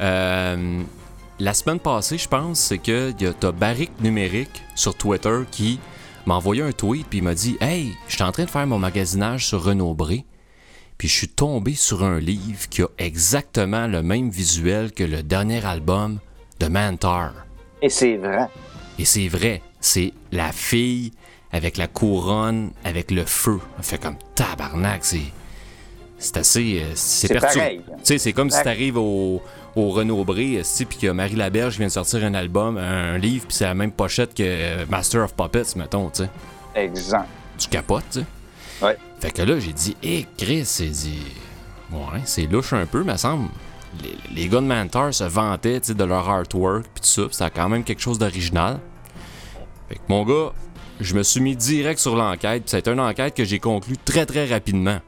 euh, 0.01 0.83
la 1.39 1.55
semaine 1.55 1.79
passée, 1.79 2.19
je 2.19 2.29
pense, 2.29 2.59
c'est 2.59 2.79
que 2.79 3.13
y 3.21 3.27
a- 3.27 3.33
t'as 3.33 3.53
Barrick 3.53 3.91
Numérique 4.01 4.63
sur 4.75 4.95
Twitter 4.97 5.41
qui 5.51 5.79
m'a 6.27 6.35
envoyé 6.35 6.63
un 6.63 6.73
tweet 6.73 7.07
puis 7.09 7.19
il 7.19 7.25
m'a 7.25 7.35
dit 7.35 7.57
Hey, 7.61 7.93
je 8.09 8.15
suis 8.15 8.23
en 8.23 8.33
train 8.33 8.45
de 8.45 8.51
faire 8.51 8.67
mon 8.67 8.79
magasinage 8.79 9.47
sur 9.47 9.63
Renaud 9.63 9.95
Bré, 9.95 10.25
puis 10.99 11.09
je 11.09 11.15
suis 11.15 11.29
tombé 11.29 11.75
sur 11.75 12.03
un 12.05 12.19
livre 12.19 12.69
qui 12.71 12.83
a 12.83 12.89
exactement 12.99 13.87
le 13.87 14.03
même 14.03 14.31
visuel 14.31 14.93
que 14.93 15.05
le 15.05 15.23
dernier 15.23 15.65
album 15.65 16.19
de 16.61 16.69
Mantar. 16.69 17.33
Et 17.81 17.89
c'est 17.89 18.17
vrai. 18.17 18.47
Et 18.99 19.05
c'est 19.05 19.29
vrai, 19.29 19.63
c'est 19.81 20.13
la 20.31 20.53
fille 20.53 21.13
avec 21.51 21.77
la 21.77 21.89
couronne, 21.89 22.71
avec 22.85 23.11
le 23.11 23.25
feu. 23.25 23.59
Elle 23.79 23.85
fait 23.85 23.99
comme 24.01 24.17
tabarnak, 24.35 25.05
c'est. 25.05 25.21
C'est 26.19 26.37
assez. 26.37 26.81
euh, 26.81 26.93
C'est 26.95 27.29
perturbant. 27.29 27.83
c'est 28.05 28.33
comme 28.33 28.49
si 28.49 28.63
t'arrives 28.63 28.97
au, 28.97 29.43
au 29.75 29.91
Renaud 29.91 30.25
Bré, 30.25 30.63
puis 30.89 30.99
que 30.99 31.11
Marie 31.11 31.35
Laberge 31.35 31.79
vient 31.79 31.89
de 31.89 31.93
sortir 31.93 32.25
un 32.25 32.35
album, 32.35 32.77
un, 32.79 33.19
livre, 33.19 33.47
puis 33.49 33.57
c'est 33.57 33.65
la 33.65 33.75
même 33.75 33.91
pochette 33.91 34.33
que 34.33 34.43
euh, 34.45 34.87
Master 34.89 35.25
of 35.25 35.35
Puppets, 35.35 35.75
mettons, 35.77 36.11
tu 36.11 36.23
sais. 36.23 36.31
Exact. 36.77 37.27
Tu 37.59 37.69
capotes, 37.69 38.05
tu 38.13 38.21
sais. 38.21 38.27
Ouais. 38.83 38.97
Fait 39.21 39.31
que 39.31 39.43
là, 39.43 39.59
j'ai 39.59 39.73
dit, 39.73 39.97
hé, 40.03 40.27
Chris, 40.37 40.65
c'est 40.65 40.87
dit. 40.87 41.23
Ouais, 41.93 42.21
c'est 42.25 42.47
louche 42.47 42.73
un 42.73 42.87
peu, 42.87 43.05
me 43.05 43.17
semble. 43.17 43.49
Les, 44.03 44.43
les 44.43 44.49
gars 44.49 44.61
de 44.61 44.67
Mantar 44.67 45.13
se 45.13 45.25
vantaient 45.25 45.81
de 45.81 46.05
leur 46.05 46.29
artwork, 46.29 46.85
puis 46.85 47.03
tout 47.03 47.07
ça, 47.09 47.23
puis 47.23 47.35
c'était 47.35 47.51
quand 47.51 47.69
même 47.69 47.85
quelque 47.85 48.01
chose 48.01 48.19
d'original. 48.19 48.81
Fait 49.89 49.97
que 49.97 50.01
mon 50.09 50.25
gars, 50.25 50.53
je 51.01 51.15
me 51.15 51.23
suis 51.23 51.41
mis 51.41 51.57
direct 51.57 52.01
sur 52.01 52.17
l'enquête, 52.17 52.63
puis 52.63 52.71
ça 52.71 52.79
a 52.79 52.81
été 52.81 52.91
une 52.91 53.01
enquête 53.01 53.35
que 53.35 53.45
j'ai 53.45 53.59
conclue 53.59 53.99
très 53.99 54.25
très 54.25 54.47
rapidement. 54.47 54.99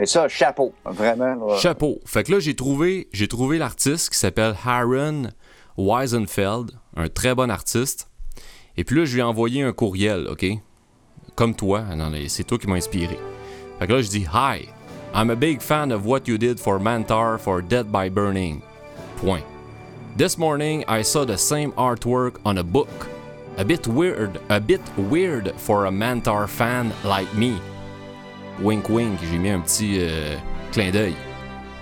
Et 0.00 0.06
ça, 0.06 0.26
chapeau. 0.28 0.72
Vraiment. 0.84 1.34
là. 1.46 1.58
Chapeau. 1.58 2.00
Fait 2.06 2.24
que 2.24 2.32
là, 2.32 2.40
j'ai 2.40 2.56
trouvé, 2.56 3.08
j'ai 3.12 3.28
trouvé 3.28 3.58
l'artiste 3.58 4.10
qui 4.10 4.18
s'appelle 4.18 4.56
Aaron 4.64 5.28
Weisenfeld, 5.76 6.72
un 6.96 7.08
très 7.08 7.34
bon 7.34 7.50
artiste. 7.50 8.08
Et 8.76 8.84
puis 8.84 8.96
là, 8.96 9.04
je 9.04 9.12
lui 9.14 9.20
ai 9.20 9.22
envoyé 9.22 9.62
un 9.62 9.72
courriel, 9.72 10.26
OK? 10.30 10.46
Comme 11.34 11.54
toi, 11.54 11.82
c'est 12.28 12.44
toi 12.44 12.58
qui 12.58 12.66
m'as 12.66 12.76
inspiré. 12.76 13.18
Fait 13.78 13.86
que 13.86 13.92
là, 13.92 14.02
je 14.02 14.08
dis 14.08 14.26
Hi, 14.32 14.68
I'm 15.14 15.30
a 15.30 15.34
big 15.36 15.60
fan 15.60 15.90
of 15.92 16.06
what 16.06 16.26
you 16.28 16.36
did 16.38 16.58
for 16.60 16.78
Mantar 16.78 17.38
for 17.38 17.62
Dead 17.62 17.90
by 17.90 18.08
Burning. 18.10 18.60
Point. 19.16 19.44
This 20.16 20.36
morning, 20.36 20.84
I 20.88 21.02
saw 21.02 21.24
the 21.24 21.38
same 21.38 21.72
artwork 21.72 22.34
on 22.44 22.58
a 22.58 22.62
book. 22.62 23.08
A 23.58 23.64
bit 23.64 23.86
weird, 23.86 24.38
a 24.50 24.60
bit 24.60 24.80
weird 24.96 25.52
for 25.56 25.86
a 25.86 25.90
Mantar 25.90 26.46
fan 26.48 26.92
like 27.04 27.32
me. 27.34 27.54
Wink 28.60 28.88
wink, 28.88 29.18
j'ai 29.30 29.38
mis 29.38 29.50
un 29.50 29.60
petit 29.60 29.98
euh, 30.00 30.36
clin 30.72 30.90
d'œil. 30.90 31.14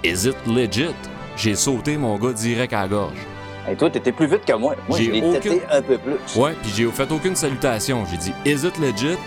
Is 0.05 0.26
it 0.26 0.36
legit? 0.46 0.94
J'ai 1.36 1.55
sauté 1.57 1.96
mon 1.96 2.18
gars 2.18 2.32
direct 2.32 2.72
à 2.72 2.82
la 2.82 2.88
gorge. 2.88 3.18
Et 3.68 3.76
toi, 3.76 3.90
t'étais 3.90 4.12
plus 4.12 4.26
vite 4.26 4.44
que 4.44 4.53
moi. 4.55 4.74
Moi, 4.88 4.98
J'ai 4.98 5.22
aucune- 5.22 5.61
un 5.70 5.82
peu 5.82 5.98
plus. 5.98 6.36
Ouais, 6.40 6.55
puis 6.62 6.72
j'ai 6.74 6.86
fait 6.90 7.11
aucune 7.12 7.36
salutation. 7.36 8.05
J'ai 8.11 8.16
dit 8.16 8.32
Is 8.46 8.64
it 8.66 8.78
legit? 8.78 9.18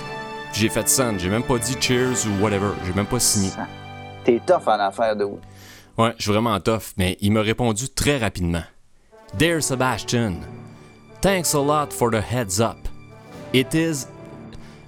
J'ai 0.53 0.69
fait 0.69 0.87
send. 0.87 1.19
J'ai 1.19 1.29
même 1.29 1.43
pas 1.43 1.57
dit 1.57 1.75
cheers 1.79 2.27
ou 2.27 2.43
whatever. 2.43 2.73
J'ai 2.85 2.93
même 2.93 3.07
pas 3.07 3.19
signé. 3.19 3.49
T'es 4.23 4.39
tough 4.45 4.67
en 4.67 4.79
affaire 4.79 5.15
de 5.15 5.25
Ouais, 5.97 6.13
je 6.17 6.23
suis 6.23 6.31
vraiment 6.31 6.59
tough, 6.59 6.93
mais 6.97 7.17
il 7.21 7.31
m'a 7.31 7.41
répondu 7.41 7.89
très 7.89 8.17
rapidement. 8.17 8.63
Dear 9.37 9.61
Sebastian, 9.61 10.41
thanks 11.21 11.53
a 11.53 11.59
lot 11.59 11.91
for 11.91 12.09
the 12.11 12.21
heads 12.21 12.59
up. 12.59 12.77
It 13.51 13.73
is 13.73 14.07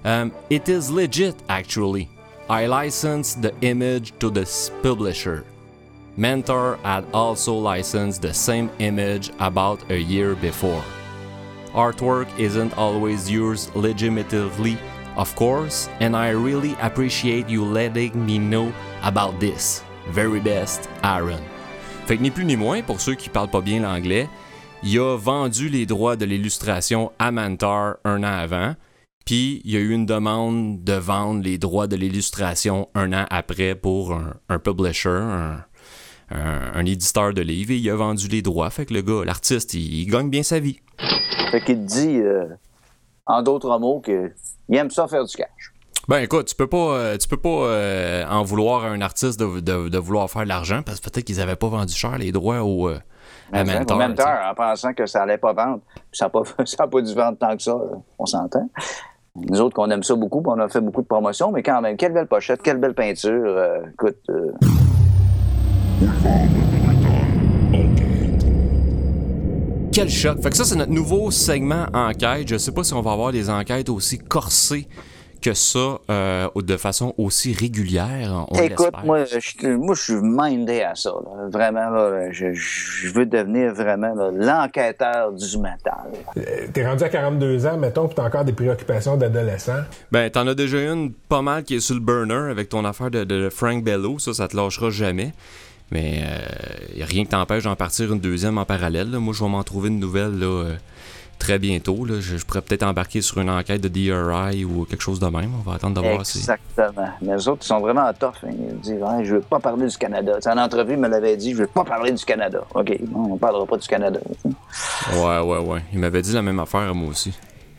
um, 0.03 0.31
it 0.49 0.69
is 0.69 0.91
legit 0.91 1.35
actually. 1.49 2.09
I 2.47 2.67
licensed 2.67 3.41
the 3.41 3.53
image 3.61 4.13
to 4.19 4.29
the 4.29 4.45
publisher. 4.83 5.43
Mentor 6.17 6.77
had 6.83 7.05
also 7.11 7.53
licensed 7.55 8.21
the 8.21 8.33
same 8.33 8.69
image 8.79 9.31
about 9.39 9.79
a 9.89 9.97
year 9.97 10.35
before. 10.35 10.83
Artwork 11.73 12.27
isn't 12.39 12.77
always 12.77 13.29
yours 13.29 13.69
legitimately, 13.75 14.77
of 15.17 15.33
course, 15.35 15.89
and 16.01 16.15
I 16.15 16.31
really 16.31 16.75
appreciate 16.81 17.49
you 17.49 17.63
letting 17.65 18.15
me 18.25 18.37
know 18.37 18.71
about 19.03 19.39
this. 19.39 19.83
Very 20.11 20.39
best, 20.39 20.89
Aaron. 21.03 21.41
Fait 22.05 22.17
que 22.17 22.21
ni 22.21 22.29
plus 22.31 22.45
ni 22.45 22.55
moins, 22.55 22.81
pour 22.83 23.01
ceux 23.01 23.15
qui 23.15 23.29
parlent 23.29 23.49
pas 23.49 23.61
bien 23.61 23.81
l'anglais, 23.81 24.27
il 24.83 24.99
a 24.99 25.17
vendu 25.17 25.69
les 25.69 25.85
droits 25.87 26.15
de 26.15 26.25
l'illustration 26.25 27.11
à 27.17 27.31
Mantar 27.31 27.95
un 28.05 28.23
an 28.23 28.37
avant, 28.37 28.75
puis 29.25 29.61
il 29.65 29.71
y 29.71 29.77
a 29.77 29.79
eu 29.79 29.89
une 29.89 30.05
demande 30.05 30.83
de 30.83 30.93
vendre 30.93 31.41
les 31.41 31.57
droits 31.57 31.87
de 31.87 31.95
l'illustration 31.95 32.89
un 32.93 33.11
an 33.13 33.25
après 33.31 33.73
pour 33.73 34.13
un, 34.49 34.59
publisher, 34.59 35.09
un, 36.29 36.85
éditeur 36.85 37.33
de 37.33 37.41
livres, 37.41 37.71
et 37.71 37.77
il 37.77 37.89
a 37.89 37.95
vendu 37.95 38.27
les 38.27 38.43
droits. 38.43 38.69
Fait 38.69 38.85
que 38.85 38.93
le 38.93 39.01
gars, 39.01 39.25
l'artiste, 39.25 39.73
il- 39.73 40.05
gagne 40.05 40.29
bien 40.29 40.43
sa 40.43 40.59
vie. 40.59 40.79
Fait 41.49 41.61
qu'il 41.61 41.83
dit, 41.85 42.19
euh, 42.19 42.45
en 43.27 43.41
d'autres 43.41 43.77
mots, 43.79 44.01
qu'il 44.01 44.31
aime 44.71 44.89
ça 44.91 45.07
faire 45.07 45.23
du 45.25 45.35
cash. 45.35 45.73
Ben 46.07 46.19
écoute, 46.19 46.45
tu 46.45 46.55
peux 46.55 46.67
pas, 46.67 46.77
euh, 46.77 47.17
tu 47.17 47.27
peux 47.27 47.37
pas 47.37 47.49
euh, 47.49 48.23
en 48.29 48.43
vouloir 48.43 48.83
à 48.85 48.89
un 48.89 49.01
artiste 49.01 49.39
de, 49.39 49.59
de- 49.59 49.89
de 49.89 49.97
vouloir 49.97 50.29
faire 50.29 50.43
de 50.43 50.47
l'argent 50.49 50.81
parce 50.85 50.99
que 50.99 51.09
peut-être 51.09 51.25
qu'ils 51.25 51.41
avaient 51.41 51.55
pas 51.55 51.67
vendu 51.67 51.93
cher 51.93 52.17
les 52.19 52.31
droits 52.31 52.61
au 52.61 52.89
euh, 52.89 52.99
à 53.51 53.63
Mentor, 53.63 53.99
en 53.99 54.53
pensant 54.55 54.93
que 54.93 55.07
ça 55.07 55.23
allait 55.23 55.39
pas 55.39 55.53
vendre. 55.53 55.79
Ça 56.11 56.25
n'a 56.31 56.87
pas, 56.87 57.01
dû 57.01 57.13
vendre 57.15 57.37
tant 57.39 57.55
que 57.57 57.63
ça, 57.63 57.75
on 58.19 58.25
s'entend. 58.27 58.69
Nous 59.35 59.59
autres, 59.59 59.75
qu'on 59.75 59.89
aime 59.89 60.03
ça 60.03 60.13
beaucoup, 60.15 60.43
on 60.45 60.59
a 60.59 60.67
fait 60.69 60.79
beaucoup 60.79 61.01
de 61.01 61.07
promotions, 61.07 61.51
mais 61.51 61.63
quand 61.63 61.81
même, 61.81 61.97
quelle 61.97 62.13
belle 62.13 62.27
pochette, 62.27 62.61
quelle 62.61 62.77
belle 62.77 62.93
peinture. 62.93 63.31
euh, 63.45 63.79
écoute, 63.93 64.17
quel 69.95 70.09
choc! 70.09 70.41
Fait 70.43 70.49
que 70.49 70.57
ça, 70.57 70.65
c'est 70.65 70.75
notre 70.75 70.91
nouveau 70.91 71.31
segment 71.31 71.85
enquête. 71.93 72.49
Je 72.49 72.57
sais 72.57 72.73
pas 72.73 72.83
si 72.83 72.93
on 72.93 73.01
va 73.01 73.13
avoir 73.13 73.31
des 73.31 73.49
enquêtes 73.49 73.87
aussi 73.87 74.19
corsées 74.19 74.89
que 75.41 75.53
ça 75.53 75.99
euh, 76.09 76.49
de 76.53 76.75
façon 76.75 77.13
aussi 77.17 77.53
régulière. 77.53 78.45
On 78.51 78.59
Écoute, 78.61 78.91
moi 79.05 79.23
je, 79.23 79.67
moi, 79.75 79.95
je 79.95 80.01
suis 80.01 80.13
mindé 80.21 80.81
à 80.81 80.95
ça. 80.95 81.11
là. 81.11 81.47
Vraiment, 81.49 81.89
là, 81.91 82.29
je, 82.31 82.51
je 82.53 83.07
veux 83.13 83.25
devenir 83.25 83.73
vraiment 83.73 84.13
l'enquêteur 84.33 85.31
du 85.31 85.57
métal. 85.59 86.11
Euh, 86.35 86.41
T'es 86.73 86.85
rendu 86.85 87.03
à 87.03 87.09
42 87.09 87.65
ans, 87.65 87.77
mettons, 87.77 88.07
puis 88.07 88.15
t'as 88.15 88.25
encore 88.25 88.43
des 88.43 88.53
préoccupations 88.53 89.15
d'adolescent. 89.15 89.83
Ben, 90.11 90.29
t'en 90.29 90.45
as 90.47 90.55
déjà 90.55 90.91
une 90.91 91.13
pas 91.13 91.41
mal 91.41 91.63
qui 91.63 91.75
est 91.75 91.79
sur 91.79 91.95
le 91.95 92.01
burner 92.01 92.51
avec 92.51 92.67
ton 92.67 92.83
affaire 92.83 93.11
de, 93.11 93.23
de 93.23 93.49
Frank 93.49 93.81
Bello. 93.81 94.19
Ça, 94.19 94.33
ça 94.33 94.49
te 94.49 94.57
lâchera 94.57 94.89
jamais. 94.89 95.31
Mais 95.91 96.23
il 96.95 97.03
a 97.03 97.05
rien 97.05 97.23
qui 97.23 97.29
t'empêche 97.29 97.63
d'en 97.63 97.75
partir 97.75 98.11
une 98.11 98.19
deuxième 98.19 98.57
en 98.57 98.65
parallèle. 98.65 99.11
là. 99.11 99.19
Moi, 99.19 99.33
je 99.33 99.43
vais 99.43 99.49
m'en 99.49 99.63
trouver 99.63 99.89
une 99.89 99.99
nouvelle 99.99 100.37
là, 100.39 100.45
euh, 100.47 100.75
très 101.37 101.59
bientôt. 101.59 102.05
là. 102.05 102.15
Je, 102.19 102.37
je 102.37 102.45
pourrais 102.45 102.61
peut-être 102.63 102.81
embarquer 102.83 103.21
sur 103.21 103.39
une 103.39 103.49
enquête 103.51 103.81
de 103.81 103.87
DRI 103.87 104.65
ou 104.65 104.85
quelque 104.85 105.01
chose 105.03 105.19
de 105.19 105.27
même. 105.27 105.51
On 105.59 105.69
va 105.69 105.75
attendre 105.75 106.01
de 106.01 106.07
voir 106.07 106.25
si. 106.25 106.39
Exactement. 106.39 107.09
Mais 107.21 107.35
les 107.35 107.47
autres, 107.47 107.61
ils 107.63 107.67
sont 107.67 107.79
vraiment 107.79 108.11
tough. 108.13 108.33
hein. 108.45 108.49
Ils 108.51 108.79
disent 108.79 108.95
Je 109.23 109.35
veux 109.35 109.41
pas 109.41 109.59
parler 109.59 109.87
du 109.87 109.95
Canada. 109.97 110.33
Tu 110.37 110.41
sais, 110.41 110.49
en 110.49 110.57
entrevue, 110.57 110.93
ils 110.93 110.99
me 110.99 111.07
l'avaient 111.07 111.37
dit 111.37 111.51
Je 111.51 111.57
veux 111.57 111.67
pas 111.67 111.83
parler 111.83 112.11
du 112.13 112.25
Canada. 112.25 112.61
OK, 112.73 112.97
on 113.13 113.37
parlera 113.37 113.65
pas 113.67 113.77
du 113.77 113.87
Canada. 113.87 114.19
Ouais, 115.13 115.39
ouais, 115.39 115.59
ouais. 115.59 115.81
Il 115.93 115.99
m'avait 115.99 116.21
dit 116.23 116.33
la 116.33 116.41
même 116.41 116.59
affaire 116.59 116.81
à 116.81 116.93
moi 116.93 117.09
aussi. 117.09 117.31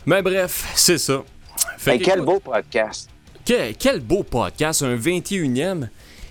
Mais 0.06 0.22
bref, 0.22 0.70
c'est 0.76 0.98
ça. 0.98 1.22
Fait 1.76 1.94
Hey, 1.94 1.98
que, 1.98 2.04
quel 2.04 2.20
beau 2.20 2.38
podcast. 2.38 3.10
que- 3.44 3.72
quel 3.72 3.98
beau 4.00 4.22
podcast, 4.22 4.82
un 4.82 4.94
21e. 4.96 5.88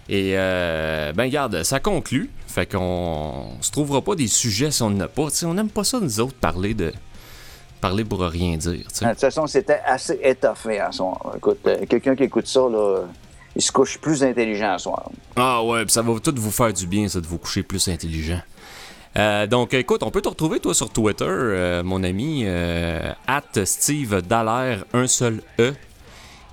Et 0.08 0.34
euh, 0.36 1.14
ben 1.14 1.28
garde, 1.30 1.64
ça 1.64 1.80
conclut. 1.80 2.30
Fait 2.48 2.66
qu'on 2.66 2.80
on 2.80 3.62
se 3.62 3.72
trouvera 3.72 4.02
pas 4.02 4.16
des 4.16 4.28
sujets 4.28 4.72
si 4.72 4.82
on 4.84 4.90
n'en 4.90 5.06
a 5.06 5.08
pas. 5.08 5.30
Tu 5.30 5.38
sais, 5.38 5.46
on 5.46 5.54
n'aime 5.54 5.70
pas 5.70 5.84
ça 5.84 6.00
nous 6.00 6.20
autres 6.20 6.36
parler 6.36 6.74
de 6.74 6.94
parler 7.82 8.06
pour 8.06 8.22
rien 8.22 8.56
dire. 8.58 8.86
sais. 8.92 9.06
De 9.06 9.12
toute 9.12 9.20
façon, 9.20 9.48
c'était 9.48 9.82
assez 9.86 10.20
étoffé 10.24 10.80
à 10.80 10.92
soir. 10.92 11.34
Écoute, 11.36 11.60
euh, 11.68 11.86
quelqu'un 11.90 12.16
qui 12.16 12.24
écoute 12.24 12.48
ça, 12.48 12.62
là, 12.62 13.02
il 13.56 13.62
se 13.62 13.72
couche 13.72 13.98
plus 13.98 14.24
intelligent 14.24 14.74
à 14.74 14.78
soir. 14.78 15.10
Ah 15.36 15.64
ouais, 15.64 15.86
pis 15.86 15.94
ça 15.94 16.02
va 16.02 16.20
tout 16.20 16.34
vous 16.38 16.52
faire 16.52 16.72
du 16.72 16.88
bien, 16.88 17.08
ça, 17.08 17.20
de 17.20 17.28
vous 17.28 17.38
coucher 17.38 17.64
plus 17.64 17.88
intelligent. 17.88 18.42
Euh, 19.18 19.48
donc, 19.48 19.74
écoute, 19.74 20.04
on 20.04 20.12
peut 20.12 20.22
te 20.22 20.30
retrouver, 20.30 20.60
toi, 20.60 20.74
sur 20.74 20.90
Twitter, 20.90 21.82
mon 21.84 22.04
ami, 22.04 22.46
at 22.46 23.66
Steve 23.66 24.22
Dallaire, 24.22 24.84
un 24.94 25.08
seul 25.08 25.42
E. 25.60 25.74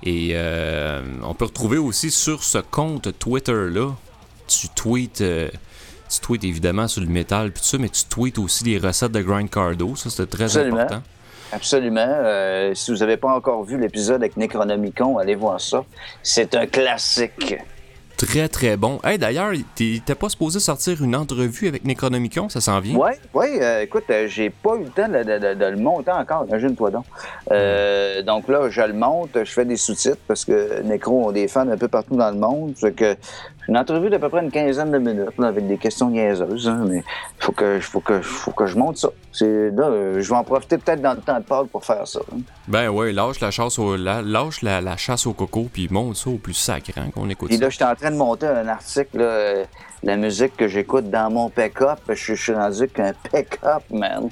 Et 0.03 0.31
euh, 0.33 1.01
on 1.23 1.33
peut 1.33 1.45
retrouver 1.45 1.77
aussi 1.77 2.11
sur 2.11 2.43
ce 2.43 2.57
compte 2.57 3.17
Twitter-là, 3.17 3.91
tu 4.47 4.67
tweets, 4.69 5.21
euh, 5.21 5.49
tu 6.09 6.19
tweets 6.19 6.43
évidemment 6.43 6.89
sur 6.89 7.01
le 7.01 7.07
métal, 7.07 7.51
puis 7.51 7.61
tout 7.61 7.67
ça, 7.67 7.77
mais 7.77 7.87
tu 7.87 8.03
tweets 8.05 8.37
aussi 8.37 8.65
des 8.65 8.77
recettes 8.77 9.13
de 9.13 9.21
Grind 9.21 9.49
Cardo, 9.49 9.95
ça, 9.95 10.09
c'était 10.09 10.25
très 10.25 10.43
Absolument. 10.43 10.77
important. 10.77 11.03
Absolument. 11.53 12.05
Euh, 12.07 12.73
si 12.73 12.91
vous 12.91 12.97
n'avez 12.97 13.15
pas 13.15 13.33
encore 13.33 13.63
vu 13.63 13.79
l'épisode 13.79 14.17
avec 14.17 14.35
Necronomicon, 14.35 15.19
allez 15.19 15.35
voir 15.35 15.61
ça. 15.61 15.85
C'est 16.21 16.55
un 16.55 16.65
classique. 16.65 17.55
Très, 18.25 18.47
très 18.47 18.77
bon. 18.77 18.99
Hey, 19.03 19.17
d'ailleurs, 19.17 19.51
t'es 19.75 19.99
pas 20.17 20.29
supposé 20.29 20.59
sortir 20.59 21.03
une 21.03 21.15
entrevue 21.15 21.67
avec 21.67 21.83
Necronomicon, 21.83 22.47
ça 22.47 22.61
s'en 22.61 22.79
vient? 22.79 22.95
Oui, 22.97 23.11
oui. 23.33 23.59
écoute, 23.81 24.05
euh, 24.09 24.27
j'ai 24.27 24.49
pas 24.49 24.75
eu 24.75 24.83
le 24.85 24.89
temps 24.89 25.09
de, 25.09 25.23
de- 25.23 25.39
de- 25.39 25.53
de 25.59 25.65
le 25.65 25.77
monter 25.77 26.11
encore. 26.11 26.45
Imagine-toi 26.47 26.91
donc. 26.91 27.05
Euh, 27.51 28.21
donc 28.21 28.47
là, 28.47 28.69
je 28.69 28.81
le 28.81 28.93
monte, 28.93 29.31
je 29.43 29.51
fais 29.51 29.65
des 29.65 29.75
sous-titres 29.77 30.19
parce 30.27 30.45
que 30.45 30.81
Necro 30.83 31.27
ont 31.27 31.31
des 31.31 31.47
fans 31.47 31.67
un 31.67 31.77
peu 31.77 31.87
partout 31.89 32.15
dans 32.15 32.31
le 32.31 32.37
monde. 32.37 32.73
Fait 32.77 32.93
que 32.93 33.15
une 33.67 33.77
entrevue 33.77 34.09
d'à 34.09 34.19
peu 34.19 34.29
près 34.29 34.41
une 34.43 34.51
quinzaine 34.51 34.91
de 34.91 34.97
minutes 34.97 35.37
là, 35.37 35.47
avec 35.47 35.67
des 35.67 35.77
questions 35.77 36.09
niaiseuses. 36.09 36.67
hein, 36.67 36.85
mais 36.87 37.03
faut 37.39 37.51
que, 37.51 37.79
faut 37.79 37.99
que, 38.01 38.21
faut 38.21 38.51
que 38.51 38.65
je 38.65 38.77
monte 38.77 38.97
ça. 38.97 39.09
Là, 39.41 40.19
je 40.19 40.29
vais 40.29 40.35
en 40.35 40.43
profiter 40.43 40.77
peut-être 40.77 41.01
dans 41.01 41.13
le 41.13 41.21
temps 41.21 41.39
de 41.39 41.43
Pâques 41.43 41.67
pour 41.67 41.85
faire 41.85 42.07
ça. 42.07 42.19
hein. 42.33 42.39
Ben 42.67 42.89
ouais, 42.89 43.11
lâche 43.13 43.39
la 43.39 43.51
chasse 43.51 43.79
au, 43.79 43.95
la, 43.95 44.21
lâche 44.21 44.61
la, 44.61 44.81
la 44.81 44.97
chasse 44.97 45.25
au 45.27 45.33
coco 45.33 45.67
puis 45.71 45.87
monte 45.89 46.15
ça 46.17 46.29
au 46.29 46.37
plus 46.37 46.53
sacrant 46.53 47.09
qu'on 47.11 47.29
écoute 47.29 47.49
Puis 47.49 47.57
là, 47.57 47.69
je 47.69 47.75
suis 47.75 47.83
en 47.85 47.95
train 47.95 48.11
de 48.11 48.17
monter 48.17 48.47
un 48.47 48.67
article, 48.67 49.17
là, 49.19 49.23
euh, 49.23 49.65
la 50.03 50.17
musique 50.17 50.57
que 50.57 50.67
j'écoute 50.67 51.09
dans 51.09 51.31
mon 51.31 51.49
pick-up. 51.49 51.99
Je, 52.09 52.13
je 52.15 52.33
suis 52.35 52.53
rendu 52.53 52.87
qu'un 52.89 53.13
pick-up, 53.31 53.83
man. 53.89 54.29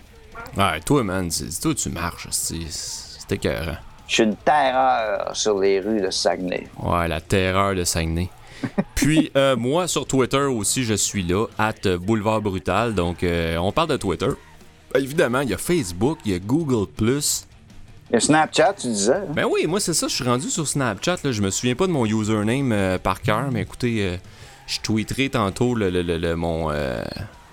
Ouais, 0.57 0.79
toi, 0.85 1.03
man, 1.03 1.29
toi 1.61 1.73
tu 1.73 1.89
marches, 1.89 2.27
c'est 2.31 3.31
écœurant. 3.31 3.77
Je 4.07 4.15
suis 4.15 4.23
une 4.23 4.35
terreur 4.35 5.29
sur 5.33 5.57
les 5.59 5.79
rues 5.79 6.01
de 6.01 6.09
Saguenay. 6.09 6.67
Ouais, 6.81 7.07
la 7.07 7.21
terreur 7.21 7.73
de 7.75 7.85
Saguenay. 7.85 8.29
Puis 8.95 9.31
euh, 9.35 9.55
moi 9.55 9.87
sur 9.87 10.05
Twitter 10.05 10.37
aussi, 10.43 10.83
je 10.83 10.93
suis 10.93 11.23
là, 11.23 11.45
at 11.57 11.97
Boulevard 11.99 12.41
Brutal. 12.41 12.93
Donc 12.93 13.23
euh, 13.23 13.57
on 13.57 13.71
parle 13.71 13.89
de 13.89 13.97
Twitter. 13.97 14.27
Ben, 14.93 15.01
évidemment, 15.03 15.41
il 15.41 15.49
y 15.49 15.53
a 15.53 15.57
Facebook, 15.57 16.19
il 16.25 16.31
y 16.31 16.35
a 16.35 16.39
Google 16.39 16.87
Le 18.11 18.19
Snapchat, 18.19 18.73
tu 18.73 18.87
disais? 18.87 19.13
hein? 19.13 19.25
Ben 19.33 19.45
oui, 19.49 19.65
moi 19.67 19.79
c'est 19.79 19.93
ça, 19.93 20.07
je 20.07 20.15
suis 20.15 20.23
rendu 20.25 20.49
sur 20.49 20.67
Snapchat. 20.67 21.17
Là, 21.23 21.31
je 21.31 21.41
me 21.41 21.49
souviens 21.49 21.75
pas 21.75 21.87
de 21.87 21.91
mon 21.91 22.05
username 22.05 22.71
euh, 22.71 22.97
par 22.97 23.21
cœur, 23.21 23.49
mais 23.51 23.61
écoutez, 23.61 24.19
je 24.67 24.79
tweeterai 24.81 25.29
tantôt 25.29 25.75
le, 25.75 25.89
le- 25.89 26.01
le- 26.01 26.17
le- 26.17 26.35
mon. 26.35 26.69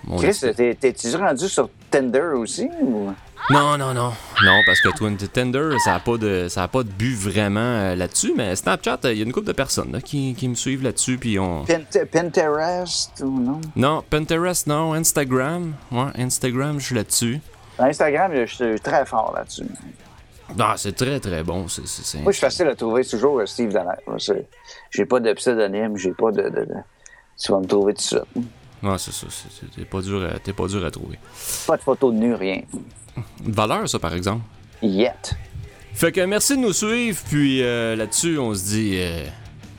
mon 0.05 0.17
Chris, 0.17 0.37
t'es- 0.55 0.75
t'es-tu 0.75 1.15
rendu 1.15 1.47
sur 1.47 1.69
Tinder 1.89 2.31
aussi? 2.35 2.67
Ou... 2.81 3.11
Non, 3.49 3.77
non, 3.79 3.93
non. 3.95 4.13
Non, 4.43 4.61
parce 4.65 4.79
que 4.79 4.89
Twin 4.95 5.17
Tender, 5.17 5.71
ça 5.83 5.91
n'a 5.93 5.99
pas, 5.99 6.17
de- 6.17 6.47
ça 6.49 6.63
a 6.63 6.67
pas 6.67 6.83
de 6.83 6.89
but 6.89 7.15
vraiment 7.15 7.59
euh, 7.59 7.95
là-dessus, 7.95 8.33
mais 8.37 8.55
Snapchat, 8.55 8.99
il 9.05 9.17
y 9.17 9.21
a 9.21 9.23
une 9.25 9.33
couple 9.33 9.47
de 9.47 9.53
personnes 9.53 9.91
là, 9.91 10.01
qui, 10.01 10.35
qui 10.35 10.47
me 10.47 10.53
suivent 10.55 10.83
là-dessus, 10.83 11.17
puis 11.17 11.39
on... 11.39 11.63
Pint- 11.65 12.05
Pinterest 12.11 13.11
ou 13.21 13.39
non? 13.39 13.59
Non, 13.75 14.03
Pinterest, 14.07 14.67
non, 14.67 14.93
Instagram. 14.93 15.73
Ouais, 15.91 16.11
Instagram, 16.19 16.79
je 16.79 16.85
suis 16.85 16.95
là-dessus. 16.95 17.39
Instagram, 17.79 18.31
je 18.35 18.45
suis 18.53 18.79
très 18.81 19.03
fort 19.05 19.33
là-dessus. 19.35 19.65
Ah, 20.59 20.75
c'est 20.77 20.95
très, 20.95 21.19
très 21.19 21.43
bon. 21.43 21.67
c'est 21.67 21.87
c'est- 21.87 22.03
c'est- 22.03 22.17
Moi, 22.21 22.31
je 22.31 22.37
suis 22.37 22.45
facile 22.45 22.67
à 22.67 22.75
trouver, 22.75 23.03
c'est 23.03 23.17
toujours 23.17 23.39
euh, 23.39 23.45
Steve 23.47 23.71
Dallaire. 23.71 23.97
J'ai 24.91 25.05
pas 25.05 25.19
de 25.19 25.33
pseudonyme, 25.33 25.97
j'ai 25.97 26.11
pas 26.11 26.31
de, 26.31 26.43
de- 26.43 26.49
de- 26.65 26.67
Tu 27.41 27.51
vas 27.51 27.59
me 27.59 27.65
trouver 27.65 27.93
tout 27.95 28.01
ça. 28.01 28.23
Ouais, 28.83 28.95
c'est 28.97 29.11
ça. 29.11 29.27
c'est- 29.29 29.49
c'est- 29.51 29.75
T'es 29.75 29.85
pas, 29.85 30.01
dur 30.01 30.23
à- 30.23 30.37
t'es 30.39 30.53
pas 30.53 30.67
dur 30.67 30.85
à 30.85 30.91
trouver. 30.91 31.17
Pas 31.67 31.77
de 31.77 31.81
photo 31.81 32.11
de 32.11 32.17
nu, 32.17 32.33
rien. 32.35 32.61
Une 33.45 33.51
valeur, 33.51 33.87
ça, 33.89 33.99
par 33.99 34.13
exemple. 34.13 34.43
Yet. 34.81 35.35
Fait 35.93 36.11
que 36.11 36.21
merci 36.21 36.55
de 36.55 36.61
nous 36.61 36.73
suivre, 36.73 37.19
puis 37.29 37.61
euh, 37.63 37.95
là-dessus, 37.95 38.37
on 38.37 38.53
se 38.53 38.63
dit... 38.65 38.95
euh, 38.97 39.25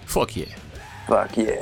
fuck 0.06 0.36
yeah. 0.36 0.46
Fuck 1.06 1.36
yeah. 1.38 1.54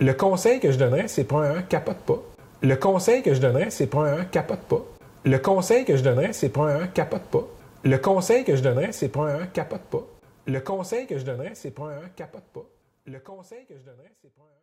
Le 0.00 0.14
conseil 0.14 0.60
que 0.60 0.72
je 0.72 0.78
donnerais, 0.78 1.08
c'est 1.08 1.24
premièrement, 1.24 1.60
capote 1.68 1.98
pas. 1.98 2.22
Le 2.62 2.74
conseil 2.74 3.22
que 3.22 3.34
je 3.34 3.40
donnerais, 3.40 3.68
c'est 3.68 3.86
premièrement, 3.86 4.24
capote 4.32 4.60
pas. 4.60 4.82
Le 5.26 5.36
conseil 5.38 5.84
que 5.84 5.94
je 5.94 6.02
donnerais, 6.02 6.32
c'est 6.32 6.48
premièrement, 6.48 6.86
capote 6.94 7.24
pas. 7.24 7.46
Le 7.84 7.98
conseil 7.98 8.44
que 8.44 8.56
je 8.56 8.62
donnerais, 8.62 8.92
c'est 8.92 9.10
premièrement, 9.10 9.46
capote 9.52 9.82
pas. 9.90 10.06
Le 10.46 10.60
conseil 10.60 11.06
que 11.06 11.18
je 11.18 11.24
donnerais, 11.26 11.50
c'est 11.52 11.70
premièrement, 11.70 12.08
capote 12.16 12.44
pas. 12.54 12.64
Le 13.04 13.18
conseil 13.18 13.66
que 13.66 13.76
je 13.76 13.84
donnerais, 13.84 14.10
c'est 14.22 14.32
premièrement, 14.32 14.59